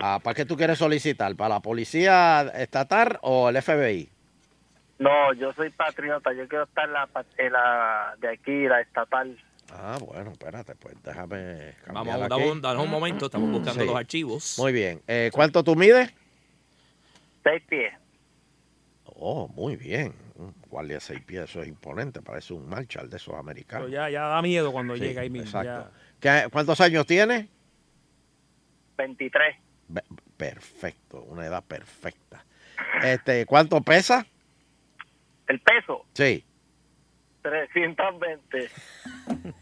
[0.00, 1.36] Ah, ¿Para qué tú quieres solicitar?
[1.36, 4.08] ¿Para la policía estatal o el FBI?
[4.98, 8.80] No, yo soy patriota, yo quiero estar en la, pa- en la de aquí, la
[8.80, 9.36] estatal.
[9.72, 12.60] Ah, bueno, espérate, pues déjame Vamos, cambiar damos, aquí.
[12.60, 13.86] danos un momento, estamos buscando Sí.
[13.86, 14.58] los archivos.
[14.58, 15.02] Muy bien.
[15.08, 16.12] Eh, ¿Cuánto tú mides?
[17.42, 17.92] Seis pies.
[19.04, 20.14] Oh, muy bien.
[20.36, 23.86] Un guardia de seis pies, eso es imponente, parece un Marshall de esos americanos.
[23.90, 25.46] Pero ya, ya da miedo cuando Sí, llega ahí mismo.
[25.60, 25.90] exacto.
[26.20, 27.48] ¿Qué- ¿Cuántos años tiene?
[28.96, 29.56] 23.
[29.88, 30.02] Be-
[30.36, 32.44] Perfecto, una edad perfecta.
[33.02, 34.26] Este, ¿Cuánto pesa?
[35.48, 36.44] El peso, Sí.
[37.42, 38.70] 320.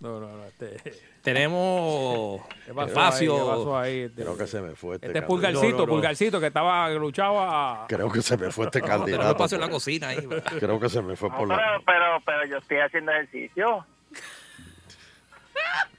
[0.00, 0.44] No, no, no.
[0.44, 0.92] Este,
[1.22, 3.32] Tenemos ¿Qué pasó espacio.
[3.34, 3.40] ahí?
[3.40, 3.98] ¿Qué pasó ahí?
[4.02, 5.24] Este, Creo que se me fue este, este es.
[5.24, 5.92] Pulgarcito, No, no, no.
[5.92, 7.86] Pulgarcito, que estaba, que luchaba.
[7.88, 9.30] Creo que se me fue este Tenemos candidato.
[9.32, 10.18] espacio en la cocina ahí.
[10.60, 11.80] Creo que se me fue No, por pero, la...
[11.84, 13.84] pero, pero yo estoy haciendo ejercicio.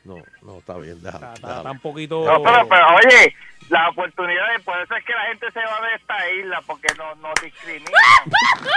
[0.05, 1.17] No, no, está bien, déjalo.
[1.17, 1.57] Está, está- déjalo.
[1.59, 2.25] está un poquito.
[2.25, 3.35] No, pero, pero, oye,
[3.69, 6.87] la oportunidad de por eso es que la gente se va de esta isla, porque
[6.97, 7.91] no, no discrimina.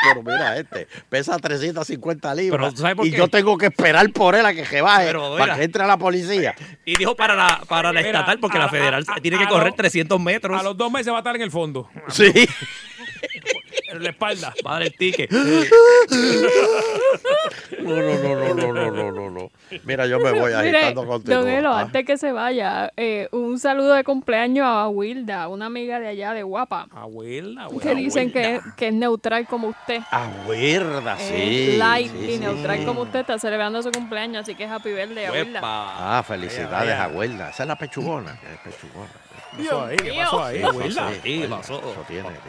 [0.03, 3.17] Pero mira este, pesa 350 libras Pero, ¿tú sabes por y qué?
[3.17, 5.87] yo tengo que esperar por él a que se baje Pero, para que entre a
[5.87, 6.55] la policía.
[6.85, 9.39] Y dijo para la, para la Mira, estatal, porque a- la federal a- a- tiene
[9.39, 10.61] que a correr los- 300 metros.
[10.61, 12.31] A los dos meses va a estar en el fondo, Sí.
[13.93, 14.55] en la espalda.
[14.65, 15.29] madre a.
[17.83, 19.51] No, no, no, no, no, no, no, no.
[19.85, 21.43] Mira, yo me voy agitando contigo.
[21.43, 21.81] Don ah.
[21.81, 26.33] antes que se vaya, eh, un saludo de cumpleaños a Wilda, una amiga de allá
[26.33, 26.87] de Guapa.
[26.93, 30.01] A Wilda, Wilda Que dicen Que, es, que es neutral como usted.
[30.11, 31.75] A Wilda, sí.
[31.77, 35.61] Light y neutral como usted está celebrando su cumpleaños, así que happy birthday a Wilda.
[35.63, 37.51] Ah, felicidades a Wilda.
[37.51, 38.39] Esa es la pechugona.
[38.53, 39.11] Es pechugona.
[39.57, 39.97] ¿Qué pasó ahí?
[39.97, 41.11] ¿Qué pasó ahí, Wilda?
[41.23, 41.83] ¿Qué pasó?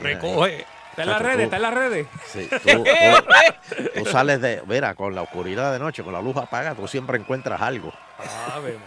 [0.01, 0.65] Recoge.
[0.93, 2.07] Está en las redes, está en las redes.
[2.27, 6.37] Sí, tú, tú- tú sales de, mira, con la oscuridad de noche, con la luz
[6.37, 7.91] apagada, tú siempre encuentras algo.
[8.55, 8.77] Ave.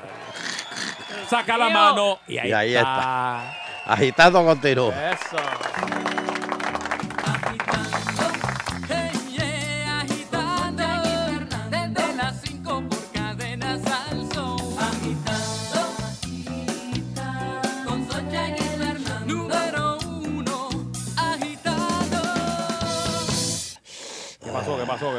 [1.28, 3.52] Saca la mano y ahí, Y ahí está.
[3.86, 4.92] Agitando continuo.
[4.92, 5.36] Eso.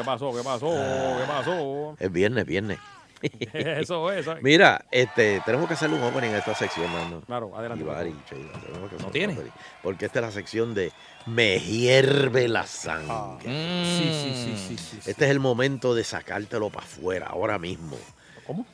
[0.08, 0.32] Pasó?
[0.32, 0.70] ¿Qué ¿Qué pasó?
[0.72, 1.18] ¿Qué pasó?
[1.20, 1.52] ¿Qué pasó?
[1.52, 1.56] ¿Qué
[1.94, 1.96] pasó?
[2.00, 2.80] Es viernes, viernes.
[3.54, 4.28] Eso es.
[4.44, 7.22] Mira, este, tenemos que hacerle un opening a esta sección, Nando.
[7.22, 7.84] Claro, adelante.
[7.84, 9.34] Ibar y Sheila, tenemos que hacer ¿No un tiene?
[9.34, 9.52] opening,
[9.82, 10.92] Porque esta es la sección de
[11.26, 13.44] Me hierve la sangre.
[13.84, 15.10] Sí, sí, sí, sí, sí.
[15.10, 17.98] Este es el momento de sacártelo para afuera, ahora mismo.
[18.46, 18.66] ¿Cómo?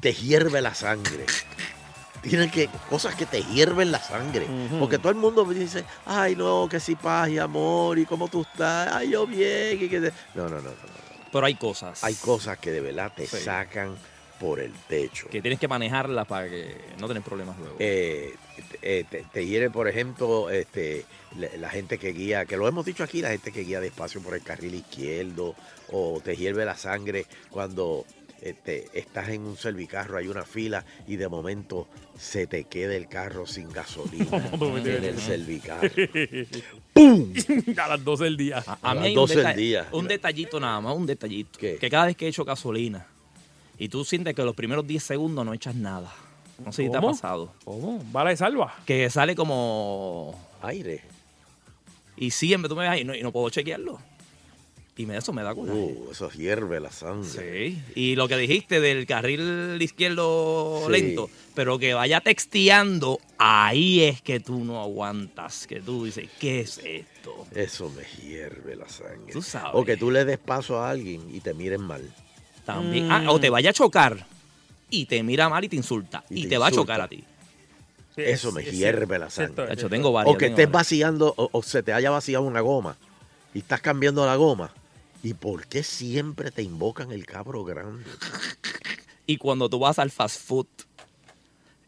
[0.00, 1.26] Te hierve la sangre.
[2.28, 4.46] Tienen que, cosas que te hierven la sangre.
[4.78, 8.42] Porque todo el mundo dice, ay no, que si paz y amor, y cómo tú
[8.42, 10.12] estás, ay yo bien, y que te-".
[10.34, 11.06] No, no, no, no, no.
[11.32, 12.02] Pero hay cosas.
[12.04, 13.38] Hay cosas que de verdad te Sí.
[13.38, 13.96] sacan
[14.40, 15.28] por el techo.
[15.30, 17.76] Que tienes que manejarlas para que no tener problemas luego.
[17.78, 18.34] Eh,
[18.82, 21.04] eh, te, te hiere, por ejemplo, este,
[21.36, 24.20] la, la gente que guía, que lo hemos dicho aquí, la gente que guía despacio
[24.20, 25.54] por el carril izquierdo,
[25.90, 28.04] o te hierve la sangre cuando
[28.42, 31.88] este, estás en un servicarro, hay una fila y de momento
[32.18, 34.26] se te queda el carro sin gasolina
[34.60, 35.88] en el servicarro.
[36.92, 37.32] ¡Pum!
[37.82, 38.64] A las 12 del día.
[38.82, 41.58] A mí hay un, deta- un detallito nada más, un detallito.
[41.58, 43.06] Que cada vez que echo gasolina
[43.78, 46.12] y tú sientes que los primeros 10 segundos no echas nada.
[46.64, 47.12] No sé si te ha ¿Cómo?
[47.12, 47.52] pasado.
[47.64, 48.02] ¿Cómo?
[48.10, 48.74] ¿Bala de salva?
[48.86, 50.34] Que sale como...
[50.62, 51.02] Aire.
[52.16, 53.98] Y siempre tú me ves y no, y no puedo chequearlo.
[54.98, 55.78] Y me, eso me da coraje.
[55.78, 57.28] Uh, eso hierve la sangre.
[57.28, 57.82] Sí.
[57.94, 60.92] Y lo que dijiste del carril izquierdo Sí.
[60.92, 65.66] lento, pero que vaya texteando, ahí es que tú no aguantas.
[65.66, 67.46] Que tú dices, ¿qué es esto?
[67.54, 69.32] Eso me hierve la sangre.
[69.32, 69.72] Tú sabes.
[69.74, 72.02] O que tú le des paso a alguien y te miren mal.
[72.64, 73.12] También.
[73.12, 74.26] Ah, o te vaya a chocar
[74.88, 76.24] y te mira mal y te insulta.
[76.30, 77.22] Y, te te, va a chocar a ti.
[78.16, 79.66] Eso me hierve la sangre.
[79.66, 80.34] De hecho, tengo varias.
[80.34, 80.86] O que tengo estés varias.
[80.86, 82.96] vaciando, o, o se te haya vaciado una goma
[83.52, 84.72] y estás cambiando la goma.
[85.22, 88.04] ¿Y por qué siempre te invocan el cabro grande?
[89.28, 90.68] Y cuando tú vas al fast food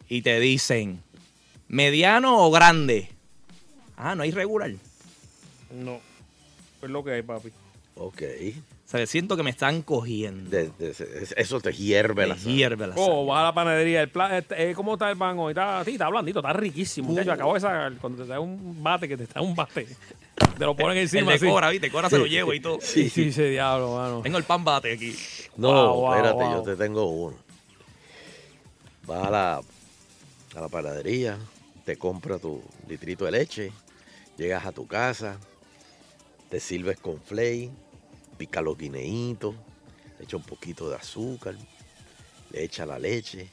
[0.09, 1.01] y te dicen,
[1.69, 3.11] ¿mediano o grande?
[3.97, 4.73] Ah, no hay regular.
[5.73, 6.01] No.
[6.83, 7.51] Es lo que hay, papi.
[7.95, 8.23] Ok.
[8.87, 10.51] O sea, siento que me están cogiendo.
[10.51, 12.57] De- de- de- eso te hierve la Me sangre.
[12.57, 14.03] hierve la Oh, vas a la panadería.
[14.03, 15.53] El pla- este, eh, ¿Cómo está el pan hoy?
[15.53, 17.13] Está, sí, está blandito, está riquísimo.
[17.13, 17.23] Uh.
[17.23, 19.87] Yo acabo de sacar, cuando te da un bate, que te da un bate,
[20.39, 21.35] te lo ponen encima.
[21.35, 21.49] El de.
[21.49, 21.91] Cora, ¿viste?
[21.91, 22.79] Cora se lo llevo y todo.
[22.81, 24.21] Sí, sí, ese diablo, mano.
[24.23, 25.15] Tengo el pan bate aquí.
[25.57, 26.53] No, Wow, wow, espérate, wow.
[26.53, 27.37] yo te tengo uno.
[29.07, 29.55] Vas a la,
[30.57, 31.39] a la panadería,
[31.85, 33.73] te compras tu litrito de leche,
[34.37, 35.39] llegas a tu casa,
[36.51, 37.71] te sirves con flay,
[38.37, 39.55] pica los guineitos,
[40.19, 41.55] le echa un poquito de azúcar,
[42.51, 43.49] le echa la leche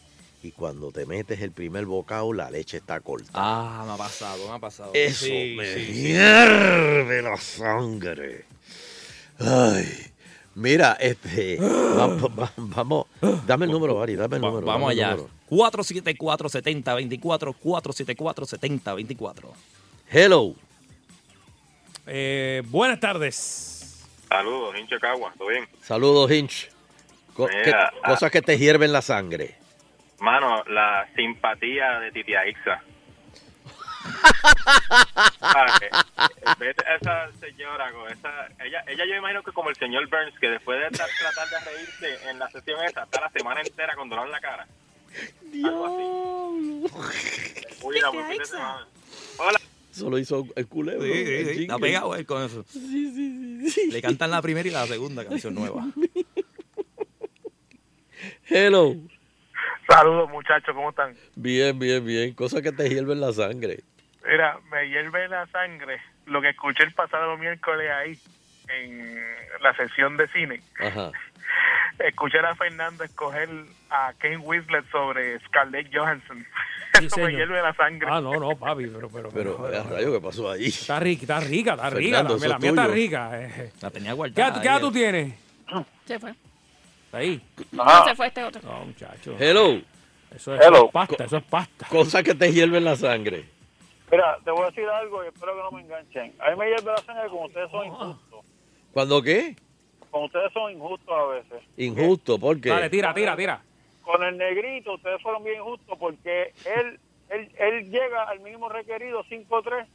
[0.45, 3.31] y cuando te metes el primer bocado la leche está cortada.
[3.33, 4.91] Ah, me ha pasado, me ha pasado.
[4.93, 5.93] Eso Sí, me sí, sí.
[6.03, 8.45] hierve la sangre.
[9.39, 9.87] Ay.
[10.53, 11.57] Mira, este.
[11.59, 12.07] va-
[12.39, 13.07] va- vamos.
[13.47, 14.15] Dame el número, Ari.
[14.15, 14.67] Dame el Va- número.
[14.67, 15.15] Vamos allá.
[15.15, 15.29] número.
[15.49, 19.49] 474-7024, 474-7024.
[20.11, 20.53] Hello.
[22.07, 23.95] Eh, buenas tardes.
[24.29, 25.67] Saludos, hinche Cagua, ¿todo bien?
[25.81, 26.69] Saludos, Hinch.
[27.33, 27.91] Co- Mira, ¿qué- ah.
[28.11, 29.55] cosas que te hierven la sangre.
[30.19, 32.81] Mano, la simpatía de Titia Ixa.
[37.01, 40.79] Esa señora con esa ella ella yo imagino que como el señor Burns que después
[40.79, 44.25] de estar- tratar de reírse en la sesión esa está la semana entera con dolor
[44.27, 44.67] en la cara
[45.63, 46.03] algo así
[49.37, 49.59] hola
[49.91, 51.03] Eso lo hizo el culebro.
[51.05, 51.61] Sí, sí, sí.
[51.63, 52.65] Está pegado él con eso.
[53.91, 55.85] Le cantan la primera y la segunda canción nueva.
[58.49, 58.95] Hello.
[59.87, 61.13] Saludos, muchachos, ¿cómo están?
[61.35, 62.33] Bien, bien, bien.
[62.33, 63.79] Cosas que te hierven la sangre.
[64.27, 68.17] Mira, me hierve la sangre lo que escuché el pasado miércoles ahí,
[68.69, 69.15] en
[69.61, 70.61] la sesión de cine.
[70.79, 71.11] Ajá.
[71.99, 73.47] Escuché a Fernando escoger
[73.89, 76.45] a Ken Winslet sobre Scarlett Johansson.
[76.99, 78.07] Sí, Eso me hierve la sangre.
[78.11, 80.65] Ah, no, no, papi, pero, pero, Pero, rayo, ¿qué pasó ahí?
[80.65, 82.23] Está rica, está rica, está rica.
[82.23, 83.29] La, la mía está rica.
[83.41, 83.71] eh.
[83.81, 84.61] La tenía ¿Qué, guardada.
[84.61, 85.35] qué edad tú tienes?
[86.05, 86.33] Se fue.
[87.15, 87.41] Está ahí.
[87.71, 88.61] No, se fue este otro.
[88.63, 89.35] No, muchacho.
[89.39, 89.81] Hello.
[90.35, 91.87] Eso es, eso es pasta, eso es pasta.
[91.87, 93.45] Cosas que te hierven la sangre.
[94.11, 96.33] Mira, te voy a decir algo y espero que no me enganchen.
[96.39, 98.45] A mí me hierve la sangre como ustedes son injustos.
[98.91, 99.55] ¿Cuándo qué?
[100.11, 101.63] Como ustedes son injustos a veces.
[101.77, 102.69] Injusto, ¿por qué?
[102.69, 103.61] Dale, tira, tira, tira.
[104.01, 109.23] Con el negrito ustedes fueron bien injustos porque él, él, él llega al mínimo requerido
[109.23, 109.87] 5'3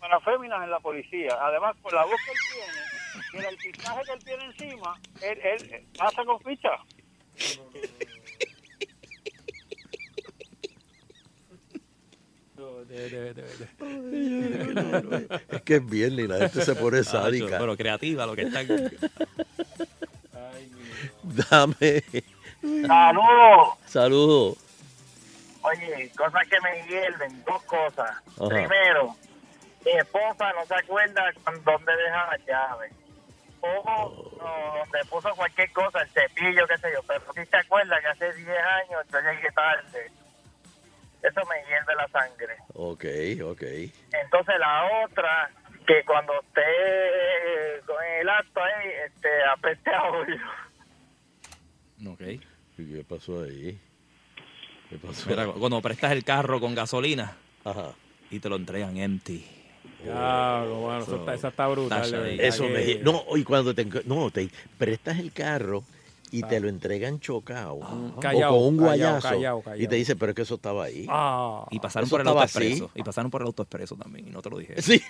[0.00, 1.38] para féminas en la policía.
[1.40, 5.38] Además, por la voz que él tiene y el altizaje que él tiene encima, él,
[5.42, 6.70] él pasa con ficha.
[12.88, 17.58] De- de- de- de- Es que es viernes y la gente se pone sádica.
[17.58, 18.62] Pero creativa lo que está.
[21.50, 22.04] Dame.
[22.86, 23.68] Saludos.
[23.86, 24.56] Saludos.
[25.62, 28.10] Oye, cosas que me hierven, dos cosas.
[28.10, 28.48] Ajá.
[28.48, 29.16] Primero,
[29.84, 32.90] mi esposa no se acuerda con dónde deja la llave.
[33.64, 33.82] Tapó
[34.40, 37.02] o le puso cualquier cosa, el cepillo, qué sé yo.
[37.06, 40.10] Pero si te acuerdas que hace 10 años yo llegué tarde.
[41.22, 42.56] Eso me hierve la sangre.
[42.74, 43.04] Ok,
[43.42, 43.62] ok.
[44.12, 45.50] Entonces la otra,
[45.86, 50.36] que cuando esté eh, con el acto ahí, este, apeste a hoyo.
[52.06, 52.20] Ok.
[52.76, 53.80] ¿Y qué pasó ahí?
[54.90, 55.30] ¿Qué pasó?
[55.30, 57.92] Mira, cuando prestas el carro con gasolina Ajá.
[58.30, 59.53] y te lo entregan empty.
[60.04, 62.38] Claro, bueno, eso está, esa está brutal.
[62.40, 63.04] Eso que- me...
[63.04, 63.84] No, y cuando te...
[64.06, 64.48] No, te
[64.78, 65.84] prestas el carro
[66.30, 67.78] y te lo entregan chocado.
[68.20, 69.28] Callao, o con un callao, guayazo.
[69.28, 69.88] callao, Y callao.
[69.88, 71.06] te dice, pero es que eso estaba ahí.
[71.08, 71.64] Ah.
[71.70, 72.84] Y pasaron Eso por el estaba autoexpreso.
[72.86, 73.00] así.
[73.00, 74.28] Y pasaron por el autoexpreso también.
[74.28, 74.80] Y no te lo dije.
[74.82, 75.00] Sí.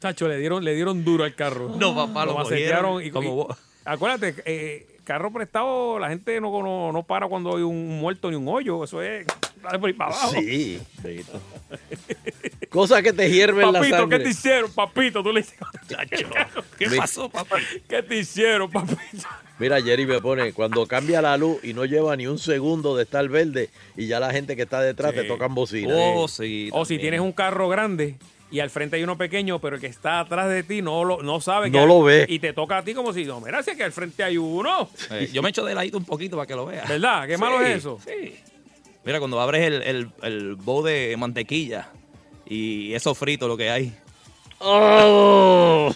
[0.00, 1.70] Chacho, le dieron, le dieron duro al carro.
[1.78, 3.56] No, papá, lo cogieron y como y- vos.
[3.86, 8.36] Acuérdate, eh, carro prestado, la gente no, no, no para cuando hay un muerto ni
[8.36, 8.84] un hoyo.
[8.84, 9.26] Eso es.
[9.62, 10.32] Dale por ahí para abajo.
[10.32, 10.78] Sí.
[12.74, 14.18] Cosas que te hierven la Papito, sangre.
[14.18, 15.22] ¿qué te hicieron, papito?
[15.22, 15.56] Tú le dices,
[16.78, 17.58] ¿Qué Mi- pasó, papá?
[17.88, 19.00] ¿qué te hicieron, papito?
[19.60, 23.04] Mira, Jerry me pone, cuando cambia la luz y no lleva ni un segundo de
[23.04, 25.18] estar verde y ya la gente que está detrás Sí.
[25.20, 25.94] te tocan bocina.
[25.96, 26.68] Oh, sí.
[26.72, 28.16] O si tienes un carro grande
[28.50, 31.22] y al frente hay uno pequeño, pero el que está atrás de ti no lo
[31.22, 32.26] no sabe No que lo ve.
[32.28, 34.36] Y te toca a ti como si, no, mira, si es que al frente hay
[34.36, 34.90] uno.
[35.12, 36.88] Eh, yo me echo de ladito un poquito para que lo veas.
[36.88, 37.28] ¿Verdad?
[37.28, 38.00] ¿Qué malo es eso?
[38.04, 38.34] Sí.
[39.04, 41.88] Mira, cuando abres el, el, el bowl de mantequilla
[42.46, 43.96] y eso frito lo que hay.
[44.60, 45.92] ¡Oh!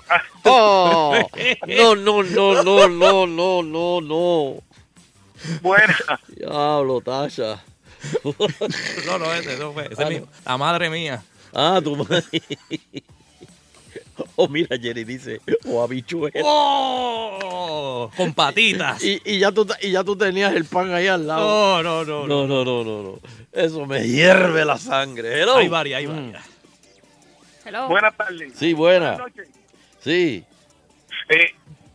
[0.44, 1.14] ¡Oh!
[1.66, 4.62] No, no, no, no, no, no, no, no.
[5.62, 5.96] Buena.
[6.28, 7.62] Diablo, Tasha.
[9.06, 9.88] No, no, ese, no fue.
[9.90, 11.22] ese es mi- la madre mía.
[11.54, 12.24] Ah, tu madre.
[14.36, 16.40] Oh, mira, Jerry dice, o habichuela.
[16.44, 18.10] ¡Oh!
[18.16, 19.02] Con patitas.
[19.02, 21.82] Y, y ya tú, y ya tú tenías el pan ahí al lado.
[21.82, 22.26] No, no, no.
[22.26, 23.18] No, no, no, no, no.
[23.52, 25.42] Eso me hierve la sangre.
[25.42, 25.56] Hello.
[25.56, 26.44] Hay varias, hay varias.
[27.64, 27.88] Hello.
[27.88, 28.52] Buenas tardes.
[28.54, 29.12] Sí, buena.
[29.12, 29.48] Buenas noches.
[30.00, 30.44] Sí.
[31.28, 31.54] Eh,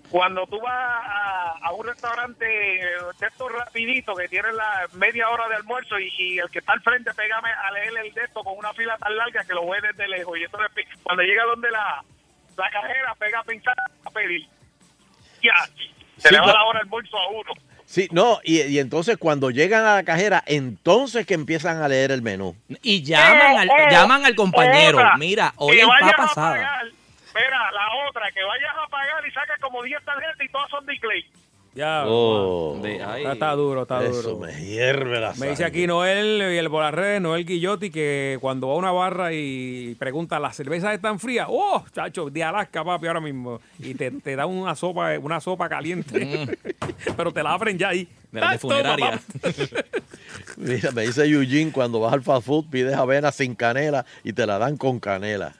[0.09, 5.49] cuando tú vas a, a un restaurante de estos rapiditos que tienen la media hora
[5.49, 8.43] de almuerzo y, y el que está al frente pégame a leer el de esto
[8.43, 10.69] con una fila tan larga que lo ve desde lejos y entonces
[11.03, 12.03] cuando llega donde la,
[12.57, 13.75] la cajera pega a pinchar
[14.05, 14.47] a pedir
[15.41, 15.53] ya
[16.17, 17.51] se Sí, le va la hora de almuerzo a uno
[17.87, 22.11] Sí, no, y, y entonces cuando llegan a la cajera, entonces que empiezan a leer
[22.11, 22.55] el menú.
[22.81, 24.97] Y llaman al, Eh, eh, llaman al compañero.
[24.97, 26.51] otra, Mira, hoy que en vayas papa a asada.
[26.55, 26.85] pagar,
[27.35, 30.83] Mira, la otra, que vayas a pagar y sacas como 10 tarjetas y todas son
[30.87, 31.25] de Clay.
[31.75, 32.03] Ya.
[32.07, 33.21] Oh, De ahí.
[33.23, 34.37] Está, está duro, está eso duro.
[34.47, 35.49] me hierve la Me sangre.
[35.49, 38.91] dice aquí Noel y el por las redes, Noel Guillotti, que cuando va a una
[38.93, 41.47] barra y pregunta, ¿las cervezas están frías?
[41.49, 42.29] ¡Oh, chacho!
[42.29, 43.59] De Alaska, papi, ahora mismo.
[43.79, 46.57] Y te, te da una sopa, una sopa caliente.
[47.17, 48.07] Pero te la abren ya ahí.
[48.31, 49.19] De la de Ah, funeraria.
[50.57, 54.45] Mira, me dice Eugene, cuando vas al fast food, pides avena sin canela y te
[54.45, 55.53] la dan con canela.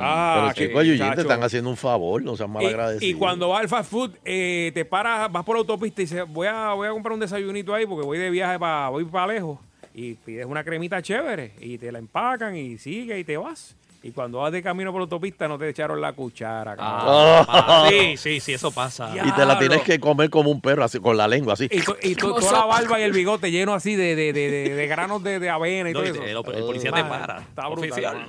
[0.00, 3.02] Ah, Pero Eugene, te están haciendo un favor, no sean Y, malagradecidos.
[3.02, 6.24] y cuando vas al fast food, eh, te paras, vas por la autopista y dices,
[6.28, 9.32] voy a, voy a comprar un desayunito ahí porque voy de viaje para voy para
[9.32, 9.58] lejos.
[9.94, 13.76] Y pides una cremita chévere y te la empacan y sigue y te vas.
[14.04, 16.74] Y cuando vas de camino por la autopista no te echaron la cuchara.
[16.74, 17.46] cabrón.
[17.48, 19.14] Ah, sí, sí, sí, eso pasa.
[19.24, 21.68] Y te la tienes que comer como un perro, así, con la lengua, así.
[21.70, 24.50] Y, to- y to- toda la barba y el bigote lleno así de, de, de,
[24.50, 26.22] de- de granos de, de avena y No, todo y eso.
[26.24, 27.38] el, el policía te Mano, para.
[27.42, 28.26] Está brutal.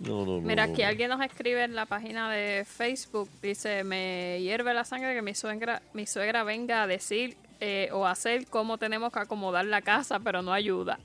[0.00, 0.88] No, no, no, Mira, aquí no.
[0.88, 5.34] alguien nos escribe en la página de Facebook, dice, me hierve la sangre que mi
[5.34, 10.20] suegra, mi suegra venga a decir eh, o hacer cómo tenemos que acomodar la casa,
[10.20, 11.00] pero no ayuda.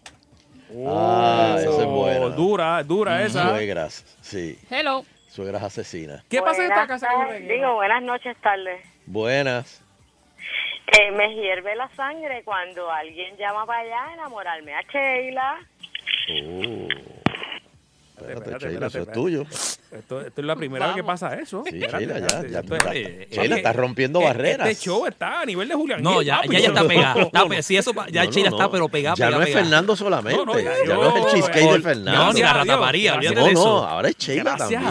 [0.87, 2.29] Ah, esa es buena.
[2.29, 3.49] Dura, dura esa.
[3.49, 4.57] Suegras, sí.
[4.69, 5.03] Hello.
[5.27, 6.23] Suegras asesinas.
[6.29, 7.33] ¿Qué pasa en esta Buenas casa?
[7.39, 8.81] Digo, buenas noches, tardes.
[9.07, 9.81] Buenas.
[10.99, 15.59] Eh, me hierve la sangre cuando alguien llama para allá a enamorarme a Sheila.
[16.29, 17.22] Oh.
[18.23, 19.41] Espérate, espérate, Sheila, espérate, eso es tuyo.
[19.91, 21.63] Esto, esto es la primera vez que pasa eso.
[21.69, 22.61] Sí, Sheila, ya, ya.
[22.89, 24.69] Oye, Sheila, está rompiendo eh, barreras.
[24.69, 26.01] Este show está a nivel de Julián.
[26.01, 27.15] No, Gil, ya, ya, ya está pegada.
[27.15, 27.61] No, Está no, pe- no.
[27.61, 28.55] si eso, ya No, no, Sheila no.
[28.57, 29.15] está, pero pegada.
[29.15, 29.53] Ya no es.
[29.53, 30.39] Fernando solamente.
[30.39, 32.25] No, no, ya, ya no es el yo- cheesecake de Fernando.
[32.25, 34.83] No, ni la rata María, No, no, ahora es Sheila también.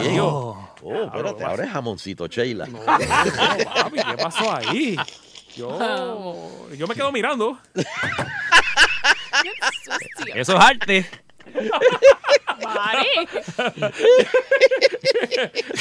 [0.85, 2.65] Oh, espérate, ahora es jamoncito Sheila.
[2.67, 4.97] No, papi, ¿qué pasó ahí?
[5.55, 6.35] Yo,
[6.75, 7.57] yo me quedo mirando.
[10.35, 11.05] Eso es arte.
[12.63, 13.07] Mari.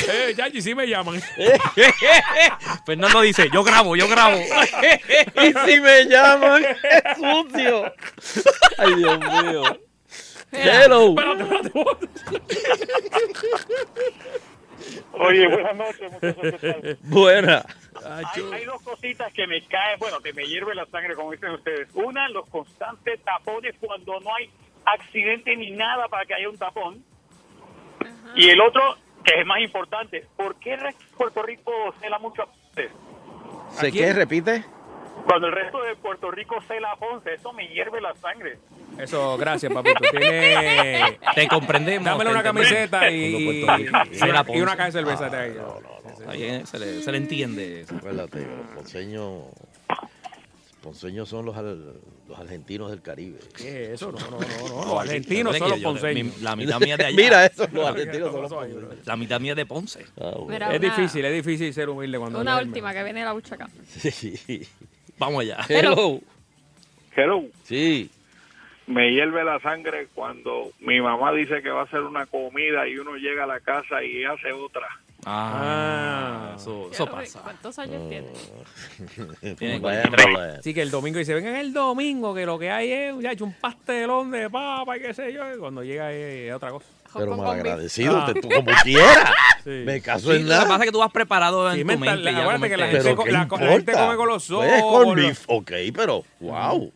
[0.09, 1.21] eh, Yachi, sí me llaman.
[2.87, 4.37] Fernando dice, yo grabo, yo grabo.
[4.37, 6.77] y si me llaman, es
[7.17, 7.93] sucio.
[8.79, 9.63] Ay, Dios mío.
[10.53, 11.09] Hello.
[11.11, 11.73] Espérate, espérate.
[15.13, 16.61] Oye, buenas noches, muchachos.
[16.61, 16.99] ¿qué tal?
[17.03, 17.65] Buena.
[18.05, 21.51] Hay, hay dos cositas que me caen, bueno, que me hierve la sangre, como dicen
[21.51, 21.89] ustedes.
[21.95, 24.51] Una, los constantes tapones cuando no hay
[24.85, 27.05] accidente ni nada para que haya un tapón.
[28.35, 28.83] Y el otro,
[29.25, 32.91] que es más importante, ¿por qué el resto de Puerto Rico cela mucho a Ponce?
[33.73, 34.13] ¿Se qué?
[34.13, 34.65] ¿Repite?
[35.27, 38.59] Cuando el resto de Puerto Rico cela a Ponce, eso me hierve la sangre.
[38.99, 40.01] Eso, gracias, papito.
[40.11, 41.19] Tiene...
[41.35, 42.05] Te comprendemos.
[42.05, 45.29] Dámele una camiseta y, una, y una caja de cerveza.
[45.31, 45.57] de ahí.
[46.19, 47.81] Está bien, se le, se le entiende.
[47.83, 47.97] eso.
[47.97, 49.45] Acuérdate, los ponceños,
[50.83, 51.95] ponceños son los, al-
[52.29, 53.39] los argentinos del Caribe.
[53.57, 54.13] ¿Qué es eso?
[54.13, 54.39] No, no, no.
[54.41, 54.85] no.
[54.95, 56.37] Los argentinos son los ponceños.
[56.39, 57.17] Mi- La mitad mía de allá.
[57.17, 59.07] Mira eso, los argentinos son los ponceños.
[59.07, 60.07] La mitad mía de Ponce.
[60.49, 63.69] Mira, Es una- difícil, es difícil ser humilde cuando Una última que viene la buchaca.
[63.99, 64.67] Sí.
[65.19, 65.59] Vamos allá.
[65.69, 66.21] Hello.
[67.15, 67.45] Hello.
[67.65, 68.11] Sí.
[68.87, 72.99] Me hierve la sangre cuando mi mamá dice que va a hacer una comida y
[72.99, 74.89] uno llega a la casa y hace otra.
[75.25, 77.41] Ah, eso, eso pasa.
[77.43, 78.29] ¿Cuántos años tiene?
[79.57, 80.59] Tiene Bueno, 43.
[80.59, 83.45] Así que el domingo dice, vengan el domingo, que lo que hay es ya hecho
[83.45, 85.55] un pastelón de papa y qué sé yo.
[85.55, 86.87] Y cuando llega es otra cosa.
[87.15, 88.33] Pero con malagradecido, Ah.
[88.41, 89.31] tú como quieras.
[89.63, 89.71] Sí.
[89.71, 90.65] Me caso Sí, en lo que nada.
[90.67, 92.33] pasa es que tú vas preparado en Sí, tu mental, mente.
[92.33, 93.65] ya acuérdate que la gente Pero co- ¿qué la- importa?
[93.65, 96.93] la gente come con los Pues, ojos, corned lo- beef, ok, pero wow.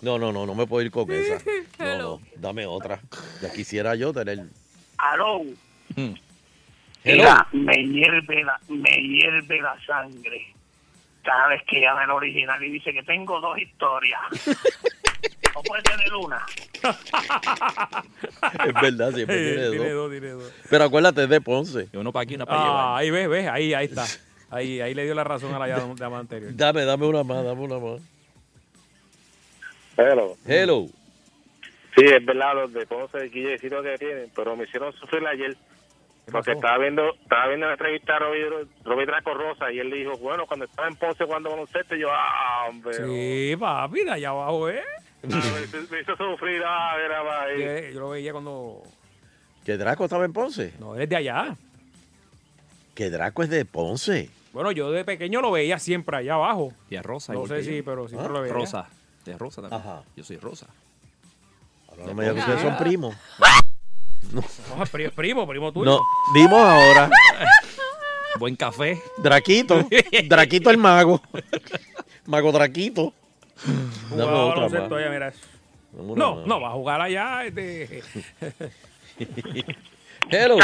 [0.00, 1.38] No, no, no, no me puedo ir con esa.
[1.80, 3.00] No, no, dame otra.
[3.42, 4.44] Ya quisiera yo tener.
[4.96, 5.40] Aló.
[5.96, 6.12] Hmm.
[7.04, 10.46] Mira, me hierve, la, me hierve la sangre.
[11.22, 14.20] Cada vez que llama el original y dice que tengo dos historias.
[15.54, 16.44] no puede tener una.
[18.66, 19.94] Es verdad, siempre Sí, tiene tiene dos.
[19.94, 20.52] dos, tiene dos.
[20.68, 21.88] Pero acuérdate, es de Ponce.
[21.92, 22.98] Y uno para aquí, una para Ah, llevar.
[22.98, 24.04] ahí ves, ves, ahí, ahí está.
[24.50, 26.52] Ahí, ahí le dio la razón a la llama llama anterior.
[26.54, 28.00] Dame, dame una más, dame una más.
[29.96, 30.36] Hello.
[30.46, 30.86] Hello.
[31.96, 35.56] Sí, es verdad, los de Ponce y Quillecito que tienen, pero me hicieron sufrir ayer.
[36.30, 39.96] Porque estaba viendo estaba viendo la entrevista a Robbie, Robbie Draco Rosa y él le
[39.96, 42.94] dijo, bueno, cuando estaba en Ponce jugando baloncesto, y yo, ah, hombre.
[42.94, 44.82] Sí, papi, de allá abajo, ¿eh?
[45.24, 47.92] ah, me, hizo, me hizo sufrir, ah, era va ahí.
[47.92, 48.82] Yo lo veía cuando...
[49.64, 50.72] ¿Que Draco estaba en Ponce?
[50.80, 51.56] No, él es de allá.
[52.94, 54.30] Que Draco es de Ponce.
[54.52, 56.72] Bueno, yo de pequeño lo veía siempre allá abajo.
[56.88, 57.32] Y a Rosa.
[57.32, 58.52] No sé si, pero siempre Ah, lo veía.
[58.54, 58.88] Rosa.
[59.24, 59.80] De Rosa también.
[59.80, 60.02] Ajá.
[60.16, 60.68] Yo soy Rosa.
[61.88, 63.16] Ahora no me digas que ustedes son primos.
[64.32, 64.42] No,
[64.90, 65.90] pri- primo, primo tuyo.
[65.90, 66.00] No,
[66.34, 67.10] dimos ahora.
[68.38, 69.00] Buen café.
[69.18, 69.86] Draquito.
[70.28, 71.22] Draquito el mago.
[72.26, 73.12] Mago Draquito.
[74.10, 74.92] Dame otra más.
[74.92, 75.32] allá, mira.
[75.92, 77.44] Dame No, no, va a jugar allá.
[77.44, 78.02] Este...
[80.30, 80.56] Hello.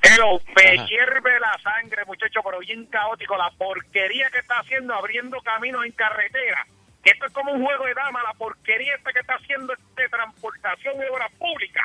[0.00, 0.86] Hello, me Ajá.
[0.86, 3.36] hierve la sangre, muchacho, pero bien caótico.
[3.36, 6.66] La porquería que está haciendo abriendo caminos en carretera.
[7.04, 10.94] Esto es como un juego de dama, la porquería esta que está haciendo de transportación
[10.96, 11.80] y obra pública.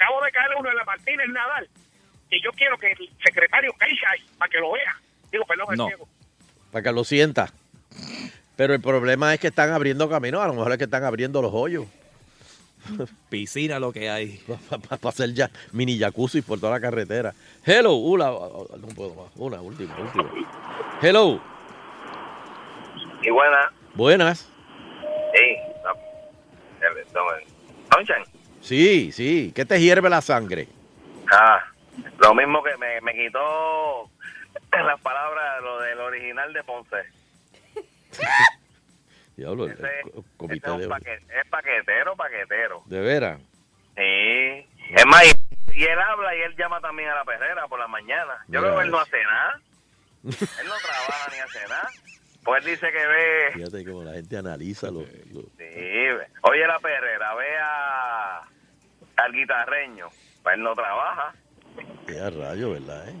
[0.00, 1.68] Acabo de caer uno en la Martínez Nadal.
[2.30, 4.96] Y yo quiero que el secretario caiga ahí para que lo vea.
[5.30, 5.88] Digo, perdón, el No.
[6.72, 7.52] Para que lo sienta.
[8.56, 10.40] Pero el problema es que están abriendo caminos.
[10.40, 11.86] A lo mejor es que están abriendo los hoyos.
[13.28, 14.42] Piscina lo que hay.
[14.88, 17.34] Para hacer ya mini jacuzzi por toda la carretera.
[17.66, 17.96] Hello.
[17.96, 19.32] Una, no puedo más.
[19.36, 20.30] Una, última, última.
[21.02, 21.42] Hello.
[23.22, 23.70] Y buena.
[23.94, 24.48] Buenas.
[25.34, 25.56] Sí.
[25.84, 25.92] No.
[27.12, 28.39] No, Sunshine.
[28.70, 29.50] Sí, sí.
[29.52, 30.68] ¿Qué te hierve la sangre?
[31.32, 31.60] Ah,
[32.20, 34.08] lo mismo que me, me quitó
[34.70, 36.96] las palabras, lo del original de Ponce.
[39.36, 42.82] Diablo, Ese, el comité ese es, de, un paque- es paquetero, paquetero.
[42.86, 43.40] de veras.
[43.96, 44.68] Sí.
[44.94, 47.88] Es más, y, y él habla y él llama también a la perrera por la
[47.88, 48.34] mañana.
[48.46, 49.60] Yo creo que él no hace nada.
[50.22, 51.88] Él no trabaja ni hace nada.
[52.44, 53.50] Pues él dice que ve...
[53.54, 55.02] Fíjate cómo la gente analiza los...
[55.32, 56.06] los- Sí,
[56.42, 58.42] oye la perrera, ve a,
[59.24, 60.08] al guitarreño.
[60.42, 61.34] Pues él no trabaja.
[62.06, 63.08] Qué a rayo, ¿verdad?
[63.08, 63.14] Eh?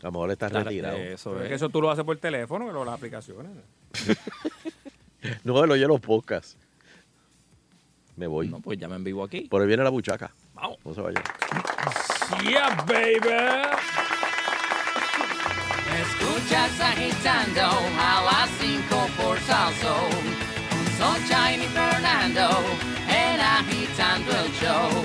[0.00, 0.96] A lo mejor está Claro, retirado.
[0.96, 3.52] eso Pero es eso tú lo haces por teléfono, lo las aplicaciones.
[5.44, 6.56] No, él oye los podcasts.
[8.16, 8.48] Me voy.
[8.48, 9.42] No, pues llama en vivo aquí.
[9.42, 10.32] Por ahí viene la buchaca.
[10.52, 10.78] Vamos.
[10.84, 11.22] No se vaya.
[12.42, 13.28] Yeah, baby.
[16.00, 17.62] Escuchas agitando
[18.00, 19.94] a las 5 por salso.
[20.70, 22.48] Con Sunshine y Fernando
[23.62, 25.04] agitando el show.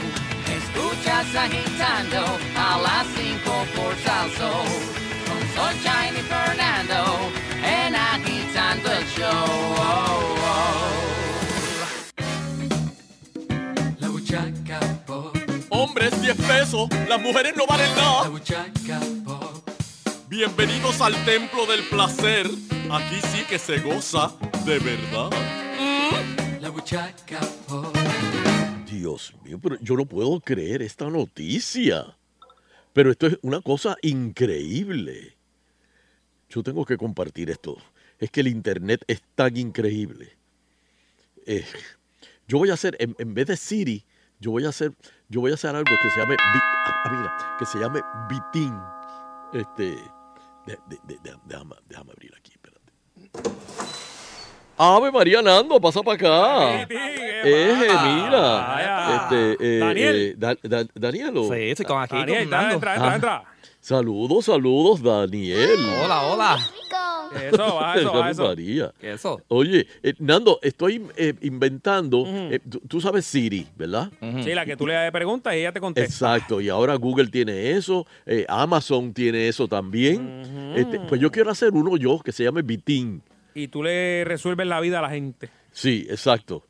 [0.57, 4.51] Escuchas agitando a las 5 por salso.
[5.25, 7.29] Con Sunshine y Fernando
[7.63, 10.35] en agitando el show.
[13.99, 15.35] La buchaca pop.
[15.69, 18.29] Hombres 10 pesos, las mujeres no valen La nada.
[18.29, 19.69] buchaca pop.
[20.27, 22.47] Bienvenidos al templo del placer.
[22.91, 24.31] Aquí sí que se goza
[24.65, 25.29] de verdad.
[26.61, 27.96] La buchaca pop.
[29.07, 32.17] Dios mío, pero yo no puedo creer esta noticia.
[32.91, 35.37] Pero esto es una cosa increíble.
[36.49, 37.77] Yo tengo que compartir esto.
[38.19, 40.35] Es que el Internet es tan increíble.
[41.45, 41.63] Eh,
[42.49, 44.03] yo voy a hacer, en, en vez de Siri,
[44.39, 44.91] Yo voy a hacer,
[45.29, 48.73] yo voy a hacer algo que se llame, vi- ah, mira, que se llame bitín.
[49.53, 49.97] Este,
[51.45, 53.86] déjame, déjame abrir aquí, espérate.
[54.77, 56.81] Ave María Nando, pasa para acá.
[56.81, 59.15] Eje, mira.
[59.23, 60.15] Este, eh, Daniel.
[60.15, 61.43] eh, Da- Da- Danielo.
[61.45, 62.73] Sí, estoy con aquí Daniel, con Nando.
[62.75, 63.15] entra, entra, Ah.
[63.15, 63.43] entra.
[63.79, 65.79] Saludos, saludos, Daniel.
[66.03, 66.57] Hola, hola.
[67.51, 68.43] Eso, baja eso, Ave eso.
[68.43, 68.93] María.
[68.99, 69.41] ¿Qué eso?
[69.49, 72.23] Oye, eh, Nando, estoy eh, inventando.
[72.27, 74.09] eh, tú, tú sabes Siri, ¿verdad?
[74.43, 76.07] Sí, la que tú le preguntas y ella te contesta.
[76.35, 80.73] Exacto, y ahora Google tiene eso, eh, Amazon tiene eso también.
[80.75, 83.21] Este, pues yo quiero hacer uno yo que se llame Bitín.
[83.53, 85.49] Y tú le resuelves la vida a la gente.
[85.71, 86.63] Sí, exacto.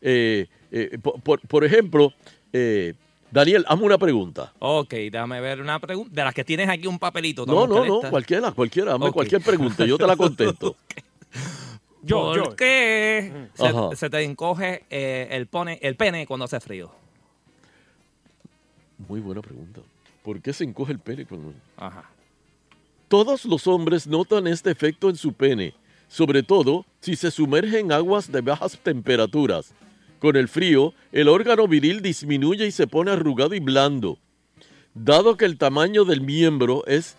[0.00, 2.12] Eh, eh, por, por- por ejemplo,
[2.52, 2.94] eh,
[3.30, 4.52] Daniel, hazme una pregunta.
[4.58, 6.10] Ok, déjame ver una pregunta.
[6.14, 7.44] De las que tienes aquí un papelito.
[7.46, 8.10] No, no, no, esta.
[8.10, 10.76] cualquiera, cualquiera, hazme cualquier pregunta, yo te la contesto.
[12.02, 12.56] Yo, ¿Por yo.
[12.56, 13.48] qué
[13.94, 16.90] se, te encoge eh, el, pone, el pene cuando hace frío?
[19.06, 19.82] Muy buena pregunta.
[20.22, 21.52] ¿Por qué se encoge el pene cuando...
[21.76, 22.08] Ajá.
[23.08, 25.74] Todos los hombres notan este efecto en su pene,
[26.10, 29.72] sobre todo si se sumerge en aguas de bajas temperaturas.
[30.18, 34.18] Con el frío, el órgano viril disminuye y se pone arrugado y blando.
[34.92, 37.16] Dado que el tamaño del miembro es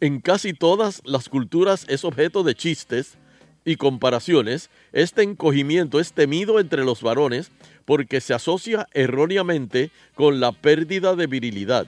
[0.00, 3.16] en casi todas las culturas es objeto de chistes
[3.64, 7.52] y comparaciones, este encogimiento es temido entre los varones
[7.84, 11.86] porque se asocia erróneamente con la pérdida de virilidad.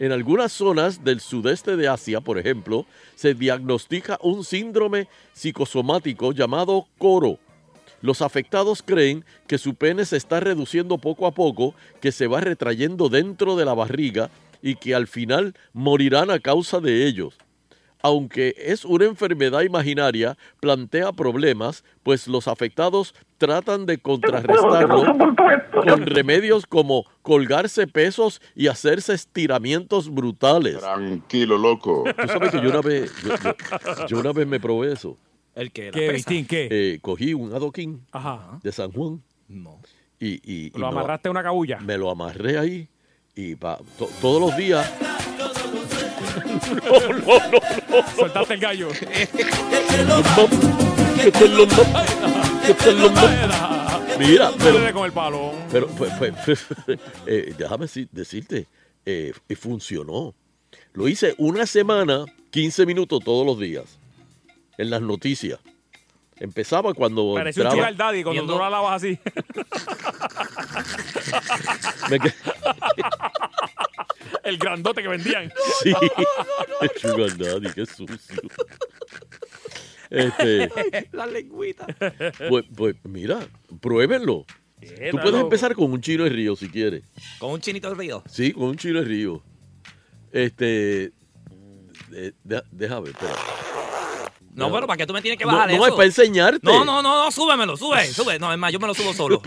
[0.00, 2.86] En algunas zonas del sudeste de Asia, por ejemplo,
[3.16, 7.38] se diagnostica un síndrome psicosomático llamado coro.
[8.00, 12.40] Los afectados creen que su pene se está reduciendo poco a poco, que se va
[12.40, 14.30] retrayendo dentro de la barriga
[14.62, 17.36] y que al final morirán a causa de ellos.
[18.02, 25.04] Aunque es una enfermedad imaginaria, plantea problemas, pues los afectados tratan de contrarrestarlo
[25.84, 30.78] con remedios como colgarse pesos y hacerse estiramientos brutales.
[30.78, 32.04] Tranquilo, loco.
[32.04, 35.16] Tú sabes que yo una vez, yo, yo- yo una vez me probé eso.
[35.54, 35.90] ¿El qué?
[35.90, 36.68] ¿Qué, Vitín, qué?
[36.70, 38.60] Eh, cogí un adoquín Ajá.
[38.62, 39.78] de San Juan No.
[40.18, 41.80] y, y- y Lo amarraste a una cabulla.
[41.80, 42.88] me lo amarré ahí
[43.34, 44.90] y pa- to- todos los días.
[46.84, 47.58] No, no, no,
[47.88, 48.16] no.
[48.16, 48.88] Soltaste el gallo.
[48.90, 49.26] ¿Qué
[49.86, 51.94] tal los mom?
[52.66, 53.30] ¿Qué tal los mom?
[54.18, 55.52] Mira, pero, con el palo.
[55.72, 56.66] pero pues, pues,
[57.26, 58.66] eh, déjame decirte,
[59.06, 60.34] eh, funcionó.
[60.92, 63.98] Lo hice una semana, 15 minutos todos los días,
[64.76, 65.58] en las noticias.
[66.40, 69.18] Empezaba cuando Parece un sugar daddy cuando tú lo lavas así.
[74.44, 75.52] el grandote que vendían.
[75.82, 75.92] Sí,
[77.00, 78.40] sugar daddy, qué sucio.
[80.08, 80.70] Este,
[81.12, 81.86] La lengüita.
[82.48, 83.40] pues, pues mira,
[83.80, 84.44] pruébenlo.
[85.10, 87.02] Tú puedes empezar con un chino de río si quieres.
[87.38, 88.22] Con un chinito de río.
[88.28, 89.42] Sí, con un chino de río.
[90.32, 91.12] Este.
[92.44, 93.34] deja- déjame, espera.
[94.60, 95.86] No, pero ¿para qué tú me tienes que No, bajar no, eso?
[95.86, 96.60] es para enseñarte.
[96.62, 98.38] No, no, no, no, súbemelo, sube, sube.
[98.38, 99.40] No, es más, yo me lo subo solo.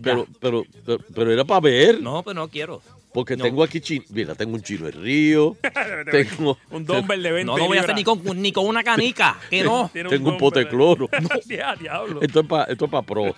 [0.00, 2.00] Pero, pero, pero, pero era para ver.
[2.00, 2.80] No, pero no quiero.
[3.12, 3.44] Porque No.
[3.44, 4.04] tengo aquí chino.
[4.10, 5.56] Mira, tengo un chino de río.
[6.12, 6.58] tengo.
[6.70, 9.36] Un dumbbell de 20 No lo voy a hacer ni con, ni con una canica.
[9.50, 9.90] Que no.
[9.92, 11.08] Tiene Tengo un pote de cloro.
[11.46, 12.20] Ya, diablo.
[12.22, 13.34] Esto es para es pa pros.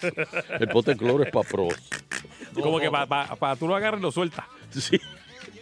[0.59, 1.75] El pote de cloro es para pros.
[2.53, 4.45] Como que para tú lo agarres lo sueltas.
[4.71, 5.01] Sí.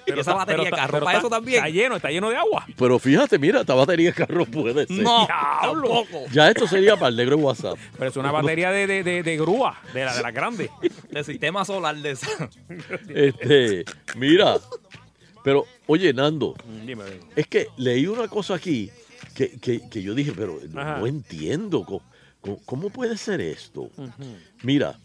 [0.16, 1.58] Y esa batería de carro, ¿para eso también?
[1.58, 2.66] Está lleno, está lleno de agua.
[2.76, 5.02] Pero fíjate, mira, esta batería de carro puede ser.
[5.02, 6.04] No, Diablo.
[6.32, 7.78] Ya esto sería para el negro de WhatsApp.
[7.98, 10.70] Pero es una batería de, de, de, de grúa, de la de las grandes.
[11.10, 12.48] El sistema solar de esa.
[13.08, 13.84] Este,
[14.16, 14.58] mira.
[15.44, 16.54] Pero, oye, Nando,
[16.84, 17.20] Dime, dime.
[17.36, 18.90] es que leí una cosa aquí
[19.34, 20.98] que, que- que yo dije, pero no, Ajá.
[20.98, 21.84] no entiendo.
[21.84, 22.02] ¿Cómo,
[22.40, 23.88] cómo- cómo puede ser esto?
[24.62, 24.98] Mira,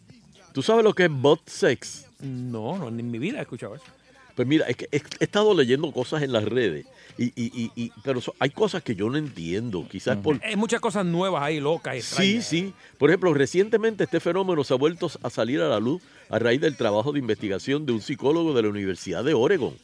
[0.52, 2.08] ¿tú sabes lo que es bot sex?
[2.20, 3.86] No, no, ni en mi vida he escuchado eso.
[4.36, 6.86] Pues mira, es que he, he estado leyendo cosas en las redes,
[7.20, 9.88] y, y- y- y- pero so- hay cosas que yo no entiendo.
[9.88, 12.46] Quizás por, Hay muchas cosas nuevas ahí, locas, Sí, extrañas.
[12.48, 12.74] sí.
[12.98, 16.60] Por ejemplo, recientemente este fenómeno se ha vuelto a salir a la luz a raíz
[16.62, 19.76] del trabajo de investigación de un psicólogo de la Universidad de Oregon.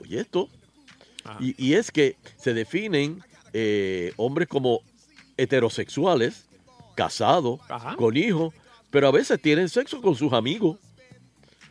[0.00, 0.48] Oye, esto.
[1.40, 3.20] Y, y es que se definen
[3.52, 4.82] eh, hombres como
[5.36, 6.46] heterosexuales,
[6.94, 7.96] casados, Ajá.
[7.96, 8.54] con hijos,
[8.90, 10.78] pero a veces tienen sexo con sus amigos.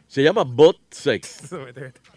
[0.09, 1.39] Se llama bot sex.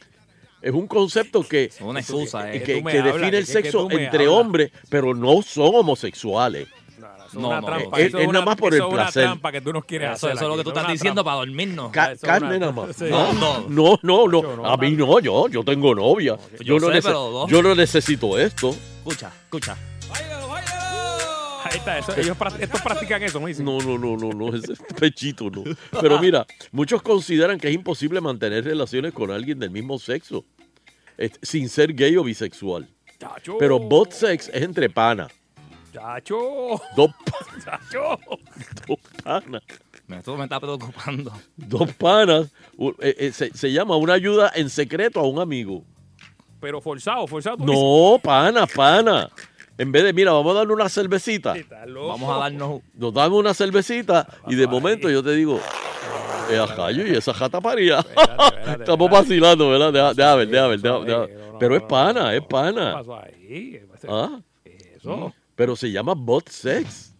[0.60, 2.62] Es un concepto que, Una excusa, que, eh.
[2.62, 4.28] que- que hablas, define que- el sexo entre hablas.
[4.28, 6.68] hombres, pero no son homosexuales.
[7.34, 8.00] No, no, trampa.
[8.00, 9.22] es- es nada más por el es una placer.
[9.24, 10.36] trampa que tú nos quieres Eso, hacer.
[10.36, 11.30] eso es lo que tú estás diciendo trampa.
[11.30, 11.92] para dormirnos.
[11.92, 12.96] Ca- carne una- nada más.
[12.96, 13.04] sí.
[13.08, 14.56] No, No, no, no, no.
[14.56, 16.38] No, A mí no, yo, yo tengo novia.
[16.60, 17.48] Yo, Yo no sé, nece- pero no.
[17.48, 18.70] yo no necesito esto.
[18.70, 19.76] Escucha, escucha.
[21.70, 23.46] Ahí está, eso- ellos estos practican eso, ¿no?
[23.46, 23.64] Dicen.
[23.64, 25.64] No, no, no, no, no, ese es pechito, no.
[26.00, 30.44] Pero mira, muchos consideran que es imposible mantener relaciones con alguien del mismo sexo,
[31.42, 32.88] sin ser gay o bisexual.
[33.18, 33.56] Chacho.
[33.58, 35.28] Pero bot sex es entre panas.
[35.92, 36.80] Chacho.
[36.96, 37.10] Dos,
[37.64, 38.18] Chacho.
[38.86, 39.62] dos panas.
[40.08, 41.32] Esto me está preocupando.
[41.56, 42.46] Dos panas.
[43.00, 45.84] eh, eh, se, se llama una ayuda en secreto a un amigo.
[46.60, 47.56] Pero forzado, forzado.
[47.58, 49.28] No, pana, pana.
[49.78, 51.54] En vez de, mira, vamos a darle una cervecita.
[51.86, 52.82] Vamos a darnos.
[52.94, 55.60] Nos damos una cervecita y de momento yo te digo,
[56.50, 58.04] eh, ajayo, y esa jata paría.
[58.78, 59.92] Estamos vacilando, ¿verdad?
[59.92, 61.26] Deja, deja ver, deja ver, deja- deja-
[61.60, 62.92] Pero es pana, es ¿Qué pana.
[62.94, 63.70] pasó ahí?
[63.72, 64.06] ¿Qué pasó?
[64.10, 65.32] Ah, Eso.
[65.54, 67.14] pero se llama bot sex.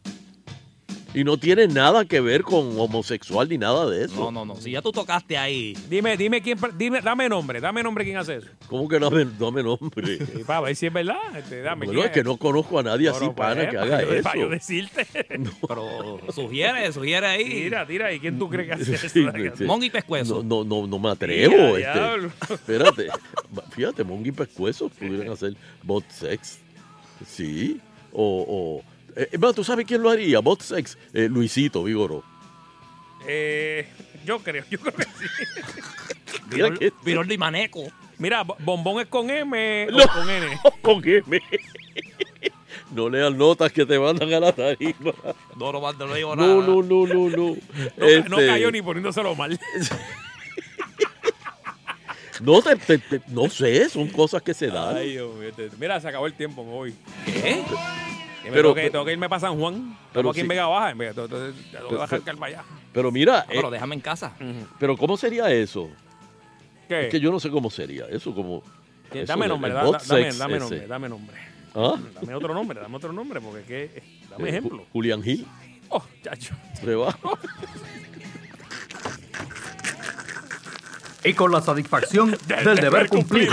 [1.15, 4.15] Y no tiene nada que ver con homosexual ni nada de eso.
[4.15, 4.57] No, no, no.
[4.57, 5.75] Si ya tú tocaste ahí.
[5.89, 8.49] Dime, dime quién, dime, dame nombre, dame nombre quién hace eso.
[8.67, 10.19] ¿Cómo que no me, dame nombre?
[10.39, 12.83] Y para ver si es verdad, este, dame Bueno, quién es que no conozco a
[12.83, 14.23] nadie así, pues, pana, que para haga eso.
[14.23, 15.07] Para yo decirte.
[15.69, 17.45] Pero sugiere, sugiere ahí.
[17.45, 19.09] Tira, tira, ¿y quién tú crees que hace eso?
[19.09, 19.27] Sí,
[19.57, 19.65] sí.
[19.65, 20.43] Mongo y pescuezo.
[20.43, 21.79] No, no, no, no me atrevo.
[21.79, 22.55] Este.
[22.55, 23.09] Espérate.
[23.71, 26.59] Fíjate, Mongi y Pescuezo pudieran hacer bot sex.
[27.27, 27.81] Sí.
[28.13, 28.83] O.
[28.85, 28.98] o
[29.33, 30.39] eh, ¿tú sabes quién lo haría?
[30.41, 30.97] Bot sex.
[31.13, 32.23] Eh, Luisito Vigoro.
[33.27, 33.87] Eh,
[34.25, 35.27] yo creo, yo creo que sí.
[36.51, 37.83] Mira que- Viroldo y Maneco.
[38.19, 40.05] Mira, bo- bombón es con M No.
[40.05, 40.61] o con N.
[40.83, 41.41] Con M.
[42.95, 45.13] No leas notas que te mandan a la tarima.
[45.57, 46.49] No, no, no le digo nada.
[46.49, 47.37] No, no, no, no, no.
[47.37, 47.57] No,
[47.99, 49.61] no Este, cayó ni poniéndoselo mal.
[52.41, 54.97] No, te- te- te- no sé, son cosas que se dan.
[54.97, 56.95] Ay, Dios mío, este- Mira, se acabó el tiempo, me voy.
[57.27, 57.63] ¿Qué?
[58.53, 59.97] Pero- tengo, que, tengo que irme para San Juan.
[60.13, 60.49] pero aquí en.
[60.49, 60.91] Vega Baja.
[60.91, 62.65] En Vega, tengo, tengo- tengo que Pero- bajar para allá.
[62.93, 64.33] Pero mira, Ah, pero eh, déjame en casa.
[64.79, 65.89] pero ¿cómo sería eso?
[66.89, 67.03] ¿Qué?
[67.07, 68.63] Es que yo no sé cómo sería eso, como...
[69.13, 70.61] Eso dame del- nombre, da- dame, sex dame ese.
[70.61, 71.37] nombre, dame nombre.
[71.75, 71.95] ¿Ah?
[72.15, 73.99] Dame otro nombre, dame otro nombre, porque es que.
[73.99, 74.79] eh, Dame Eh, ejemplo.
[74.83, 75.47] Ju- Julián Gil.
[75.91, 76.55] Oh, chacho.
[76.83, 77.39] Rebajo.
[81.25, 83.53] Y con la satisfacción del deber cumplido,